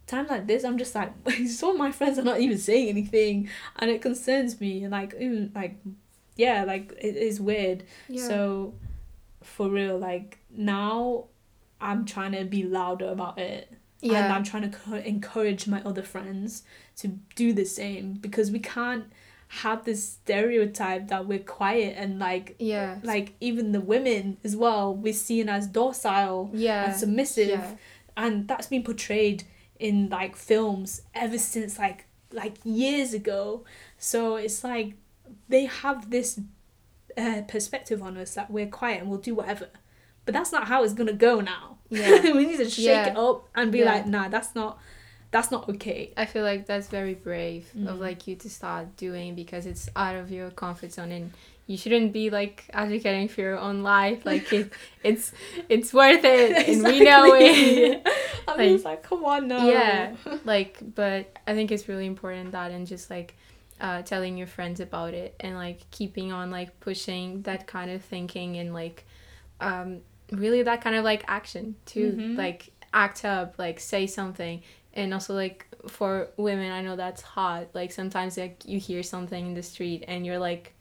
time 0.07 0.27
like 0.29 0.47
this 0.47 0.64
i'm 0.64 0.79
just 0.79 0.95
like 0.95 1.12
some 1.47 1.71
of 1.71 1.77
my 1.77 1.90
friends 1.93 2.19
are 2.19 2.23
not 2.25 2.40
even 2.40 2.59
saying 2.59 2.88
anything 2.88 3.49
and 3.79 3.90
it 3.90 4.01
concerns 4.03 4.61
me 4.61 4.83
and 4.85 4.93
like 4.93 5.14
even 5.21 5.53
like 5.55 5.77
yeah 6.37 6.64
like 6.64 6.93
it 7.01 7.16
is 7.16 7.40
weird. 7.40 7.83
Yeah. 8.09 8.27
So 8.29 8.75
for 9.43 9.69
real 9.69 9.99
like 9.99 10.38
now 10.51 11.25
i'm 11.81 12.05
trying 12.05 12.33
to 12.33 12.45
be 12.45 12.62
louder 12.62 13.09
about 13.09 13.38
it. 13.38 13.73
And 14.03 14.33
i'm 14.33 14.45
trying 14.45 14.71
to 14.71 14.79
co- 14.79 14.97
encourage 14.97 15.66
my 15.66 15.83
other 15.83 16.03
friends 16.03 16.62
to 16.97 17.09
do 17.35 17.53
the 17.53 17.64
same 17.64 18.14
because 18.14 18.51
we 18.51 18.59
can't 18.59 19.05
have 19.49 19.85
this 19.85 20.09
stereotype 20.09 21.09
that 21.09 21.27
we're 21.27 21.40
quiet 21.40 21.97
and 21.99 22.19
like 22.19 22.55
yeah. 22.59 22.99
like 23.03 23.35
even 23.40 23.73
the 23.73 23.81
women 23.81 24.37
as 24.45 24.55
well 24.55 24.95
we're 24.95 25.12
seen 25.12 25.49
as 25.49 25.66
docile 25.66 26.51
yeah. 26.55 26.85
and 26.85 26.97
submissive 26.97 27.49
yeah. 27.49 27.75
and 28.16 28.47
that's 28.47 28.69
been 28.69 28.85
portrayed 28.85 29.43
in 29.81 30.09
like 30.09 30.37
films 30.37 31.03
ever 31.14 31.38
since 31.38 31.79
like 31.79 32.07
like 32.33 32.59
years 32.64 33.12
ago. 33.12 33.64
So 33.99 34.37
it's 34.37 34.62
like 34.62 34.95
they 35.49 35.64
have 35.64 36.11
this 36.11 36.40
uh, 37.16 37.43
perspective 37.49 38.03
on 38.03 38.16
us 38.16 38.35
that 38.35 38.51
we're 38.51 38.66
quiet 38.66 39.01
and 39.01 39.11
we'll 39.11 39.19
do 39.19 39.35
whatever 39.35 39.69
but 40.31 40.38
that's 40.38 40.53
not 40.53 40.64
how 40.69 40.83
it's 40.85 40.95
gonna 40.95 41.12
go 41.12 41.40
now 41.40 41.77
yeah 41.90 42.33
we 42.38 42.47
need 42.47 42.59
to 42.59 42.69
shake 42.71 42.85
Yeah. 42.87 43.11
it 43.11 43.16
up 43.16 43.49
and 43.55 43.71
be 43.73 43.79
Yeah. 43.81 43.93
like 43.93 44.07
nah 44.07 44.29
that's 44.29 44.55
not 44.55 44.79
that's 45.33 45.51
not 45.51 45.69
okay 45.69 46.12
I 46.16 46.25
feel 46.27 46.43
like 46.51 46.66
that's 46.66 46.88
very 46.88 47.14
brave 47.14 47.64
of 47.88 47.97
Mm. 47.97 48.01
like 48.09 48.27
you 48.27 48.35
to 48.37 48.49
start 48.51 48.97
doing 48.97 49.35
because 49.35 49.64
it's 49.66 49.88
out 49.95 50.16
of 50.16 50.31
your 50.31 50.51
comfort 50.51 50.93
zone 50.93 51.12
and 51.12 51.33
you 51.66 51.77
shouldn't 51.77 52.12
be 52.12 52.31
like 52.31 52.64
advocating 52.73 53.29
for 53.29 53.43
your 53.43 53.57
own 53.57 53.85
life. 53.85 54.27
Like 54.27 54.53
it, 54.53 54.73
it's 55.05 55.31
it's 55.69 55.95
worth 55.95 56.25
it 56.25 56.69
and 56.69 56.83
we 56.83 56.99
know 57.09 57.33
it. 57.35 58.05
i'm 58.49 58.59
Like- 58.59 58.71
just 58.71 58.85
like 58.85 59.03
come 59.05 59.25
on 59.25 59.47
now 59.47 59.64
Yeah. 59.69 60.16
like, 60.45 60.79
but 61.01 61.23
I 61.47 61.55
think 61.55 61.71
it's 61.71 61.87
really 61.88 62.07
important 62.07 62.51
that 62.53 62.73
and 62.73 62.85
just 62.88 63.09
like 63.09 63.35
uh, 63.81 64.03
telling 64.03 64.37
your 64.37 64.49
friends 64.49 64.81
about 64.81 65.14
it 65.14 65.31
and 65.40 65.55
like 65.55 65.79
keeping 65.93 66.33
on 66.33 66.51
like 66.51 66.71
pushing 66.81 67.43
that 67.43 67.69
kind 67.69 67.88
of 67.93 68.03
thinking 68.03 68.59
and 68.59 68.75
like 68.75 69.07
um, 69.61 70.01
really 70.33 70.62
that 70.62 70.81
kind 70.83 70.97
of 70.97 71.05
like 71.05 71.25
action 71.29 71.77
to 71.87 72.13
Mhm. 72.13 72.37
like 72.38 72.71
act 72.92 73.25
up, 73.25 73.54
like 73.59 73.81
say 73.81 74.07
something. 74.07 74.63
And 74.92 75.15
also 75.15 75.35
like 75.35 75.67
for 75.88 76.29
women, 76.37 76.73
I 76.73 76.83
know 76.83 76.96
that's 76.96 77.23
hot. 77.23 77.69
Like 77.75 77.92
sometimes 77.92 78.37
like 78.37 78.65
you 78.67 78.79
hear 78.79 79.02
something 79.02 79.46
in 79.46 79.54
the 79.54 79.63
street 79.63 80.04
and 80.09 80.27
you're 80.27 80.38
like, 80.38 80.75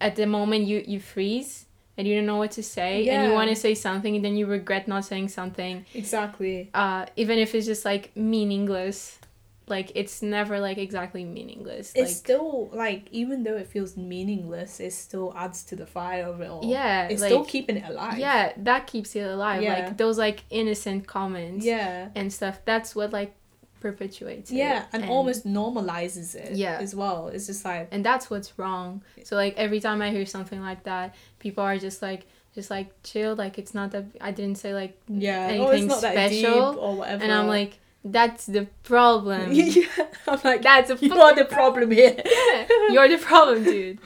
at 0.00 0.16
the 0.16 0.26
moment 0.26 0.64
you 0.66 0.82
you 0.86 1.00
freeze 1.00 1.66
and 1.96 2.06
you 2.06 2.14
don't 2.16 2.26
know 2.26 2.36
what 2.36 2.50
to 2.50 2.62
say 2.62 3.08
and 3.08 3.22
you 3.24 3.32
want 3.32 3.48
to 3.48 3.56
say 3.56 3.74
something 3.74 4.16
and 4.16 4.24
then 4.24 4.36
you 4.36 4.44
regret 4.46 4.88
not 4.88 5.04
saying 5.04 5.28
something 5.28 5.84
exactly 5.94 6.68
uh, 6.74 7.06
even 7.16 7.38
if 7.38 7.54
it's 7.54 7.66
just 7.66 7.84
like 7.84 8.10
meaningless 8.16 9.18
like 9.66 9.92
it's 9.94 10.20
never 10.20 10.60
like 10.60 10.76
exactly 10.78 11.24
meaningless. 11.24 11.92
It's 11.94 11.98
like 12.00 12.08
still 12.08 12.68
like 12.72 13.06
even 13.12 13.44
though 13.44 13.56
it 13.56 13.66
feels 13.66 13.96
meaningless, 13.96 14.78
it 14.80 14.92
still 14.92 15.32
adds 15.36 15.62
to 15.64 15.76
the 15.76 15.86
fire 15.86 16.26
of 16.26 16.40
it 16.40 16.50
all. 16.50 16.62
yeah, 16.64 17.08
It's 17.08 17.22
like, 17.22 17.30
still 17.30 17.44
keeping 17.44 17.76
it 17.78 17.88
alive. 17.88 18.18
yeah, 18.18 18.52
that 18.58 18.86
keeps 18.86 19.16
it 19.16 19.20
alive. 19.22 19.62
Yeah. 19.62 19.72
Like 19.86 19.96
those 19.96 20.18
like 20.18 20.44
innocent 20.50 21.06
comments 21.06 21.64
Yeah. 21.64 22.08
and 22.14 22.30
stuff. 22.32 22.60
That's 22.66 22.94
what 22.94 23.12
like 23.12 23.34
perpetuates 23.80 24.50
it. 24.50 24.56
Yeah, 24.56 24.84
and, 24.92 25.04
almost 25.10 25.46
normalizes 25.46 26.34
it 26.34 26.52
Yeah. 26.56 26.78
as 26.80 26.94
well. 26.94 27.28
It's 27.28 27.46
just 27.46 27.64
like 27.64 27.88
and 27.90 28.04
that's 28.04 28.28
what's 28.30 28.58
wrong. 28.58 29.02
So 29.24 29.36
like 29.36 29.54
every 29.56 29.80
time 29.80 30.02
I 30.02 30.10
hear 30.10 30.26
something 30.26 30.60
like 30.60 30.84
that, 30.84 31.14
people 31.38 31.64
are 31.64 31.78
just 31.78 32.02
like 32.02 32.26
just 32.54 32.70
like 32.70 32.88
chill. 33.02 33.34
Like 33.34 33.58
it's 33.58 33.74
not 33.74 33.92
that 33.92 34.04
I 34.20 34.30
didn't 34.30 34.58
say 34.58 34.74
like 34.74 34.98
yeah, 35.08 35.48
oh, 35.52 35.68
anything 35.68 35.90
oh, 35.92 36.00
that 36.00 36.28
deep 36.30 36.44
special, 36.44 36.78
or 36.78 36.96
whatever. 36.96 37.22
and 37.24 37.32
I'm 37.32 37.46
like 37.46 37.78
that's 38.04 38.46
the 38.46 38.66
problem. 38.82 39.52
yeah, 39.52 39.84
I'm 40.28 40.38
like 40.44 40.62
That's 40.62 40.90
a 40.90 40.96
you 41.00 41.14
are 41.14 41.34
the 41.34 41.44
problem 41.46 41.90
here. 41.90 42.14
Yeah, 42.24 42.66
you're 42.90 43.08
the 43.08 43.18
problem, 43.18 43.64
dude. 43.72 43.98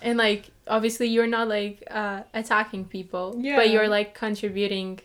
And 0.00 0.16
like 0.18 0.50
obviously 0.68 1.08
you're 1.08 1.26
not 1.26 1.48
like 1.48 1.82
uh 1.90 2.22
attacking 2.34 2.84
people, 2.86 3.36
Yeah. 3.40 3.56
but 3.56 3.70
you're 3.70 3.88
like 3.88 4.14
contributing 4.14 5.00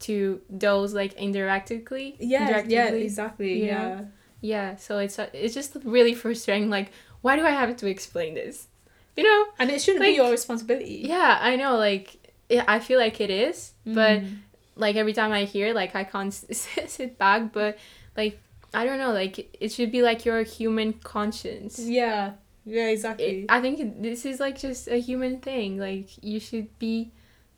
to 0.00 0.40
those 0.50 0.94
like 0.94 1.12
indirectly. 1.14 2.16
Yeah, 2.18 2.62
yeah, 2.66 2.88
exactly. 2.88 3.60
you 3.60 3.66
Yeah. 3.66 3.82
know? 3.88 4.08
Yeah, 4.40 4.76
so 4.76 4.98
it's 4.98 5.18
uh, 5.18 5.28
it's 5.32 5.54
just 5.54 5.76
really 5.84 6.14
frustrating. 6.14 6.68
Like, 6.70 6.90
why 7.22 7.36
do 7.36 7.44
I 7.46 7.50
have 7.50 7.74
to 7.78 7.86
explain 7.86 8.34
this? 8.34 8.68
You 9.16 9.24
know? 9.24 9.46
And 9.58 9.70
it 9.70 9.80
shouldn't 9.80 10.00
Like- 10.04 10.12
be 10.12 10.16
your 10.16 10.30
responsibility. 10.30 11.02
Yeah, 11.08 11.38
I 11.40 11.56
know. 11.56 11.76
Like, 11.78 12.32
yeah, 12.50 12.64
I 12.68 12.78
feel 12.80 12.98
like 13.00 13.20
it 13.20 13.30
is, 13.30 13.72
but 13.86 14.20
Mm. 14.20 14.36
Like 14.76 14.96
every 14.96 15.12
time 15.12 15.32
I 15.32 15.44
hear, 15.44 15.72
like 15.74 15.94
I 15.96 16.04
can't 16.04 16.32
sit 16.92 17.18
back. 17.18 17.52
But 17.52 17.78
like, 18.16 18.40
I 18.74 18.84
don't 18.84 18.98
know. 18.98 19.12
Like, 19.12 19.56
it 19.60 19.72
should 19.72 19.90
be 19.90 20.02
like 20.02 20.24
your 20.24 20.42
human 20.42 20.92
conscience. 20.94 21.78
yeah, 21.80 22.32
yeah, 22.64 22.88
It, 22.88 22.92
exactly. 22.92 23.46
I 23.48 23.60
think 23.60 24.02
this 24.02 24.24
is 24.26 24.38
like 24.40 24.58
just 24.58 24.88
a 24.88 24.96
human 24.98 25.40
thing. 25.40 25.78
Like, 25.78 26.22
you 26.22 26.38
should 26.40 26.78
be 26.78 27.12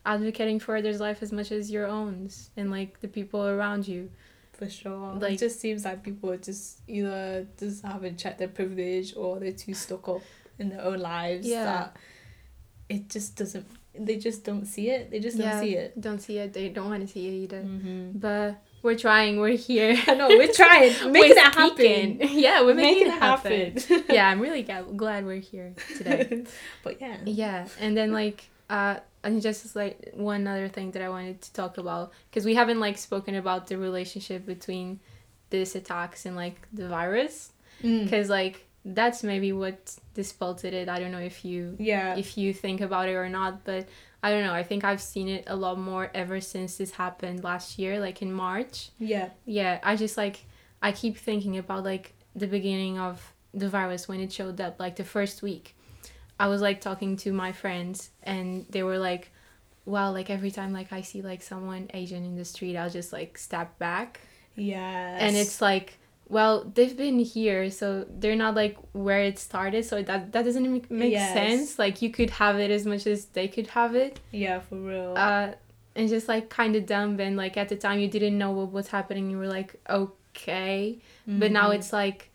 advocating 0.07 0.59
for 0.61 0.77
others' 0.77 1.01
life 1.01 1.23
as 1.23 1.33
much 1.33 1.51
as 1.53 1.71
your 1.71 1.87
own, 1.87 2.31
and 2.57 2.71
like 2.71 3.01
the 3.01 3.09
people 3.09 3.47
around 3.47 3.87
you. 3.89 4.11
For 4.53 4.69
sure. 4.69 5.14
like- 5.14 5.35
it 5.35 5.39
just 5.39 5.61
seems 5.61 5.85
like 5.85 6.03
people 6.03 6.37
just 6.37 6.81
either 6.89 7.47
just 7.59 7.85
haven't 7.85 8.19
checked 8.19 8.39
their 8.41 8.49
privilege 8.49 9.14
or 9.16 9.39
they're 9.39 9.53
too 9.53 9.73
stuck 9.75 10.09
up 10.09 10.23
in 10.59 10.71
their 10.71 10.83
own 10.83 10.99
lives 10.99 11.47
Yeah. 11.47 11.64
that 11.64 11.97
it 12.89 13.09
just 13.09 13.37
doesn't. 13.37 13.66
They 14.05 14.16
just 14.16 14.44
don't 14.44 14.64
see 14.66 14.90
it. 14.90 15.11
They 15.11 15.20
just 15.20 15.38
don't 15.38 15.61
see 15.61 15.74
it. 15.76 16.01
Don't 16.01 16.20
see 16.20 16.38
it. 16.38 16.53
They 16.53 16.68
don't 16.68 16.88
want 16.90 17.03
to 17.07 17.09
see 17.12 17.26
it 17.28 17.32
either. 17.44 17.62
Mm-hmm. 17.62 18.18
But 18.18 18.62
we're 18.82 18.96
trying. 18.96 19.38
We're 19.40 19.57
here. 19.57 19.96
I 20.07 20.14
know 20.14 20.28
we're 20.28 20.53
trying, 20.53 20.92
making 21.12 21.36
We're 21.36 21.49
it 21.49 21.55
happen. 21.55 22.18
Yeah, 22.38 22.62
we're 22.62 22.74
making, 22.74 23.09
it 23.09 23.12
happen. 23.12 23.76
happen. 23.76 24.05
yeah, 24.11 24.28
I'm 24.28 24.40
really 24.40 24.62
glad 24.62 25.24
we're 25.26 25.40
here 25.40 25.74
today. 25.96 26.44
but 26.84 27.01
yeah. 27.01 27.16
yeah, 27.24 27.68
and 27.80 27.96
then 27.96 28.12
like 28.12 28.49
uh, 28.70 28.96
and 29.24 29.42
just 29.42 29.74
like 29.74 30.11
one 30.14 30.46
other 30.46 30.68
thing 30.68 30.92
that 30.92 31.03
I 31.03 31.09
wanted 31.09 31.40
to 31.42 31.53
talk 31.53 31.78
about 31.78 32.12
because 32.30 32.44
we 32.44 32.55
haven't 32.55 32.80
like 32.80 32.99
spoken 32.99 33.34
about 33.34 33.66
the 33.66 33.78
relationship 33.78 34.46
between 34.46 35.01
this 35.51 35.74
attacks 35.74 36.26
and 36.26 36.36
like 36.36 36.66
the 36.72 36.88
virus 36.88 37.53
Mm. 37.82 38.03
because 38.05 38.28
like 38.28 38.66
that's 38.85 39.22
maybe 39.22 39.53
what 39.53 39.97
dispelted 40.14 40.72
it. 40.74 40.89
I 40.89 40.99
don't 40.99 41.12
know 41.12 41.18
if 41.18 41.45
you 41.45 41.76
Yeah. 41.79 42.16
if 42.16 42.39
you 42.39 42.53
think 42.55 42.81
about 42.81 43.09
it 43.09 43.14
or 43.14 43.29
not, 43.29 43.64
but 43.64 43.87
I 44.22 44.31
don't 44.31 44.45
know. 44.45 44.53
I 44.55 44.62
think 44.64 44.83
I've 44.85 45.01
seen 45.01 45.29
it 45.29 45.45
a 45.47 45.55
lot 45.55 45.79
more 45.79 46.11
ever 46.14 46.41
since 46.41 46.76
this 46.79 46.93
happened 46.93 47.45
last 47.45 47.79
year, 47.79 48.01
like 48.01 48.20
in 48.22 48.33
March 48.33 48.91
yeah. 48.99 49.29
yeah 49.47 49.79
i 49.83 49.95
just 49.97 50.16
like 50.16 50.45
i 50.83 50.91
keep 50.93 51.16
thinking 51.16 51.57
about 51.59 51.85
like 51.85 52.14
the 52.35 52.47
beginning 52.47 52.99
of 52.99 53.33
the 53.55 53.68
virus 53.68 54.09
when 54.09 54.20
it 54.20 54.33
showed 54.33 54.61
up 54.61 54.79
like 54.79 54.97
the 54.97 55.05
first 55.05 55.43
week 55.43 55.74
i 56.39 56.47
was 56.47 56.61
like 56.61 56.81
talking 56.81 57.16
to 57.16 57.33
my 57.33 57.51
friends 57.53 58.11
and 58.22 58.64
they 58.70 58.83
were 58.83 58.99
like 58.99 59.31
well 59.87 60.12
like 60.12 60.31
every 60.31 60.51
time 60.51 60.72
like 60.72 60.93
i 60.93 61.01
see 61.01 61.20
like 61.22 61.43
someone 61.43 61.89
asian 61.95 62.24
in 62.24 62.37
the 62.37 62.45
street 62.45 62.76
i'll 62.76 62.91
just 62.91 63.12
like 63.12 63.37
step 63.39 63.76
back 63.79 64.20
Yeah. 64.55 65.16
and 65.18 65.37
it's 65.37 65.61
like 65.61 65.99
well 66.29 66.64
they've 66.74 66.97
been 66.97 67.18
here 67.18 67.70
so 67.70 68.05
they're 68.20 68.37
not 68.37 68.55
like 68.55 68.76
where 68.93 69.20
it 69.22 69.39
started 69.39 69.85
so 69.85 70.03
that 70.03 70.33
that 70.33 70.45
doesn't 70.45 70.70
make, 70.72 70.91
make 70.91 71.12
Yes. 71.12 71.33
sense 71.33 71.79
like 71.79 72.03
you 72.03 72.11
could 72.11 72.31
have 72.31 72.59
it 72.59 72.70
as 72.70 72.85
much 72.87 73.07
as 73.07 73.26
they 73.26 73.49
could 73.49 73.68
have 73.68 73.95
it 73.95 74.20
yeah 74.31 74.61
for 74.61 74.76
real. 74.76 75.14
uh 75.16 75.53
and 75.97 76.09
just 76.09 76.29
like 76.29 76.49
kind 76.49 76.76
of 76.76 76.87
dumb 76.87 77.18
and 77.18 77.37
like 77.37 77.57
at 77.57 77.68
the 77.68 77.76
time 77.76 77.99
you 77.99 78.09
didn't 78.09 78.37
know 78.37 78.51
what 78.53 78.70
was 78.72 78.89
happening 78.89 79.31
you 79.31 79.39
were 79.39 79.49
like 79.49 79.74
okay 79.89 80.99
but 81.26 81.51
now 81.51 81.70
Mhm. 81.70 81.76
it's 81.76 81.93
like 81.93 82.31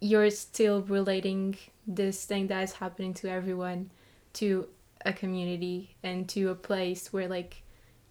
you're 0.00 0.30
still 0.30 0.82
relating 0.82 1.56
this 1.86 2.24
thing 2.24 2.48
that 2.48 2.62
is 2.62 2.72
happening 2.72 3.14
to 3.14 3.28
everyone 3.30 3.90
to 4.34 4.66
a 5.04 5.12
community 5.12 5.94
and 6.02 6.28
to 6.28 6.48
a 6.50 6.54
place 6.54 7.12
where 7.12 7.28
like 7.28 7.62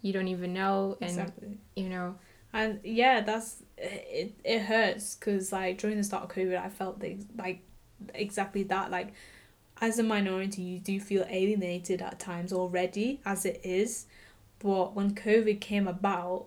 you 0.02 0.14
don't 0.14 0.28
even 0.30 0.54
know 0.54 0.98
and 1.02 1.10
exactly. 1.10 1.58
you 1.76 1.90
know 1.90 2.16
And 2.56 2.80
yeah, 2.86 3.20
that's 3.20 3.64
it. 3.78 4.34
It 4.46 4.62
hurts 4.62 5.16
because 5.16 5.52
like 5.52 5.78
during 5.78 5.98
the 5.98 6.06
start 6.06 6.24
of 6.24 6.30
COVID, 6.30 6.58
I 6.58 6.70
felt 6.70 7.02
the, 7.02 7.18
like 7.38 7.60
exactly 8.14 8.64
that. 8.64 8.90
Like 8.90 9.14
as 9.82 10.00
a 10.00 10.04
minority, 10.04 10.62
you 10.62 10.80
do 10.80 11.02
feel 11.02 11.26
alienated 11.30 12.02
at 12.02 12.18
times 12.18 12.54
already, 12.54 13.20
as 13.26 13.46
it 13.46 13.60
is. 13.66 14.06
But 14.60 14.96
when 14.96 15.16
COVID 15.16 15.60
came 15.60 15.86
about, 15.86 16.46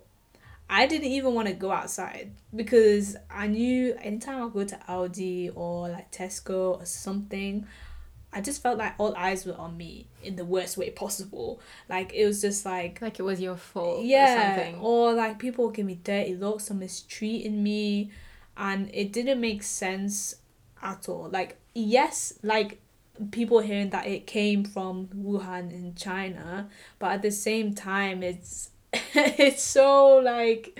I 0.67 0.87
didn't 0.87 1.11
even 1.11 1.35
want 1.35 1.47
to 1.47 1.53
go 1.53 1.71
outside 1.71 2.31
because 2.55 3.15
I 3.29 3.45
knew 3.45 3.95
anytime 4.01 4.43
I 4.43 4.49
go 4.49 4.63
to 4.63 4.79
Aldi 4.89 5.51
or 5.55 5.89
like 5.89 6.11
Tesco 6.11 6.81
or 6.81 6.85
something, 6.85 7.67
I 8.31 8.41
just 8.41 8.61
felt 8.61 8.77
like 8.77 8.93
all 8.99 9.15
eyes 9.15 9.45
were 9.45 9.57
on 9.57 9.75
me 9.75 10.05
in 10.23 10.35
the 10.35 10.45
worst 10.45 10.77
way 10.77 10.91
possible. 10.91 11.59
Like 11.89 12.13
it 12.13 12.25
was 12.25 12.41
just 12.41 12.65
like 12.65 13.01
like 13.01 13.19
it 13.19 13.23
was 13.23 13.41
your 13.41 13.57
fault 13.57 14.01
or 14.01 14.03
yeah, 14.03 14.55
something 14.55 14.81
or 14.81 15.13
like 15.13 15.39
people 15.39 15.69
give 15.69 15.85
me 15.85 15.99
dirty 16.03 16.35
looks 16.35 16.69
or 16.69 16.75
mistreating 16.75 17.63
me, 17.63 18.11
and 18.55 18.89
it 18.93 19.11
didn't 19.11 19.41
make 19.41 19.63
sense 19.63 20.35
at 20.81 21.09
all. 21.09 21.29
Like 21.29 21.57
yes, 21.73 22.33
like 22.43 22.79
people 23.31 23.59
hearing 23.59 23.89
that 23.89 24.05
it 24.05 24.27
came 24.27 24.63
from 24.63 25.07
Wuhan 25.07 25.71
in 25.71 25.95
China, 25.95 26.69
but 26.99 27.11
at 27.11 27.21
the 27.23 27.31
same 27.31 27.73
time, 27.73 28.21
it's 28.21 28.69
it's 28.93 29.63
so 29.63 30.17
like. 30.17 30.79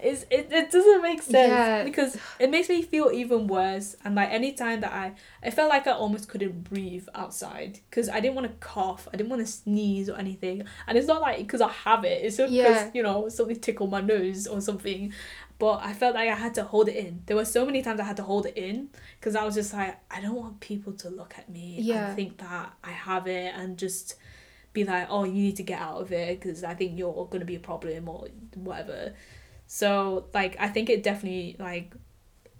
It's, 0.00 0.22
it, 0.30 0.48
it 0.52 0.70
doesn't 0.70 1.02
make 1.02 1.22
sense 1.22 1.48
Yeah. 1.48 1.84
because 1.84 2.16
it 2.38 2.50
makes 2.50 2.68
me 2.68 2.82
feel 2.82 3.10
even 3.12 3.46
worse 3.46 3.96
and 4.04 4.14
like 4.14 4.30
anytime 4.30 4.80
that 4.80 4.92
I 4.92 5.12
I 5.42 5.50
felt 5.50 5.68
like 5.70 5.86
I 5.86 5.92
almost 5.92 6.28
couldn't 6.28 6.64
breathe 6.64 7.06
outside 7.14 7.78
because 7.88 8.08
I 8.08 8.20
didn't 8.20 8.34
want 8.34 8.48
to 8.48 8.54
cough 8.66 9.06
I 9.12 9.16
didn't 9.16 9.30
want 9.30 9.42
to 9.46 9.50
sneeze 9.50 10.08
or 10.10 10.16
anything 10.16 10.64
and 10.86 10.98
it's 10.98 11.06
not 11.06 11.20
like 11.22 11.38
because 11.38 11.60
I 11.60 11.68
have 11.68 12.04
it 12.04 12.22
it's 12.24 12.36
just 12.36 12.52
because 12.52 12.76
Yeah. 12.82 12.90
you 12.92 13.02
know 13.02 13.28
something 13.28 13.58
tickled 13.60 13.90
my 13.90 14.00
nose 14.00 14.46
or 14.46 14.60
something 14.60 15.12
but 15.58 15.80
I 15.82 15.92
felt 15.92 16.16
like 16.16 16.28
I 16.28 16.34
had 16.34 16.54
to 16.54 16.64
hold 16.64 16.88
it 16.88 16.96
in 16.96 17.22
there 17.26 17.36
were 17.36 17.44
so 17.44 17.64
many 17.64 17.80
times 17.80 18.00
I 18.00 18.04
had 18.04 18.16
to 18.16 18.24
hold 18.24 18.46
it 18.46 18.56
in 18.56 18.88
because 19.20 19.36
I 19.36 19.44
was 19.44 19.54
just 19.54 19.72
like 19.72 19.96
I 20.10 20.20
don't 20.20 20.34
want 20.34 20.60
people 20.60 20.92
to 20.94 21.08
look 21.08 21.34
at 21.38 21.48
me 21.48 21.76
Yeah. 21.80 22.08
and 22.08 22.16
think 22.16 22.38
that 22.38 22.72
I 22.82 22.90
have 22.90 23.26
it 23.28 23.54
and 23.56 23.78
just 23.78 24.16
be 24.72 24.82
like 24.82 25.06
oh 25.08 25.22
you 25.22 25.32
need 25.34 25.56
to 25.56 25.62
get 25.62 25.80
out 25.80 26.00
of 26.00 26.10
it 26.10 26.40
because 26.40 26.64
I 26.64 26.74
think 26.74 26.98
you're 26.98 27.28
gonna 27.30 27.44
be 27.44 27.54
a 27.54 27.60
problem 27.60 28.08
or 28.08 28.26
whatever 28.56 29.14
so 29.66 30.26
like 30.34 30.56
I 30.58 30.68
think 30.68 30.90
it 30.90 31.02
definitely 31.02 31.56
like 31.58 31.94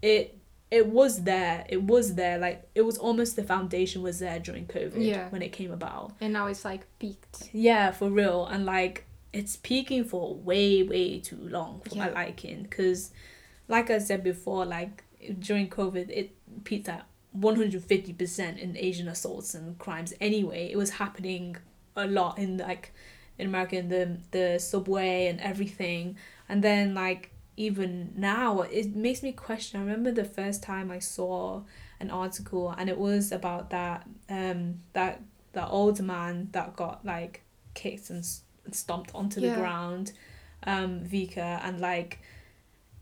it 0.02 0.38
it 0.70 0.86
was 0.88 1.22
there 1.22 1.64
it 1.68 1.82
was 1.82 2.14
there 2.14 2.38
like 2.38 2.68
it 2.74 2.82
was 2.82 2.98
almost 2.98 3.36
the 3.36 3.44
foundation 3.44 4.02
was 4.02 4.18
there 4.18 4.38
during 4.40 4.66
covid 4.66 4.94
Yeah. 4.96 5.28
when 5.28 5.42
it 5.42 5.52
came 5.52 5.70
about. 5.70 6.12
And 6.20 6.32
now 6.32 6.46
it's 6.46 6.64
like 6.64 6.86
peaked. 6.98 7.50
Yeah 7.52 7.90
for 7.92 8.10
real 8.10 8.46
and 8.46 8.64
like 8.66 9.04
it's 9.32 9.56
peaking 9.56 10.04
for 10.04 10.34
way 10.34 10.82
way 10.82 11.20
too 11.20 11.38
long 11.40 11.82
for 11.88 11.96
my 11.96 12.08
liking 12.10 12.62
because 12.62 13.10
like 13.68 13.90
i 13.90 13.98
said 13.98 14.22
before 14.22 14.64
like 14.64 15.02
during 15.40 15.68
covid 15.68 16.08
it 16.10 16.30
peaked 16.64 16.88
at 16.88 17.06
150% 17.36 18.58
in 18.58 18.76
asian 18.76 19.08
assaults 19.08 19.54
and 19.54 19.76
crimes 19.78 20.14
anyway. 20.20 20.70
It 20.70 20.76
was 20.76 20.90
happening 20.90 21.56
a 21.96 22.06
lot 22.06 22.38
in 22.38 22.58
like 22.58 22.92
in 23.38 23.46
america 23.48 23.76
in 23.76 23.88
the 23.88 24.18
the 24.30 24.58
subway 24.58 25.26
and 25.26 25.40
everything 25.40 26.16
and 26.48 26.62
then 26.62 26.94
like 26.94 27.30
even 27.56 28.12
now 28.16 28.62
it 28.62 28.94
makes 28.96 29.22
me 29.22 29.32
question. 29.32 29.80
I 29.80 29.84
remember 29.84 30.10
the 30.10 30.24
first 30.24 30.62
time 30.62 30.90
i 30.90 30.98
saw 30.98 31.62
an 32.00 32.10
article 32.10 32.74
and 32.76 32.90
it 32.90 32.98
was 32.98 33.30
about 33.32 33.70
that 33.70 34.06
um 34.28 34.80
that 34.92 35.22
that 35.52 35.68
old 35.70 36.00
man 36.02 36.48
that 36.52 36.74
got 36.74 37.04
like 37.04 37.42
kicked 37.74 38.10
and, 38.10 38.24
stomped 38.72 39.10
onto 39.14 39.40
Yeah. 39.40 39.50
the 39.50 39.56
ground 39.60 40.12
um 40.66 41.00
Vicha 41.04 41.60
and 41.62 41.80
like 41.80 42.20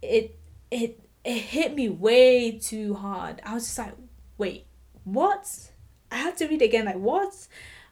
it 0.03 0.37
it 0.71 1.01
it 1.25 1.39
hit 1.39 1.75
me 1.75 1.89
way 1.89 2.59
too 2.59 2.95
hard. 2.95 3.41
I 3.47 3.55
was 3.55 3.65
just 3.65 3.79
like 3.79 3.95
wait 4.39 4.67
what? 5.05 5.71
I 6.11 6.17
had 6.17 6.37
to 6.39 6.47
read 6.47 6.61
again 6.63 6.85
like 6.85 6.97
what? 6.99 7.49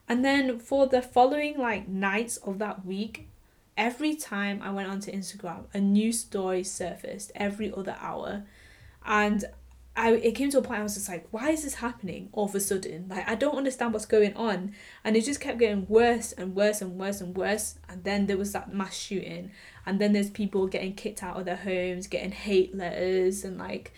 And 0.09 0.25
then 0.25 0.59
for 0.59 0.87
the 0.89 1.01
following 1.01 1.57
like 1.57 1.89
nights 1.89 2.37
of 2.39 2.59
that 2.59 2.85
week 2.85 3.29
every 3.81 4.15
time 4.15 4.61
I 4.63 4.71
went 4.71 4.89
onto 4.89 5.11
Instagram, 5.11 5.65
a 5.73 5.81
new 5.81 6.13
story 6.13 6.63
surfaced 6.63 7.33
every 7.35 7.73
other 7.73 7.97
hour. 7.99 8.45
and 9.05 9.45
I 9.97 10.13
it 10.13 10.35
came 10.37 10.51
to 10.51 10.59
a 10.59 10.63
point 10.63 10.81
I 10.81 10.83
was 10.85 10.95
just 10.95 11.09
like, 11.09 11.27
why 11.33 11.51
is 11.51 11.65
this 11.65 11.75
happening 11.75 12.29
all 12.33 12.45
of 12.45 12.55
a 12.55 12.61
sudden? 12.61 13.07
Like 13.09 13.29
I 13.29 13.35
don't 13.35 13.57
understand 13.57 13.93
what's 13.93 14.07
going 14.07 14.35
on, 14.35 14.73
and 15.05 15.17
it 15.17 15.25
just 15.25 15.41
kept 15.41 15.59
getting 15.59 15.87
worse 15.89 16.33
and 16.33 16.55
worse 16.55 16.81
and 16.81 16.99
worse 16.99 17.21
and 17.21 17.37
worse. 17.37 17.77
And 17.89 18.05
then 18.05 18.27
there 18.27 18.37
was 18.37 18.53
that 18.53 18.73
mass 18.73 18.97
shooting, 18.97 19.51
and 19.87 19.99
then 20.01 20.13
there's 20.13 20.31
people 20.31 20.67
getting 20.69 20.95
kicked 20.95 21.23
out 21.23 21.39
of 21.39 21.45
their 21.45 21.57
homes, 21.57 22.07
getting 22.07 22.33
hate 22.33 22.75
letters, 22.75 23.45
and 23.45 23.59
like 23.59 23.93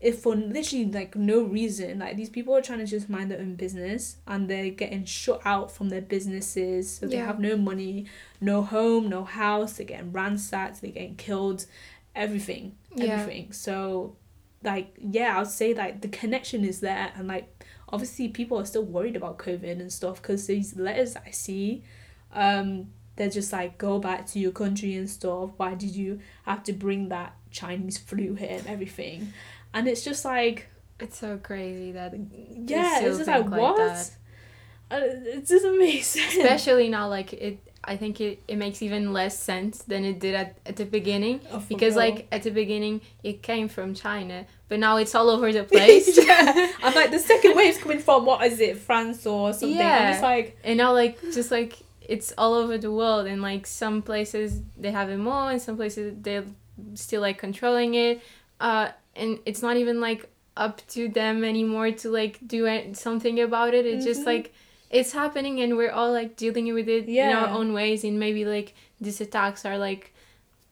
if 0.00 0.20
for 0.20 0.36
literally 0.36 0.84
like 0.86 1.16
no 1.16 1.42
reason 1.42 1.98
like 1.98 2.16
these 2.16 2.28
people 2.28 2.56
are 2.56 2.62
trying 2.62 2.78
to 2.78 2.86
just 2.86 3.08
mind 3.08 3.30
their 3.30 3.40
own 3.40 3.56
business 3.56 4.18
and 4.28 4.48
they're 4.48 4.70
getting 4.70 5.04
shut 5.04 5.40
out 5.44 5.72
from 5.72 5.88
their 5.88 6.00
businesses. 6.00 6.98
So 6.98 7.06
they 7.06 7.16
have 7.16 7.40
no 7.40 7.56
money 7.56 8.06
no 8.40 8.62
home 8.62 9.08
no 9.08 9.24
house. 9.24 9.74
They're 9.74 9.86
getting 9.86 10.12
ransacked. 10.12 10.80
They're 10.80 10.92
getting 10.92 11.16
killed. 11.16 11.66
Everything. 12.14 12.76
Yeah. 12.94 13.20
everything. 13.20 13.52
So 13.52 14.16
like 14.64 14.92
yeah 14.98 15.38
i'll 15.38 15.46
say 15.46 15.72
like 15.72 16.00
the 16.00 16.08
connection 16.08 16.64
is 16.64 16.80
there 16.80 17.12
and 17.14 17.28
like 17.28 17.64
obviously 17.90 18.26
people 18.26 18.58
are 18.58 18.66
still 18.66 18.84
worried 18.84 19.14
about 19.14 19.38
covid 19.38 19.80
and 19.80 19.92
stuff 19.92 20.20
because 20.20 20.48
these 20.48 20.74
letters 20.74 21.14
i 21.14 21.30
see 21.30 21.80
um 22.34 22.88
they're 23.18 23.28
just 23.28 23.52
like 23.52 23.78
go 23.78 23.98
back 23.98 24.26
to 24.26 24.38
your 24.38 24.52
country 24.52 24.94
and 24.94 25.10
stuff. 25.10 25.50
Why 25.56 25.74
did 25.74 25.90
you 25.96 26.20
have 26.44 26.62
to 26.64 26.72
bring 26.72 27.08
that 27.08 27.34
chinese 27.50 27.98
flu 27.98 28.34
here 28.34 28.58
and 28.58 28.66
everything 28.68 29.32
and 29.74 29.86
it's 29.88 30.04
just 30.04 30.24
like 30.24 30.68
It's 31.00 31.18
so 31.18 31.38
crazy 31.38 31.92
that 31.92 32.14
yeah 32.66 33.00
it's 33.00 33.18
just 33.18 33.28
like 33.28 33.48
like 33.50 33.60
what 33.60 33.76
that. 33.76 34.10
Uh, 34.90 35.00
it 35.02 35.46
doesn't 35.46 35.78
make 35.78 36.02
sense 36.14 36.36
especially 36.36 36.88
now 36.88 37.08
like 37.08 37.32
it 37.32 37.58
I 37.84 37.96
think 37.96 38.20
it, 38.20 38.42
it 38.48 38.56
makes 38.56 38.82
even 38.82 39.12
less 39.12 39.38
sense 39.38 39.82
than 39.84 40.04
it 40.04 40.18
did 40.18 40.34
at, 40.34 40.58
at 40.66 40.76
the 40.76 40.84
beginning 40.84 41.40
Oh, 41.52 41.62
because 41.68 41.94
real. 41.94 42.04
like 42.10 42.26
at 42.32 42.42
the 42.42 42.50
beginning 42.50 43.00
it 43.22 43.42
came 43.42 43.68
from 43.68 43.94
China 43.94 44.46
but 44.68 44.78
now 44.78 44.96
it's 44.96 45.14
all 45.14 45.30
over 45.30 45.52
the 45.52 45.64
place 45.74 46.18
yeah 46.18 46.72
i'm 46.82 46.94
like 46.94 47.10
the 47.10 47.18
second 47.18 47.54
wave's 47.56 47.78
coming 47.78 47.98
from 48.00 48.24
what 48.26 48.44
is 48.44 48.60
it 48.60 48.76
france 48.78 49.24
or 49.26 49.52
something 49.52 49.78
i'm 49.78 49.84
Yeah. 49.84 50.10
just 50.12 50.22
like 50.22 50.58
and 50.64 50.76
now 50.78 50.92
like 50.92 51.20
just 51.32 51.50
like 51.50 51.74
it's 52.00 52.32
all 52.36 52.54
over 52.54 52.76
the 52.78 52.90
world 52.90 53.26
and 53.26 53.40
like 53.42 53.66
some 53.66 54.02
places 54.02 54.60
they 54.76 54.90
have 54.90 55.08
it 55.10 55.18
more 55.18 55.50
and 55.52 55.60
some 55.62 55.76
places 55.76 56.14
they're 56.20 56.44
still 56.94 57.20
like 57.20 57.38
controlling 57.38 57.94
it 57.94 58.20
uh 58.60 58.88
and 59.18 59.38
it's 59.44 59.62
not 59.62 59.76
even 59.76 60.00
like 60.00 60.28
up 60.56 60.80
to 60.88 61.08
them 61.08 61.44
anymore 61.44 61.90
to 61.92 62.10
like 62.10 62.38
do 62.46 62.66
something 62.94 63.38
about 63.40 63.74
it. 63.74 63.84
It's 63.86 64.04
just 64.04 64.22
Mhm. 64.22 64.26
like 64.26 64.52
it's 64.90 65.12
happening 65.12 65.60
and 65.60 65.76
we're 65.76 65.92
all 65.92 66.12
like 66.12 66.36
dealing 66.36 66.72
with 66.74 66.88
it 66.88 67.06
in 67.08 67.36
our 67.36 67.48
own 67.48 67.72
ways. 67.72 68.04
And 68.04 68.18
maybe 68.18 68.44
like 68.44 68.74
these 69.00 69.20
attacks 69.20 69.64
are 69.64 69.78
like 69.78 70.12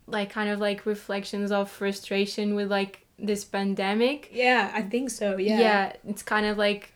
like 0.09 0.31
kind 0.31 0.49
of 0.51 0.61
like 0.61 0.87
reflections 0.87 1.51
of 1.53 1.71
frustration 1.71 2.55
with 2.55 2.71
like 2.71 2.95
this 3.19 3.45
pandemic. 3.45 4.31
Yeah 4.33 4.71
i 4.75 4.83
think 4.83 5.11
so 5.11 5.37
yeah. 5.37 5.59
Yeah 5.59 5.93
it's 6.07 6.23
kind 6.23 6.47
of 6.47 6.57
like 6.59 6.93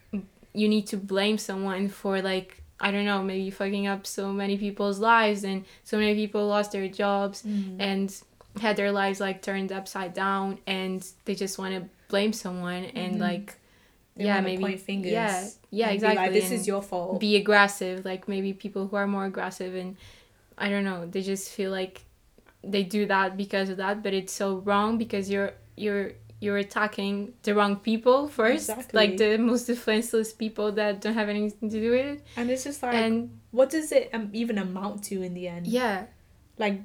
you 0.53 0.68
need 0.68 0.86
to 0.88 0.96
blame 0.96 1.38
someone 1.38 1.88
for 1.88 2.20
like 2.22 2.62
i 2.80 2.90
don't 2.90 3.05
know 3.05 3.22
maybe 3.22 3.51
fucking 3.51 3.86
up 3.86 4.07
so 4.07 4.32
many 4.32 4.57
people's 4.59 4.98
lives 4.98 5.44
and 5.44 5.64
so 5.84 5.96
many 5.98 6.14
people 6.14 6.46
lost 6.46 6.72
their 6.72 6.88
jobs 6.88 7.42
Mm. 7.42 7.76
and 7.78 8.22
had 8.61 8.76
their 8.76 8.90
lives 8.92 9.20
like 9.20 9.42
turned 9.42 9.70
upside 9.72 10.12
down 10.14 10.59
and 10.66 11.07
they 11.24 11.34
just 11.34 11.59
want 11.59 11.74
to 11.74 11.88
blame 12.09 12.32
someone 12.32 12.84
and 12.96 13.16
Mhm. 13.16 13.20
like 13.20 13.57
They 14.16 14.24
yeah 14.24 14.40
maybe 14.40 14.62
point 14.62 14.80
fingers 14.80 15.12
yeah 15.12 15.48
yeah 15.70 15.90
exactly 15.90 16.16
like 16.24 16.32
this 16.32 16.51
is 16.51 16.66
your 16.66 16.82
fault 16.82 17.20
be 17.20 17.36
aggressive 17.36 18.05
like 18.05 18.26
maybe 18.26 18.53
people 18.53 18.88
who 18.88 18.96
are 18.96 19.07
more 19.07 19.24
aggressive 19.24 19.74
and 19.74 19.96
i 20.59 20.68
don't 20.68 20.84
know 20.84 21.07
they 21.07 21.22
just 21.22 21.48
feel 21.51 21.70
like 21.70 22.03
they 22.62 22.82
do 22.82 23.07
that 23.07 23.36
because 23.36 23.70
of 23.70 23.76
that 23.76 24.03
but 24.03 24.12
it's 24.12 24.32
so 24.32 24.57
wrong 24.66 24.98
because 24.98 25.30
you're 25.30 25.53
you're 25.76 26.12
you're 26.40 26.57
attacking 26.59 27.32
the 27.44 27.55
wrong 27.55 27.76
people 27.76 28.26
first 28.26 28.68
Exactly. 28.68 28.96
like 29.01 29.16
the 29.16 29.36
most 29.38 29.64
defenseless 29.66 30.32
people 30.32 30.72
that 30.72 31.01
don't 31.01 31.14
have 31.14 31.28
anything 31.28 31.70
to 31.70 31.80
do 31.80 31.90
with 31.92 32.07
it 32.18 32.26
and 32.36 32.51
it's 32.51 32.64
just 32.64 32.82
like 32.82 32.94
and 32.94 33.30
what 33.53 33.70
does 33.70 33.92
it 33.92 34.11
um, 34.12 34.28
even 34.32 34.59
amount 34.59 35.05
to 35.05 35.22
in 35.22 35.34
the 35.34 35.46
end 35.46 35.66
yeah 35.68 36.05
like 36.59 36.80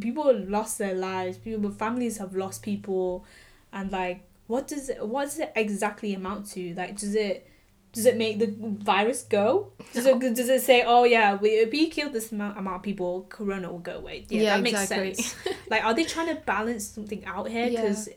people 0.00 0.32
lost 0.46 0.78
their 0.78 0.94
lives 0.94 1.38
people 1.38 1.70
families 1.70 2.18
have 2.18 2.34
lost 2.34 2.62
people 2.62 3.24
and 3.72 3.90
like 3.90 4.22
what 4.46 4.66
does 4.68 4.88
it 4.88 5.06
what 5.06 5.24
does 5.24 5.38
it 5.38 5.52
exactly 5.56 6.14
amount 6.14 6.46
to? 6.50 6.74
Like 6.74 6.96
does 6.96 7.14
it 7.14 7.46
does 7.92 8.06
it 8.06 8.16
make 8.16 8.38
the 8.38 8.54
virus 8.58 9.22
go? 9.22 9.72
Does 9.92 10.06
it 10.06 10.18
does 10.20 10.48
it 10.48 10.62
say 10.62 10.84
oh 10.86 11.04
yeah 11.04 11.34
we 11.36 11.50
if 11.50 11.70
we 11.70 11.88
kill 11.90 12.10
this 12.10 12.32
amount, 12.32 12.58
amount 12.58 12.76
of 12.76 12.82
people 12.82 13.26
corona 13.28 13.70
will 13.70 13.78
go 13.78 13.96
away. 13.98 14.24
Yeah, 14.30 14.40
Yeah, 14.42 14.56
that 14.56 14.62
makes 14.62 14.82
exactly. 14.82 15.14
sense. 15.14 15.34
Like 15.70 15.84
are 15.84 15.92
they 15.94 16.04
trying 16.04 16.34
to 16.34 16.40
balance 16.42 16.86
something 16.86 17.24
out 17.26 17.48
here? 17.48 17.66
Yeah. 17.66 17.82
because 17.82 18.08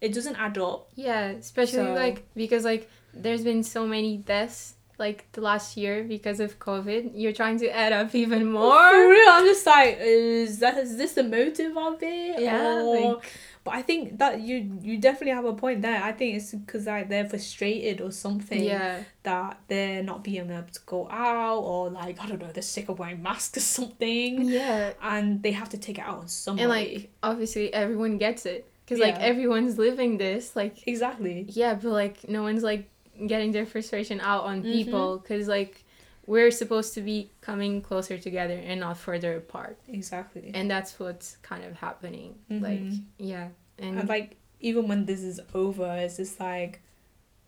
it 0.00 0.12
doesn't 0.14 0.36
add 0.36 0.56
up. 0.58 0.88
Yeah 0.94 1.24
especially 1.32 1.84
So- 1.84 1.94
like 1.94 2.22
because 2.34 2.64
like 2.64 2.88
there's 3.12 3.44
been 3.44 3.62
so 3.62 3.86
many 3.86 4.16
deaths 4.18 4.74
like 4.98 5.26
the 5.32 5.40
last 5.40 5.76
year 5.76 6.04
because 6.04 6.38
of 6.40 6.58
covid 6.58 7.10
you're 7.14 7.32
trying 7.32 7.58
to 7.58 7.68
add 7.68 7.92
up 7.92 8.14
even 8.14 8.50
more. 8.50 8.90
for 8.90 9.08
real 9.08 9.28
i'm 9.30 9.44
just 9.44 9.66
like 9.66 9.98
is 10.00 10.58
that 10.60 10.76
is 10.78 10.96
this 10.96 11.12
the 11.14 11.22
motive 11.22 11.76
of 11.76 11.98
it 12.02 12.40
yeah 12.40 12.80
Or- 12.80 13.14
like, 13.14 13.26
But 13.64 13.74
I 13.80 13.82
think 13.82 14.18
that 14.18 14.40
you 14.42 14.56
you 14.82 14.98
definitely 14.98 15.32
have 15.32 15.46
a 15.46 15.54
point 15.54 15.80
there. 15.80 15.96
I 16.10 16.12
think 16.12 16.36
it's 16.36 16.52
because 16.52 16.84
like 16.86 17.08
they're 17.08 17.26
frustrated 17.26 18.02
or 18.02 18.10
something 18.12 18.62
yeah 18.62 19.02
that 19.22 19.56
they're 19.68 20.02
not 20.02 20.22
being 20.22 20.50
able 20.50 20.68
to 20.70 20.80
go 20.84 21.08
out 21.10 21.60
or 21.60 21.88
like 21.88 22.20
I 22.22 22.26
don't 22.28 22.40
know 22.42 22.52
they're 22.52 22.62
sick 22.62 22.90
of 22.90 22.98
wearing 22.98 23.22
masks 23.22 23.56
or 23.56 23.60
something 23.60 24.32
yeah 24.60 24.92
and 25.00 25.42
they 25.42 25.52
have 25.52 25.70
to 25.70 25.78
take 25.78 25.96
it 25.98 26.04
out 26.04 26.18
on 26.18 26.28
somebody. 26.28 26.62
and 26.64 26.70
like 26.70 27.10
obviously 27.22 27.72
everyone 27.72 28.18
gets 28.18 28.44
it 28.44 28.68
because 28.84 29.00
like 29.00 29.16
everyone's 29.18 29.78
living 29.78 30.18
this 30.18 30.54
like 30.54 30.86
exactly. 30.86 31.46
yeah 31.48 31.72
but 31.72 31.90
like 31.90 32.28
no 32.28 32.42
one's 32.42 32.62
like 32.62 32.84
getting 33.26 33.52
their 33.52 33.66
frustration 33.66 34.20
out 34.20 34.44
on 34.44 34.62
Mhm. 34.62 34.72
people 34.72 35.18
because 35.18 35.48
like 35.48 35.84
we're 36.26 36.50
supposed 36.50 36.94
to 36.94 37.00
be 37.02 37.30
coming 37.40 37.82
closer 37.82 38.16
together 38.18 38.54
and 38.54 38.80
not 38.80 38.96
further 38.96 39.36
apart 39.36 39.78
Exactly. 39.88 40.50
and 40.54 40.70
that's 40.70 40.98
what's 40.98 41.36
kind 41.42 41.62
of 41.64 41.74
happening 41.74 42.34
like 42.48 42.80
Mhm. 42.80 43.04
yeah 43.18 43.48
and, 43.78 43.98
And 43.98 44.08
like 44.08 44.36
even 44.60 44.88
when 44.88 45.04
this 45.04 45.20
is 45.22 45.40
over, 45.52 45.94
it's 45.98 46.16
just 46.16 46.40
like 46.40 46.80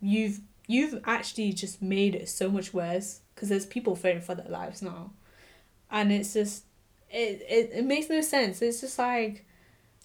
you've 0.01 0.41
you've 0.67 1.01
actually 1.05 1.53
just 1.53 1.81
made 1.81 2.13
it 2.13 2.27
so 2.29 2.49
much 2.51 2.73
worse 2.73 3.21
because 3.33 3.49
there's 3.49 3.65
people 3.65 3.95
fearing 3.95 4.21
for 4.21 4.35
their 4.35 4.49
lives 4.49 4.81
now, 4.81 5.11
and 5.89 6.11
it's 6.11 6.33
just 6.33 6.65
it 7.09 7.41
it, 7.49 7.71
it 7.73 7.85
makes 7.85 8.09
no 8.09 8.21
sense. 8.21 8.61
It's 8.61 8.81
just 8.81 8.99
like 8.99 9.45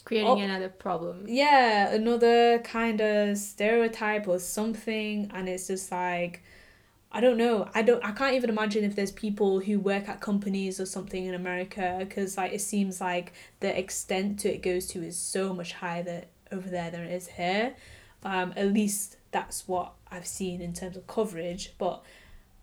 creating 0.04 0.28
oh. 0.28 0.38
another 0.38 0.68
problem. 0.68 1.24
Yeah 1.28 1.92
another 1.92 2.58
kind 2.60 3.00
of 3.00 3.38
stereotype 3.38 4.28
or 4.28 4.38
something 4.38 5.30
and 5.32 5.48
it's 5.48 5.66
just 5.66 5.90
like 5.92 6.42
i 7.10 7.20
don't 7.20 7.36
know. 7.36 7.68
I 7.74 7.82
don't 7.82 8.04
i 8.04 8.12
can't 8.12 8.34
even 8.34 8.50
imagine 8.50 8.84
if 8.84 8.96
there's 8.96 9.12
people 9.12 9.60
who 9.60 9.78
work 9.78 10.08
at 10.08 10.20
companies 10.20 10.80
or 10.80 10.86
something 10.86 11.24
in 11.24 11.34
america 11.34 11.96
because 12.00 12.36
like 12.36 12.52
it 12.52 12.60
seems 12.60 13.00
like 13.00 13.32
the 13.60 13.76
extent 13.78 14.40
to 14.40 14.52
it 14.52 14.62
goes 14.62 14.86
to 14.88 15.02
is 15.02 15.16
so 15.16 15.54
much 15.54 15.72
higher 15.74 16.02
that 16.02 16.28
over 16.50 16.68
there 16.68 16.90
than 16.90 17.00
it 17.00 17.12
is 17.12 17.28
here. 17.28 17.74
Um 18.24 18.52
at 18.56 18.72
least 18.72 19.16
that's 19.30 19.66
what 19.66 19.92
i've 20.10 20.26
seen 20.26 20.60
in 20.60 20.72
terms 20.72 20.96
of 20.96 21.06
coverage 21.06 21.74
but 21.78 22.04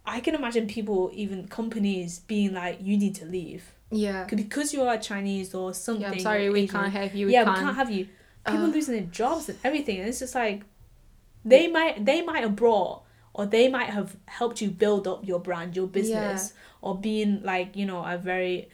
i 0.06 0.20
can 0.20 0.36
imagine 0.36 0.68
people 0.68 1.10
even 1.14 1.48
companies 1.48 2.20
being 2.20 2.54
like 2.54 2.78
you 2.82 2.98
need 2.98 3.16
to 3.16 3.26
leave 3.26 3.74
yeah 3.92 4.26
because 4.26 4.74
you 4.74 4.82
are 4.84 4.98
chinese 4.98 5.54
or 5.54 5.74
something 5.74 6.02
yeah 6.04 6.12
i'm 6.12 6.20
sorry 6.20 6.50
we 6.50 6.62
Asian 6.62 6.76
can't 6.76 6.94
have 6.94 7.16
you 7.16 7.28
we 7.28 7.34
yeah, 7.34 7.44
can't, 7.44 7.58
we 7.58 7.64
can't 7.64 7.76
have 7.76 7.90
you. 7.92 8.08
People 8.46 8.66
uh, 8.66 8.70
losing 8.70 8.94
their 8.96 9.04
jobs 9.06 9.50
and 9.50 9.58
everything, 9.64 10.00
and 10.00 10.08
it's 10.10 10.20
just 10.20 10.34
like 10.36 10.64
they 11.46 11.68
might 11.68 12.06
they 12.06 12.22
might 12.22 12.42
have 12.42 12.56
brought 12.56 13.04
or 13.34 13.46
they 13.46 13.68
might 13.68 13.90
have 13.90 14.16
helped 14.26 14.62
you 14.62 14.70
build 14.70 15.08
up 15.08 15.26
your 15.28 15.40
brand, 15.40 15.76
your 15.76 15.88
business, 15.88 16.54
or 16.82 16.98
being 16.98 17.42
like 17.44 17.76
you 17.76 17.86
know 17.86 18.04
a 18.04 18.18
very 18.18 18.70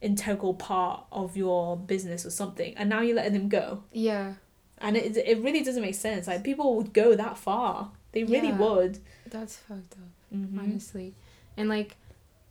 integral 0.00 0.54
part 0.54 1.04
of 1.12 1.36
your 1.36 1.76
business 1.76 2.24
or 2.24 2.30
something, 2.30 2.74
and 2.76 2.88
now 2.88 3.00
you're 3.00 3.16
letting 3.16 3.34
them 3.34 3.48
go, 3.48 3.82
yeah 3.92 4.34
and 4.78 4.96
it 4.96 5.16
it 5.16 5.38
really 5.42 5.62
doesn't 5.62 5.82
make 5.82 5.94
sense. 5.94 6.26
Like 6.26 6.42
people 6.42 6.76
would 6.76 6.92
go 6.92 7.14
that 7.14 7.36
far, 7.36 7.90
they 8.12 8.24
really 8.24 8.48
Yeah. 8.48 8.56
would. 8.56 8.98
that's 9.26 9.56
fucked 9.56 9.94
up 9.94 10.08
Mm-hmm. 10.34 10.58
honestly 10.60 11.12
and 11.56 11.68
like 11.68 11.96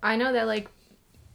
i 0.04 0.18
know 0.18 0.34
that 0.34 0.46
like 0.48 0.70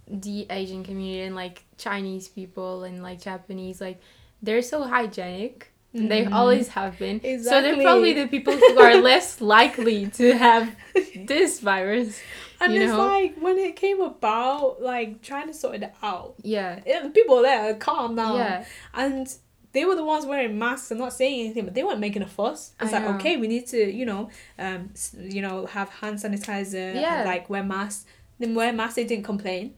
the 0.09 0.47
asian 0.51 0.85
community 0.85 1.23
and 1.23 1.35
like 1.35 1.65
chinese 1.79 2.29
people 2.29 2.85
and 2.85 3.03
like 3.03 3.21
japanese 3.21 3.81
like 3.81 4.01
they're 4.43 4.63
so 4.63 4.83
hygienic 4.85 5.71
they 5.93 6.25
Mhm. 6.25 6.33
always 6.35 6.69
have 6.69 6.99
been 6.99 7.21
so 7.43 7.63
they're 7.63 7.81
probably 7.81 8.13
the 8.15 8.27
people 8.27 8.53
who 8.55 8.79
are 8.81 8.97
less 8.97 9.41
likely 9.57 10.09
to 10.09 10.33
have 10.37 10.75
this 11.17 11.61
virus 11.61 12.21
And 12.61 12.73
it's 12.73 12.93
know? 12.93 12.99
like 13.07 13.37
when 13.41 13.59
it 13.59 13.77
came 13.77 14.01
about, 14.01 14.81
like 14.81 15.21
trying 15.23 15.49
to 15.49 15.55
sort 15.55 15.77
it 15.83 15.93
out. 16.03 16.35
yeah 16.43 16.81
It, 16.87 17.13
people 17.15 17.43
there 17.43 17.71
are 17.71 17.75
calm 17.75 18.17
down. 18.17 18.37
yeah 18.37 18.65
and 18.93 19.27
they 19.73 19.85
were 19.85 19.97
the 19.97 20.05
ones 20.05 20.25
wearing 20.25 20.59
masks 20.59 20.91
and 20.93 21.01
not 21.01 21.13
saying 21.13 21.41
anything, 21.47 21.65
but 21.65 21.75
they 21.75 21.83
weren't 21.83 21.99
making 21.99 22.23
a 22.23 22.29
fuss. 22.29 22.73
It's 22.81 22.93
I 22.93 22.99
like, 22.99 23.09
know. 23.11 23.17
okay, 23.17 23.37
we 23.37 23.49
need 23.49 23.67
to, 23.75 23.93
you 23.93 24.07
know, 24.07 24.31
um, 24.57 24.91
you 25.19 25.43
know, 25.43 25.67
have 25.67 25.89
hand 25.91 26.17
sanitizer, 26.19 26.95
Yeah. 26.95 27.17
and, 27.23 27.29
like 27.29 27.51
wear 27.51 27.65
masks. 27.65 28.07
Then 28.39 28.55
wear 28.55 28.73
masks, 28.73 28.95
they 28.95 29.05
didn't 29.05 29.25
complain. 29.25 29.75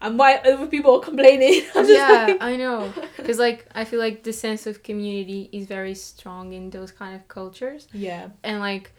And 0.00 0.18
why 0.18 0.36
other 0.36 0.66
people 0.66 0.96
are 0.96 1.00
complaining. 1.00 1.62
Yeah, 1.74 2.26
like- 2.28 2.42
I 2.42 2.56
know. 2.56 2.92
Because 3.16 3.38
like 3.38 3.66
I 3.74 3.84
feel 3.84 3.98
like 4.00 4.22
the 4.22 4.32
sense 4.32 4.66
of 4.66 4.82
community 4.82 5.48
is 5.52 5.66
very 5.66 5.94
strong 5.94 6.52
in 6.52 6.70
those 6.70 6.92
kind 6.92 7.14
of 7.14 7.26
cultures, 7.28 7.88
yeah, 7.92 8.28
and 8.42 8.60
like, 8.60 8.92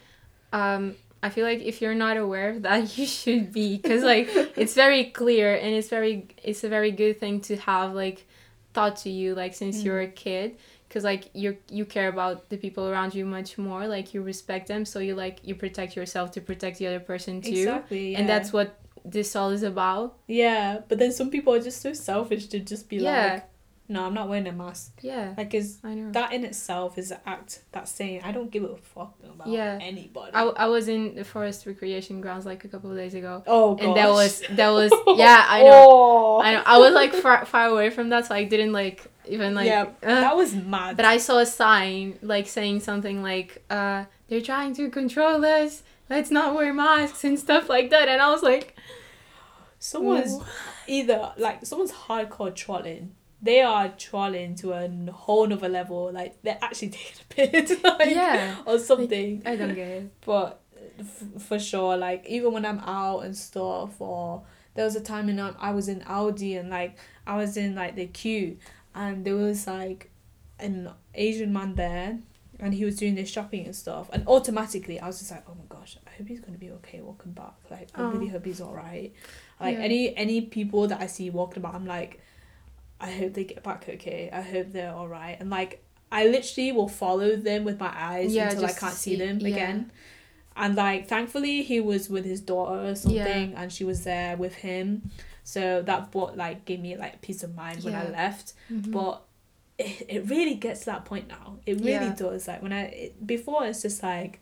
um, 0.53 0.95
I 1.23 1.29
feel 1.29 1.45
like 1.45 1.61
if 1.61 1.81
you're 1.81 1.95
not 1.95 2.17
aware 2.17 2.49
of 2.49 2.61
that, 2.63 2.97
you 2.97 3.05
should 3.05 3.51
be, 3.51 3.77
because 3.77 4.03
like 4.03 4.29
it's 4.57 4.73
very 4.73 5.05
clear 5.05 5.55
and 5.55 5.73
it's 5.75 5.89
very 5.89 6.27
it's 6.43 6.63
a 6.63 6.69
very 6.69 6.91
good 6.91 7.19
thing 7.19 7.41
to 7.41 7.55
have 7.57 7.93
like 7.93 8.25
taught 8.73 8.97
to 8.97 9.09
you 9.09 9.35
like 9.35 9.53
since 9.55 9.81
Mm. 9.81 9.85
you're 9.85 10.01
a 10.01 10.07
kid. 10.07 10.55
Cause 10.89 11.03
like 11.03 11.29
you 11.33 11.57
you 11.69 11.83
care 11.83 12.07
about 12.07 12.47
the 12.49 12.55
people 12.57 12.87
around 12.87 13.13
you 13.13 13.25
much 13.25 13.57
more, 13.57 13.85
like 13.85 14.13
you 14.13 14.21
respect 14.21 14.67
them, 14.69 14.85
so 14.85 14.99
you 14.99 15.13
like 15.13 15.39
you 15.43 15.53
protect 15.53 15.95
yourself 15.97 16.31
to 16.31 16.41
protect 16.41 16.77
the 16.79 16.87
other 16.87 17.01
person 17.01 17.41
too, 17.41 17.49
exactly. 17.49 18.15
and 18.15 18.29
that's 18.29 18.53
what 18.53 18.79
this 19.05 19.35
all 19.35 19.51
is 19.51 19.63
about. 19.63 20.17
yeah. 20.27 20.79
But 20.87 20.97
then 20.99 21.11
some 21.11 21.29
people 21.29 21.53
are 21.53 21.61
just 21.61 21.81
so 21.81 21.93
selfish 21.93 22.47
to 22.47 22.59
just 22.59 22.89
be 22.89 22.97
Yeah. 22.97 23.33
like, 23.33 23.49
no, 23.87 24.03
I'm 24.03 24.15
not 24.15 24.27
wearing 24.29 24.47
a 24.47 24.51
mask. 24.51 24.97
Yeah, 25.03 25.35
Like, 25.37 25.53
is 25.53 25.77
I 25.83 25.93
know. 25.93 26.11
that 26.11 26.33
in 26.33 26.43
itself 26.43 26.97
is 26.97 27.11
an 27.11 27.19
act 27.23 27.59
that's 27.71 27.91
saying 27.91 28.21
I 28.23 28.31
don't 28.31 28.49
give 28.49 28.63
a 28.63 28.75
fuck 28.77 29.13
about 29.23 29.45
Yeah. 29.47 29.77
anybody. 29.79 30.31
I, 30.33 30.41
I 30.41 30.65
was 30.65 30.87
in 30.87 31.13
the 31.13 31.23
forest 31.23 31.67
recreation 31.67 32.19
grounds 32.19 32.47
like 32.47 32.65
a 32.65 32.67
couple 32.67 32.89
of 32.89 32.97
days 32.97 33.13
ago, 33.13 33.43
oh 33.45 33.75
god. 33.75 33.83
and 33.85 33.95
that 33.97 34.09
was 34.09 34.41
that 34.51 34.69
was 34.71 34.91
yeah 35.19 35.45
I 35.47 35.61
know 35.61 35.69
Oh. 35.71 36.41
I 36.41 36.53
know 36.53 36.63
I 36.65 36.79
was 36.79 36.93
like 36.95 37.13
far 37.13 37.45
far 37.45 37.67
away 37.67 37.91
from 37.91 38.09
that, 38.09 38.25
so 38.25 38.33
I 38.33 38.43
didn't 38.45 38.73
like 38.73 39.05
even 39.27 39.53
like. 39.53 39.67
yeah, 39.67 39.83
uh, 40.01 40.21
that 40.25 40.35
was 40.35 40.55
mad. 40.55 40.97
but 40.97 41.05
I 41.05 41.17
saw 41.17 41.37
a 41.37 41.45
sign 41.45 42.17
like 42.23 42.47
saying 42.47 42.79
something 42.79 43.21
like, 43.21 43.63
uh, 43.69 44.05
"They're 44.27 44.41
trying 44.41 44.73
to 44.75 44.89
control 44.89 45.45
us. 45.45 45.83
Let's 46.09 46.31
not 46.31 46.53
wear 46.55 46.73
masks 46.73 47.23
and 47.23 47.39
stuff 47.39 47.69
like 47.69 47.89
that," 47.89 48.07
and 48.07 48.21
I 48.21 48.31
was 48.31 48.43
like, 48.43 48.77
someone's 49.79 50.39
either 50.87 51.33
like 51.37 51.65
someone's 51.65 51.91
hardcore 51.91 52.53
trolling. 52.53 53.15
They 53.41 53.61
are 53.61 53.89
trolling 53.89 54.55
to 54.55 54.73
a 54.73 55.11
whole 55.11 55.45
nother 55.47 55.69
level. 55.69 56.11
Like 56.11 56.41
they're 56.41 56.59
actually 56.61 56.89
taking 57.33 57.51
a 57.51 57.63
piss, 57.63 57.83
like, 57.83 58.09
yeah, 58.09 58.55
or 58.65 58.79
something. 58.79 59.41
I 59.45 59.55
don't 59.55 59.75
get 59.75 59.87
it. 59.87 60.11
but 60.25 60.61
f- 60.99 61.41
for 61.41 61.59
sure 61.59 61.97
like 61.97 62.25
even 62.27 62.51
when 62.51 62.65
i'm 62.65 62.79
out 62.79 63.19
and 63.19 63.35
stuff 63.35 63.99
or 63.99 64.43
there 64.73 64.85
was 64.85 64.95
a 64.95 65.01
time 65.01 65.29
in 65.29 65.39
um, 65.39 65.55
i 65.59 65.71
was 65.71 65.87
in 65.87 66.01
Aldi 66.01 66.59
and 66.59 66.69
like 66.69 66.97
i 67.25 67.35
was 67.35 67.57
in 67.57 67.75
like 67.75 67.95
the 67.95 68.07
queue 68.07 68.57
and 68.93 69.25
there 69.25 69.35
was 69.35 69.67
like 69.67 70.09
an 70.59 70.89
asian 71.13 71.51
man 71.51 71.75
there 71.75 72.19
and 72.59 72.73
he 72.73 72.85
was 72.85 72.95
doing 72.95 73.15
this 73.15 73.29
shopping 73.29 73.65
and 73.65 73.75
stuff 73.75 74.09
and 74.13 74.25
automatically 74.27 74.99
i 74.99 75.07
was 75.07 75.19
just 75.19 75.31
like 75.31 75.43
oh 75.49 75.55
my 75.55 75.65
gosh 75.77 75.97
i 76.07 76.09
hope 76.17 76.27
he's 76.27 76.39
going 76.39 76.53
to 76.53 76.59
be 76.59 76.71
okay 76.71 77.01
walking 77.01 77.31
back. 77.33 77.53
Like 77.69 77.89
i 77.95 78.01
really 78.01 78.27
Oh. 78.27 78.31
hope 78.31 78.45
he's 78.45 78.61
all 78.61 78.73
right 78.73 79.11
like 79.59 79.75
Yeah. 79.77 79.83
any 79.83 80.15
any 80.15 80.41
people 80.41 80.87
that 80.87 81.01
i 81.01 81.07
see 81.07 81.29
walking 81.29 81.57
about 81.61 81.75
i'm 81.75 81.85
like 81.85 82.21
i 83.01 83.11
hope 83.11 83.33
they 83.33 83.43
get 83.43 83.61
back 83.63 83.87
okay. 83.89 84.29
I 84.31 84.41
hope 84.41 84.71
they're 84.71 84.93
all 84.93 85.07
right 85.07 85.37
and 85.39 85.49
like 85.49 85.83
i 86.11 86.25
literally 86.27 86.71
will 86.71 86.87
follow 86.87 87.35
them 87.35 87.63
with 87.65 87.79
my 87.79 87.91
eyes 87.93 88.33
Yeah, 88.33 88.49
until 88.51 88.65
i 88.65 88.71
can't 88.71 88.93
see, 88.93 89.11
see- 89.11 89.15
them 89.17 89.39
yeah. 89.39 89.47
again. 89.49 89.91
And 90.57 90.75
like 90.75 91.09
thankfully 91.09 91.63
he 91.63 91.81
was 91.81 92.09
with 92.09 92.23
his 92.23 92.39
daughter 92.39 92.79
or 92.91 92.95
something 92.95 93.53
and 93.55 93.73
she 93.73 93.83
was 93.83 94.05
there 94.05 94.37
with 94.37 94.55
him. 94.55 95.11
So 95.43 95.81
that 95.81 96.11
brought 96.13 96.37
like 96.37 96.63
gave 96.63 96.79
me 96.79 96.95
like 96.95 97.21
peace 97.21 97.43
of 97.43 97.53
mind 97.53 97.83
when 97.83 97.93
i 97.93 98.07
left. 98.09 98.53
Mhm. 98.71 98.89
but 98.91 99.21
it, 99.77 100.05
it 100.07 100.29
really 100.29 100.55
gets 100.55 100.81
to 100.81 100.85
that 100.87 101.05
point 101.05 101.27
now. 101.27 101.57
It 101.65 101.75
really 101.79 101.91
Yeah. 101.91 102.15
does. 102.15 102.47
Like 102.47 102.61
when 102.61 102.71
i 102.73 102.83
it, 102.85 103.27
before 103.27 103.65
it's 103.65 103.81
just 103.81 104.01
like 104.03 104.41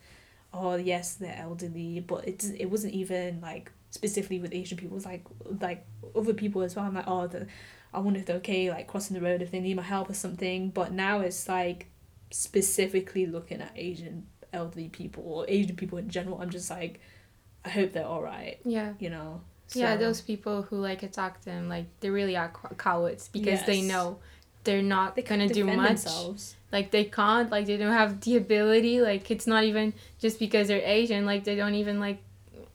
oh 0.54 0.76
yes 0.76 1.16
they're 1.16 1.36
elderly 1.36 2.00
but 2.00 2.28
it 2.28 2.44
it 2.60 2.70
wasn't 2.70 2.94
even 2.94 3.42
like 3.42 3.72
specifically 3.90 4.40
with 4.40 4.54
asian 4.54 4.78
people. 4.78 4.98
It's 4.98 5.06
like 5.06 5.26
like 5.60 5.86
other 6.16 6.34
people 6.34 6.62
as 6.62 6.76
well. 6.76 6.86
I'm 6.86 6.94
like 6.96 7.08
oh 7.08 7.28
the, 7.28 7.48
i 7.94 8.00
wonder 8.00 8.20
if 8.20 8.26
they're 8.26 8.38
okay 8.38 8.70
like 8.72 8.88
crossing 8.88 9.16
the 9.16 9.22
road 9.22 9.42
if 9.42 9.52
they 9.52 9.60
need 9.60 9.76
my 9.76 9.84
help 9.84 10.10
or 10.10 10.14
something. 10.14 10.70
But 10.70 10.92
now 10.92 11.20
it's 11.22 11.48
like 11.48 11.88
specifically 12.32 13.26
looking 13.28 13.62
at 13.62 13.72
asian 13.76 14.26
elderly 14.52 14.90
people 14.90 15.24
or 15.24 15.46
asian 15.48 15.76
people 15.76 15.98
in 15.98 16.10
general. 16.10 16.40
I'm 16.42 16.50
just 16.50 16.70
like 16.70 17.00
i 17.66 17.70
hope 17.70 17.94
they're 17.94 18.06
all 18.06 18.22
right 18.22 18.60
yeah. 18.66 18.94
you 19.00 19.10
know? 19.10 19.42
Yeah, 19.74 19.96
those 19.96 20.22
people 20.22 20.62
who 20.64 20.78
like 20.78 21.02
attack 21.02 21.42
them, 21.46 21.68
like 21.70 21.86
they 22.00 22.12
really 22.12 22.36
are 22.36 22.52
cowards 22.78 23.28
because 23.30 23.64
they 23.66 23.82
know 23.82 24.20
they're 24.64 24.82
not 24.82 25.16
they 25.16 25.22
gonna 25.22 25.47
do 25.49 25.66
much. 25.66 25.88
themselves. 25.88 26.55
Like 26.72 26.91
they 26.91 27.03
can't, 27.05 27.49
like 27.51 27.66
they 27.68 27.78
don't 27.78 27.93
have 27.93 28.22
the 28.22 28.36
ability. 28.38 29.01
Like 29.01 29.30
it's 29.30 29.45
not 29.47 29.64
even 29.64 29.93
just 30.20 30.39
because 30.39 30.68
they're 30.68 30.82
Asian. 30.84 31.26
Like 31.26 31.43
they 31.43 31.55
don't 31.55 31.76
even 31.76 31.99
like 31.99 32.20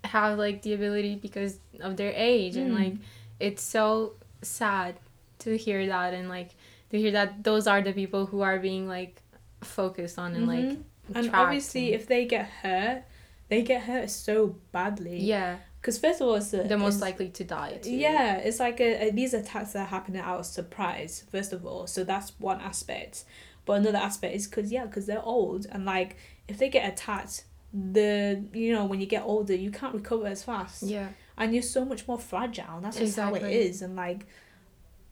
have 0.05 0.39
like 0.39 0.62
the 0.62 0.74
ability 0.74 1.16
because 1.16 1.59
of 1.80 1.97
their 1.97 2.12
age, 2.14 2.57
and 2.57 2.70
Mm. 2.72 2.78
like 2.78 2.95
it's 3.41 3.62
so 3.62 4.12
sad 4.43 4.95
to 5.41 5.57
hear 5.57 5.86
that 5.86 6.14
and 6.14 6.28
like 6.28 6.51
to 6.91 6.99
hear 6.99 7.11
that 7.12 7.43
those 7.45 7.66
are 7.66 7.82
the 7.82 7.93
people 7.93 8.26
who 8.26 8.41
are 8.41 8.59
being 8.59 8.86
like 8.89 9.20
focused 9.62 10.18
on 10.18 10.34
and 10.34 10.47
like 10.47 10.64
Mhm. 10.64 10.82
and 11.14 11.30
obviously 11.34 11.86
and- 11.93 12.01
if 12.01 12.07
they 12.07 12.24
get 12.26 12.47
hurt 12.47 13.03
they 13.49 13.62
get 13.62 13.82
hurt 13.82 14.11
so 14.11 14.55
badly 14.72 15.18
yeah, 15.20 15.57
because 15.89 16.01
first 16.01 16.20
of 16.20 16.28
all 16.28 16.34
it's 16.34 16.53
a, 16.53 16.64
they're 16.64 16.76
most 16.76 17.01
likely 17.01 17.30
to 17.30 17.45
die. 17.45 17.78
Too. 17.80 17.93
Yeah, 17.93 18.36
it's 18.36 18.61
like 18.61 18.78
a, 18.78 19.09
a, 19.09 19.11
these 19.11 19.32
attacks 19.32 19.74
are 19.74 19.86
happening 19.86 20.20
out 20.20 20.41
of 20.41 20.45
surprise, 20.45 21.24
first 21.32 21.55
of 21.55 21.64
all. 21.64 21.86
So 21.86 22.05
that's 22.05 22.39
one 22.39 22.61
aspect. 22.61 23.24
But 23.64 23.78
another 23.80 23.97
aspect 23.97 24.34
is 24.34 24.47
because, 24.47 24.70
yeah, 24.70 24.84
because 24.84 25.07
they're 25.07 25.22
old. 25.22 25.64
And 25.72 25.86
like, 25.86 26.18
if 26.47 26.59
they 26.59 26.68
get 26.68 26.93
attacked, 26.93 27.45
the, 27.72 28.45
you 28.53 28.74
know, 28.74 28.84
when 28.84 29.01
you 29.01 29.07
get 29.07 29.22
older, 29.22 29.55
you 29.55 29.70
can't 29.70 29.95
recover 29.95 30.26
as 30.26 30.45
fast. 30.45 30.82
yeah, 30.82 31.09
And 31.39 31.55
you're 31.55 31.62
so 31.62 31.86
much 31.86 32.07
more 32.07 32.18
fragile. 32.18 32.76
And 32.76 32.84
that's 32.84 32.99
just 32.99 33.16
how 33.16 33.32
it 33.32 33.45
is. 33.45 33.80
And 33.80 33.97
like, 33.97 34.26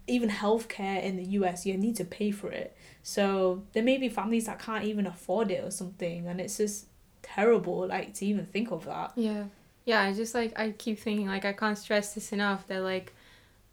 even 0.06 0.28
healthcare 0.28 1.02
in 1.02 1.16
the 1.16 1.24
US, 1.40 1.64
you 1.64 1.74
need 1.78 1.96
to 1.96 2.04
pay 2.04 2.30
for 2.32 2.50
it. 2.50 2.76
So 3.02 3.62
there 3.72 3.82
may 3.82 3.96
be 3.96 4.10
families 4.10 4.44
that 4.44 4.58
can't 4.58 4.84
even 4.84 5.06
afford 5.06 5.50
it 5.50 5.64
or 5.64 5.70
something. 5.70 6.26
And 6.26 6.38
it's 6.38 6.58
just 6.58 6.88
terrible, 7.22 7.86
like, 7.86 8.12
to 8.16 8.26
even 8.26 8.44
think 8.44 8.70
of 8.72 8.84
that. 8.84 9.12
Yeah. 9.16 9.44
Yeah, 9.87 10.03
I 10.03 10.12
just 10.12 10.34
like 10.34 10.53
I 10.59 10.72
keep 10.72 10.99
thinking 10.99 11.28
like 11.28 11.47
I 11.47 11.55
can't 11.55 11.78
stress 11.78 12.14
this 12.14 12.32
enough 12.32 12.66
that 12.68 12.82
like 12.82 13.14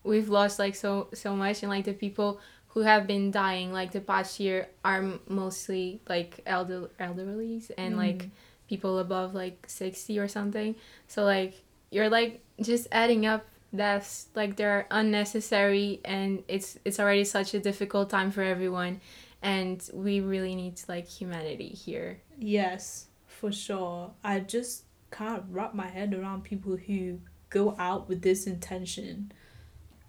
we've 0.04 0.30
lost 0.30 0.60
like 0.60 0.76
so 0.76 1.10
so 1.14 1.36
much 1.36 1.64
and 1.64 1.70
like 1.72 1.86
the 1.86 1.94
people 1.94 2.40
who 2.70 2.82
have 2.82 3.06
been 3.08 3.32
dying 3.32 3.74
like 3.74 3.92
the 3.92 4.02
past 4.02 4.40
year 4.40 4.68
are 4.86 5.04
mostly 5.28 6.02
like 6.10 6.42
elder 6.46 6.90
elderlies 7.00 7.72
and 7.78 7.98
like 7.98 8.24
Mm. 8.26 8.30
people 8.70 9.00
above 9.00 9.34
like 9.36 9.66
60 9.68 10.18
or 10.20 10.28
something. 10.28 10.76
So 11.08 11.24
like 11.26 11.54
you're 11.92 12.10
like 12.10 12.42
just 12.62 12.88
adding 12.92 13.26
up 13.26 13.46
deaths 13.76 14.28
like 14.36 14.56
they're 14.56 14.86
unnecessary 14.92 16.00
and 16.06 16.44
it's 16.48 16.78
it's 16.86 17.00
already 17.00 17.24
such 17.26 17.54
a 17.56 17.60
difficult 17.60 18.10
time 18.10 18.30
for 18.32 18.44
everyone 18.44 19.02
and 19.42 19.82
we 19.94 20.20
really 20.22 20.56
need 20.56 20.80
like 20.88 21.08
humanity 21.08 21.70
here. 21.70 22.22
Yes, 22.40 23.08
for 23.28 23.52
sure. 23.52 24.12
I 24.24 24.40
just 24.42 24.84
can't 25.18 25.44
wrap 25.50 25.74
my 25.74 25.88
head 25.88 26.14
around 26.14 26.44
people 26.44 26.76
who 26.76 27.20
go 27.50 27.76
out 27.78 28.10
with 28.10 28.22
this 28.24 28.48
intention 28.48 29.32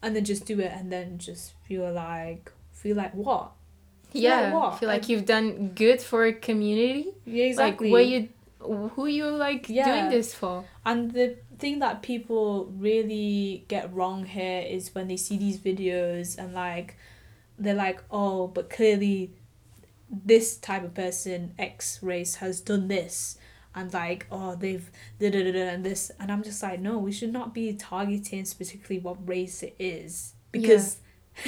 and 0.03 0.17
then 0.17 0.25
just 0.25 0.47
do 0.47 0.59
it 0.61 0.73
and 0.75 0.91
then 0.91 1.19
just 1.19 1.53
feel 1.67 1.91
like 1.93 2.51
feel 2.73 2.97
like 2.97 3.15
what? 3.15 3.53
Feel 4.11 4.23
like 4.31 4.41
Yeah, 4.41 4.53
what? 4.55 4.79
feel 4.79 4.89
like 4.89 5.05
I- 5.05 5.09
you've 5.09 5.27
done 5.27 5.73
good 5.75 6.01
for 6.01 6.25
a 6.25 6.33
community. 6.33 7.09
Yeah, 7.27 7.45
exactly. 7.45 7.89
Like 7.91 7.93
what 7.93 8.07
you, 8.07 8.29
who 8.95 9.07
you 9.07 9.27
like 9.31 9.69
Yeah. 9.69 9.85
doing 9.91 10.11
this 10.11 10.35
for? 10.35 10.65
And 10.87 11.11
the 11.13 11.37
thing 11.59 11.79
that 11.81 12.03
people 12.03 12.67
really 12.79 13.65
get 13.69 13.93
wrong 13.95 14.25
here 14.25 14.61
is 14.63 14.95
when 14.95 15.09
they 15.09 15.17
see 15.17 15.37
these 15.37 15.59
videos 15.59 16.39
and 16.39 16.55
like 16.55 16.97
they're 17.59 17.75
like, 17.75 18.03
oh, 18.11 18.47
but 18.49 18.69
clearly 18.71 19.33
this 20.11 20.57
type 20.57 20.85
of 20.85 20.95
person, 20.95 21.55
X 21.59 22.03
race, 22.03 22.37
has 22.37 22.61
done 22.61 22.89
this. 22.89 23.39
And 23.75 23.93
like, 23.93 24.27
oh, 24.31 24.55
they've 24.55 24.89
da 25.19 25.31
da 25.31 25.43
da 25.45 25.53
da 25.53 25.59
and 25.69 25.85
this. 25.85 26.11
And 26.21 26.31
I'm 26.31 26.43
just 26.43 26.63
like, 26.63 26.81
no, 26.81 26.99
we 26.99 27.11
should 27.13 27.33
not 27.33 27.53
be 27.53 27.73
targeting 27.75 28.45
specifically 28.45 28.99
what 28.99 29.29
race 29.29 29.63
it 29.63 29.75
is. 29.79 30.35
Because 30.53 30.99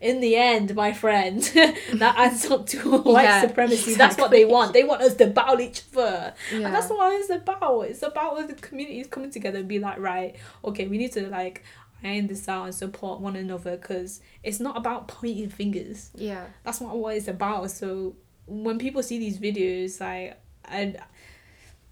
in 0.00 0.20
the 0.20 0.36
end, 0.36 0.74
my 0.74 0.92
friend, 0.92 1.42
that 1.94 2.14
adds 2.16 2.46
up 2.50 2.66
to 2.68 2.98
white 3.02 3.24
Yeah, 3.24 3.40
supremacy. 3.42 3.94
That's 3.94 4.16
what 4.16 4.30
they 4.30 4.44
want. 4.46 4.72
They 4.72 4.84
want 4.84 5.02
us 5.02 5.14
to 5.16 5.26
battle 5.26 5.60
each 5.60 5.82
other. 5.92 6.34
Yeah, 6.50 6.66
And 6.66 6.74
that's 6.74 6.88
what 6.88 7.12
it's 7.12 7.28
about. 7.30 7.82
It's 7.82 8.02
about 8.02 8.48
the 8.48 8.54
communities 8.54 9.06
coming 9.08 9.30
together 9.30 9.58
and 9.58 9.68
be 9.68 9.78
like, 9.78 9.98
right, 9.98 10.36
okay, 10.64 10.86
we 10.88 10.96
need 10.96 11.12
to 11.12 11.26
like 11.28 11.62
iron 12.02 12.26
this 12.26 12.48
out 12.48 12.64
and 12.64 12.74
support 12.74 13.20
one 13.20 13.36
another 13.36 13.76
because 13.76 14.20
it's 14.42 14.60
not 14.60 14.76
about 14.76 15.08
pointing 15.08 15.50
fingers. 15.50 16.10
yeah, 16.14 16.46
That's 16.64 16.80
not 16.80 16.96
what 16.96 17.16
it's 17.16 17.28
about. 17.28 17.70
So 17.70 18.16
when 18.46 18.78
people 18.78 19.02
see 19.02 19.18
these 19.18 19.38
videos, 19.38 20.00
like, 20.00 20.40
I, 20.64 20.94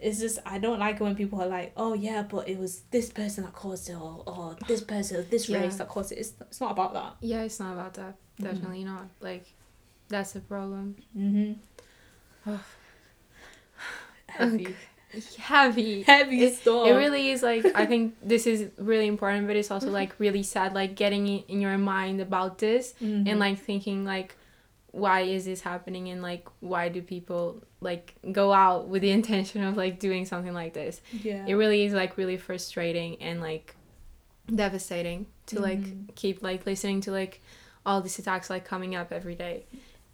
it's 0.06 0.20
just 0.20 0.38
I 0.46 0.58
don't 0.58 0.78
like 0.78 0.96
it 0.96 1.00
when 1.02 1.16
people 1.16 1.40
are 1.42 1.46
like, 1.58 1.72
oh 1.76 1.94
yeah, 1.94 2.22
but 2.22 2.48
it 2.48 2.58
was 2.58 2.82
this 2.90 3.08
person 3.10 3.44
that 3.44 3.54
caused 3.54 3.88
it, 3.88 3.94
or, 3.94 4.22
or 4.26 4.56
this 4.68 4.82
person, 4.94 5.26
this 5.30 5.48
Yeah. 5.48 5.60
race 5.62 5.76
that 5.76 5.88
caused 5.88 6.12
it. 6.12 6.18
It's, 6.18 6.32
it's 6.50 6.60
not 6.60 6.72
about 6.72 6.92
that. 6.94 7.16
yeah. 7.20 7.42
It's 7.42 7.58
not 7.58 7.72
about 7.72 7.94
that. 7.94 8.14
Mhm. 8.38 8.44
Definitely 8.44 8.84
not. 8.84 9.06
Like, 9.20 9.44
that's 10.08 10.36
a 10.36 10.40
problem. 10.40 10.96
Mm-hmm. 11.16 11.52
Oh. 12.46 12.60
Heavy. 14.26 14.74
heavy. 15.38 16.02
heavy 16.02 16.42
It, 16.44 16.56
stuff. 16.56 16.88
it 16.88 16.92
really 16.92 17.30
is 17.30 17.42
like 17.42 17.64
I 17.74 17.86
think 17.86 18.16
this 18.22 18.46
is 18.46 18.70
really 18.78 19.06
important, 19.06 19.46
but 19.46 19.56
it's 19.56 19.70
also 19.70 19.90
like 19.90 20.18
really 20.18 20.42
sad, 20.42 20.74
like 20.74 20.94
getting 20.96 21.26
in, 21.26 21.44
in 21.48 21.60
your 21.60 21.78
mind 21.78 22.20
about 22.20 22.58
this 22.58 22.94
Mhm. 23.00 23.28
and 23.28 23.38
like 23.38 23.58
thinking 23.60 24.04
like 24.04 24.34
why 25.02 25.20
is 25.22 25.44
this 25.44 25.60
happening 25.60 26.08
and 26.08 26.22
like 26.22 26.46
why 26.60 26.88
do 26.88 27.02
people 27.02 27.60
like 27.80 28.14
go 28.30 28.52
out 28.52 28.86
with 28.86 29.02
the 29.02 29.10
intention 29.20 29.64
of 29.64 29.76
like 29.76 29.98
doing 29.98 30.24
something 30.24 30.54
like 30.54 30.72
this 30.72 31.00
yeah. 31.22 31.44
it 31.48 31.54
really 31.54 31.84
is 31.84 31.92
like 31.92 32.16
really 32.16 32.36
frustrating 32.36 33.20
and 33.20 33.40
like 33.40 33.74
devastating 34.54 35.26
to 35.46 35.60
like 35.60 35.80
Mhm. 35.80 36.14
keep 36.14 36.42
like 36.42 36.66
listening 36.66 37.00
to 37.02 37.10
like 37.10 37.40
all 37.86 38.00
these 38.00 38.18
attacks 38.18 38.48
like 38.50 38.64
coming 38.64 38.94
up 38.94 39.10
every 39.12 39.34
day 39.34 39.64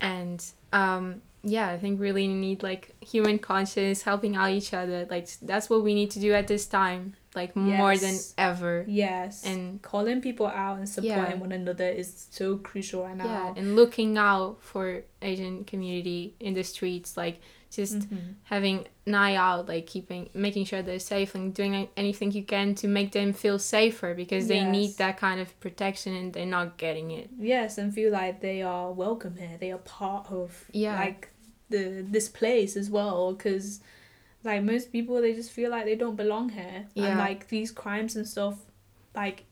and 0.01 0.45
um 0.73 1.21
yeah 1.43 1.69
i 1.71 1.79
think 1.79 2.01
really 2.01 2.27
need 2.29 2.63
like 2.63 2.95
human 3.01 3.39
conscience 3.39 4.03
helping 4.03 4.37
out 4.37 4.51
each 4.51 4.73
other 4.73 5.07
like 5.11 5.29
that's 5.43 5.69
what 5.69 5.83
we 5.83 5.95
need 5.95 6.11
to 6.13 6.21
do 6.21 6.33
at 6.33 6.47
this 6.47 6.67
time 6.67 7.15
like 7.35 7.55
more 7.55 7.97
than 7.97 8.17
ever 8.37 8.85
yes. 8.89 9.45
and 9.45 9.81
calling 9.83 10.21
people 10.21 10.47
out 10.49 10.79
and 10.79 10.89
supporting 10.89 11.33
Yeah. 11.33 11.35
one 11.47 11.53
another 11.53 11.89
is 11.89 12.27
so 12.31 12.57
crucial 12.57 13.05
right 13.05 13.17
now. 13.17 13.25
yeah 13.25 13.55
and 13.57 13.77
looking 13.77 14.19
out 14.19 14.59
for 14.61 15.03
asian 15.23 15.65
community 15.65 16.35
in 16.41 16.55
the 16.55 16.65
streets 16.65 17.17
like 17.17 17.41
just 17.71 18.01
Mhm. 18.01 18.35
having 18.43 18.85
an 19.07 19.15
eye 19.15 19.37
out 19.37 19.69
like 19.69 19.87
keeping 19.87 20.29
making 20.35 20.65
sure 20.65 20.83
they're 20.83 20.99
safe 20.99 21.37
and 21.37 21.55
doing 21.55 21.89
anything 21.97 22.33
you 22.33 22.43
can 22.43 22.75
to 22.75 22.89
make 22.89 23.13
them 23.13 23.33
feel 23.33 23.61
safer 23.61 24.13
because 24.13 24.49
they 24.49 24.65
need 24.65 24.97
that 24.97 25.17
kind 25.17 25.41
of 25.41 25.49
protection 25.61 26.13
and 26.15 26.33
they're 26.33 26.47
not 26.59 26.79
getting 26.79 27.13
it 27.13 27.31
Yes, 27.39 27.79
and 27.79 27.95
feel 27.95 28.11
like 28.11 28.41
they 28.41 28.61
are 28.63 28.91
welcome 28.93 29.37
here. 29.37 29.57
They 29.61 29.71
are 29.71 29.79
part 29.79 30.33
of 30.33 30.65
Yeah. 30.73 30.99
like 30.99 31.29
the 31.69 32.05
this 32.11 32.29
place 32.29 32.77
as 32.77 32.91
well. 32.91 33.33
Because 33.35 33.81
like 34.45 34.63
most 34.63 34.91
people, 34.93 35.21
they 35.21 35.35
just 35.35 35.51
feel 35.51 35.71
like 35.71 35.85
they 35.85 35.97
don't 35.97 36.17
belong 36.17 36.49
here, 36.51 36.87
Yeah. 36.95 37.07
and 37.09 37.19
like 37.19 37.49
these 37.49 37.71
crimes 37.71 38.17
and 38.17 38.27
stuff, 38.27 38.57
like 39.15 39.45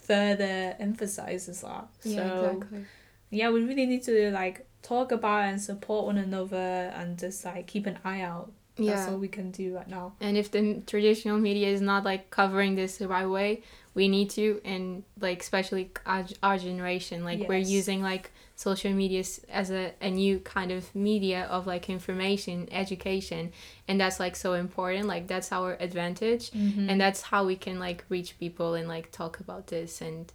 further 0.00 0.76
emphasizes 0.78 1.62
that. 1.62 1.88
yeah 2.02 2.16
so 2.16 2.46
exactly 2.50 2.84
yeah, 3.30 3.50
we 3.50 3.64
really 3.64 3.86
need 3.86 4.04
to 4.04 4.30
like 4.30 4.64
talk 4.82 5.10
about 5.10 5.44
and 5.48 5.60
support 5.60 6.06
one 6.06 6.18
another 6.18 6.92
and 6.94 7.18
just 7.18 7.44
like 7.44 7.66
keep 7.66 7.86
an 7.86 7.98
eye 8.04 8.20
out. 8.20 8.52
That's 8.76 8.86
yeah 8.88 9.08
all 9.10 9.18
we 9.18 9.28
can 9.28 9.50
do 9.50 9.74
right 9.76 9.88
now. 9.88 10.12
and 10.20 10.36
if 10.36 10.50
the 10.50 10.82
traditional 10.86 11.38
media 11.38 11.68
is 11.68 11.80
not 11.80 12.04
like 12.04 12.30
covering 12.30 12.74
this 12.74 12.98
the 12.98 13.08
right 13.08 13.26
way 13.26 13.62
we 13.94 14.08
need 14.08 14.30
to 14.30 14.60
and 14.64 15.04
like 15.20 15.40
especially 15.42 15.90
our, 16.06 16.24
our 16.42 16.58
generation 16.58 17.22
like 17.24 17.48
we're 17.48 17.56
using 17.78 18.02
like 18.02 18.32
social 18.56 18.92
media 18.92 19.22
as 19.48 19.70
a, 19.70 19.92
a 20.00 20.10
new 20.10 20.38
kind 20.38 20.70
of 20.70 20.94
media 20.94 21.44
of 21.50 21.66
like 21.66 21.90
information 21.90 22.68
education 22.70 23.52
and 23.88 24.00
that's 24.00 24.20
like 24.20 24.36
so 24.36 24.52
important 24.54 25.06
like 25.08 25.26
that's 25.26 25.50
our 25.50 25.76
advantage 25.80 26.50
Mm-hmm. 26.52 26.88
and 26.88 27.00
that's 27.00 27.20
how 27.22 27.44
we 27.44 27.56
can 27.56 27.78
like 27.80 28.04
reach 28.08 28.38
people 28.38 28.74
and 28.74 28.86
like 28.88 29.10
talk 29.10 29.40
about 29.40 29.66
this 29.66 30.00
and 30.00 30.32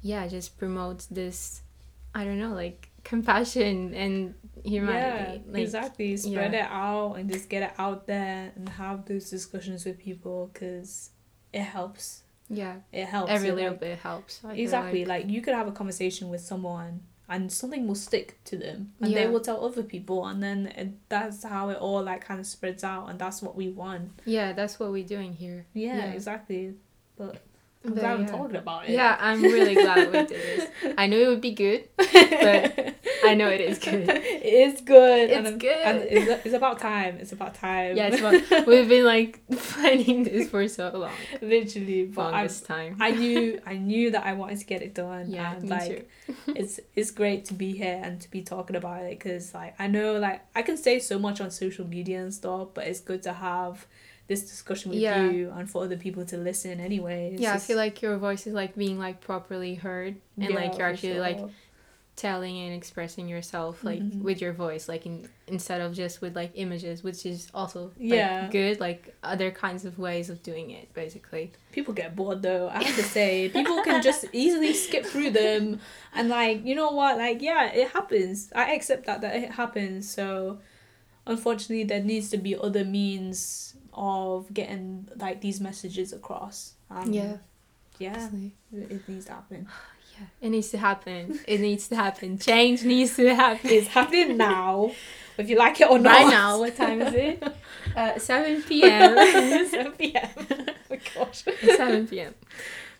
yeah 0.00 0.26
just 0.28 0.56
promote 0.58 1.06
this 1.10 1.60
i 2.14 2.24
don't 2.24 2.38
know 2.38 2.54
like 2.54 2.88
compassion 3.04 3.92
and 3.94 4.34
humanity 4.64 5.42
Yeah, 5.46 5.52
like, 5.52 5.62
exactly. 5.62 6.16
Spread 6.16 6.52
yeah. 6.52 6.66
it 6.66 6.70
out 6.70 7.14
and 7.14 7.30
just 7.30 7.48
get 7.48 7.62
it 7.62 7.72
out 7.78 8.06
there 8.06 8.52
and 8.56 8.68
have 8.70 9.04
those 9.06 9.28
discussions 9.30 9.84
with 9.84 9.98
people 9.98 10.50
because 10.52 11.10
it 11.52 11.62
helps. 11.62 12.22
yeah 12.50 12.76
It 12.92 13.06
helps. 13.06 13.30
every 13.30 13.48
It, 13.48 13.54
little 13.54 13.70
like- 13.72 13.80
bit 13.80 13.98
helps 14.00 14.40
I 14.44 14.54
Exactly. 14.54 15.04
like. 15.06 15.24
Like, 15.24 15.30
you 15.32 15.40
could 15.42 15.54
have 15.54 15.68
a 15.68 15.72
conversation 15.72 16.28
with 16.28 16.40
someone 16.42 17.00
and 17.28 17.52
something 17.52 17.86
will 17.86 17.94
stick 17.94 18.42
to 18.44 18.56
them 18.56 18.92
and 19.00 19.14
they 19.14 19.26
will 19.26 19.40
tell 19.40 19.64
other 19.64 19.82
people 19.82 20.26
and 20.26 20.42
then 20.42 20.66
it, 20.76 20.88
that's 21.08 21.44
how 21.44 21.68
it 21.68 21.76
all 21.78 22.02
like 22.02 22.24
kind 22.24 22.40
of 22.40 22.46
spreads 22.46 22.82
out 22.82 23.08
and 23.10 23.18
that's 23.18 23.42
what 23.42 23.54
we 23.54 23.68
want. 23.68 24.10
yeah 24.24 24.52
that's 24.52 24.78
what 24.80 24.90
we're 24.90 25.04
doing 25.06 25.32
here 25.34 25.66
Yeah, 25.74 25.96
Yeah. 25.98 26.12
exactly. 26.12 26.74
But 27.16 27.42
I'm 27.84 27.92
But 27.94 28.00
glad 28.00 28.18
yeah. 28.20 28.26
we're 28.26 28.32
talking 28.38 28.56
about 28.56 28.88
it. 28.88 28.90
yeah 28.92 29.16
i'm 29.20 29.40
really 29.42 29.74
glad 29.74 30.06
we 30.12 30.18
did 30.24 30.28
this 30.30 30.68
i 30.98 31.06
knew 31.06 31.20
it 31.26 31.28
would 31.28 31.40
be 31.40 31.52
good 31.52 31.88
but 31.96 32.94
I 33.24 33.34
know 33.34 33.48
it 33.48 33.60
is 33.60 33.78
good. 33.78 34.08
it 34.08 34.42
is 34.44 34.80
good. 34.80 35.30
It's 35.30 35.48
I'm- 35.48 35.58
good. 35.58 35.82
And 35.84 35.98
it's, 36.02 36.46
it's 36.46 36.54
about 36.54 36.78
time. 36.78 37.18
It's 37.20 37.32
about 37.32 37.54
time. 37.54 37.96
yeah 37.96 38.08
it's 38.12 38.20
about, 38.50 38.66
we've 38.66 38.88
been 38.88 39.04
like 39.04 39.40
planning 39.56 40.24
this 40.24 40.48
for 40.50 40.66
so 40.68 40.90
long 40.94 41.12
literally. 41.42 42.04
But 42.06 42.34
I, 42.34 42.46
time 42.46 42.96
I 43.00 43.10
knew 43.12 43.60
I 43.66 43.74
knew 43.76 44.10
that 44.12 44.24
I 44.24 44.32
wanted 44.34 44.58
to 44.60 44.64
get 44.66 44.82
it 44.82 44.94
done. 44.94 45.30
yeah 45.30 45.54
and 45.54 45.62
me 45.64 45.68
like 45.70 45.88
too 45.88 46.34
it's 46.54 46.80
it's 46.94 47.10
great 47.10 47.44
to 47.46 47.54
be 47.54 47.72
here 47.72 48.00
and 48.02 48.20
to 48.20 48.30
be 48.30 48.42
talking 48.42 48.76
about 48.76 49.02
it 49.02 49.18
because 49.18 49.54
like 49.54 49.74
I 49.78 49.86
know 49.86 50.18
like 50.18 50.42
I 50.54 50.62
can 50.62 50.76
say 50.76 50.98
so 50.98 51.18
much 51.18 51.40
on 51.40 51.50
social 51.50 51.86
media 51.86 52.20
and 52.20 52.32
stuff, 52.32 52.68
but 52.74 52.86
it's 52.86 53.00
good 53.00 53.22
to 53.24 53.32
have 53.32 53.86
this 54.28 54.42
discussion 54.42 54.90
with 54.90 55.00
Yeah. 55.00 55.30
you 55.30 55.50
and 55.56 55.70
for 55.70 55.84
other 55.84 55.96
people 55.96 56.24
to 56.26 56.36
listen 56.36 56.80
anyway. 56.80 57.30
It's 57.32 57.42
yeah, 57.42 57.54
I 57.54 57.58
feel 57.58 57.78
like 57.78 58.02
your 58.02 58.18
voice 58.18 58.46
is 58.46 58.52
like 58.52 58.76
being 58.76 58.98
like 58.98 59.20
properly 59.22 59.74
heard 59.76 60.16
and 60.36 60.50
Yeah, 60.50 60.54
like 60.56 60.76
you're 60.76 60.86
actually 60.86 61.18
like 61.18 61.38
sure. 61.38 61.50
Telling 62.18 62.58
and 62.58 62.74
expressing 62.74 63.28
yourself 63.28 63.84
like 63.84 64.02
Mhm. 64.02 64.22
with 64.22 64.40
your 64.40 64.52
voice 64.52 64.88
like 64.88 65.06
in 65.06 65.28
instead 65.46 65.80
of 65.80 65.94
just 65.94 66.20
with 66.20 66.34
like 66.34 66.50
images 66.54 67.02
which 67.02 67.24
is 67.24 67.48
also 67.54 67.80
like, 67.96 67.96
Yeah. 68.24 68.48
good 68.50 68.80
like 68.80 69.14
other 69.22 69.50
kinds 69.52 69.84
of 69.84 69.98
ways 69.98 70.28
of 70.28 70.42
doing 70.42 70.70
it 70.70 70.92
basically 70.94 71.52
people 71.70 71.94
get 71.94 72.16
bored 72.16 72.42
though. 72.42 72.68
I 72.68 72.82
have 72.82 72.96
to 72.96 73.02
say, 73.04 73.48
people 73.50 73.82
can 73.84 74.02
just 74.02 74.24
easily 74.32 74.74
skip 74.74 75.06
through 75.06 75.30
them, 75.30 75.78
and 76.12 76.28
like 76.28 76.64
you 76.66 76.74
know 76.74 76.90
what, 76.90 77.16
like 77.18 77.40
yeah, 77.40 77.70
it 77.72 77.88
happens. 77.96 78.50
I 78.54 78.74
accept 78.74 79.06
that 79.06 79.20
that 79.20 79.36
it 79.36 79.52
happens. 79.52 80.10
So, 80.10 80.58
unfortunately, 81.26 81.84
there 81.84 82.02
needs 82.02 82.30
to 82.30 82.36
be 82.38 82.56
other 82.56 82.84
means 82.84 83.74
of 83.92 84.52
getting 84.52 85.08
like 85.16 85.40
these 85.40 85.60
messages 85.60 86.12
across. 86.12 86.74
Um, 86.90 87.12
yeah 87.12 87.36
yeah, 87.98 88.28
it 88.72 89.08
needs 89.08 89.26
to 89.26 89.32
happen. 89.32 89.68
yeah 90.18 90.26
it 90.46 90.50
needs 90.50 90.68
to 90.70 90.78
happen 90.78 91.38
it 91.46 91.60
needs 91.60 91.88
to 91.88 91.96
happen 91.96 92.38
change 92.38 92.82
needs 92.84 93.16
to 93.16 93.34
happen 93.34 93.70
It's 93.70 93.88
happening 93.88 94.36
now, 94.36 94.92
if 95.36 95.48
you 95.48 95.56
like 95.56 95.80
it 95.80 95.88
or 95.90 95.98
not. 95.98 96.12
right 96.12 96.30
now 96.30 96.58
what 96.58 96.76
time 96.76 97.00
is 97.02 97.14
it 97.14 97.42
uh 97.96 98.18
7 98.18 98.62
p.m 98.62 99.16
7 99.68 99.92
p.m. 99.92 100.28
oh 100.38 100.72
my 100.90 101.00
gosh. 101.14 101.44
7 101.76 102.06
p.m 102.08 102.34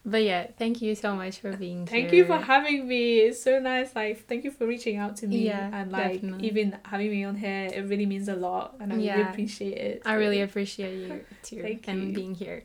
but 0.05 0.23
yeah 0.23 0.47
thank 0.57 0.81
you 0.81 0.95
so 0.95 1.15
much 1.15 1.41
for 1.41 1.53
being 1.57 1.85
Thank 1.85 1.91
here 1.91 2.01
Thank 2.09 2.13
you 2.15 2.25
for 2.25 2.39
having 2.39 2.89
me. 2.89 3.19
It's 3.29 3.43
so 3.43 3.59
nice. 3.59 3.95
Like, 3.95 4.27
thank 4.27 4.45
you 4.45 4.51
for 4.51 4.65
reaching 4.67 4.97
out 4.97 5.17
to 5.19 5.27
me 5.27 5.47
Yeah, 5.47 5.69
and 5.73 5.91
like 5.93 6.15
definitely. 6.23 6.47
even 6.49 6.79
having 6.85 7.11
me 7.11 7.25
on 7.25 7.37
here. 7.37 7.69
It 7.79 7.83
really 7.91 8.07
means 8.07 8.29
a 8.29 8.35
lot, 8.37 8.77
and 8.81 8.93
I 8.93 8.97
really 8.97 9.21
appreciate 9.21 9.77
it. 9.77 10.03
I 10.07 10.15
really 10.15 10.41
appreciate 10.41 10.95
you 11.05 11.25
too 11.43 11.61
Thank 11.63 11.89
and 11.89 12.09
you. 12.09 12.15
being 12.15 12.35
here. 12.35 12.63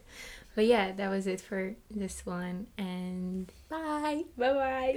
But 0.56 0.66
yeah, 0.66 0.91
that 0.91 1.10
was 1.10 1.26
it 1.28 1.41
for 1.41 1.76
this 1.89 2.26
one 2.26 2.68
and 2.78 3.51
bye. 3.70 4.24
Bye 4.38 4.54
bye. 4.54 4.91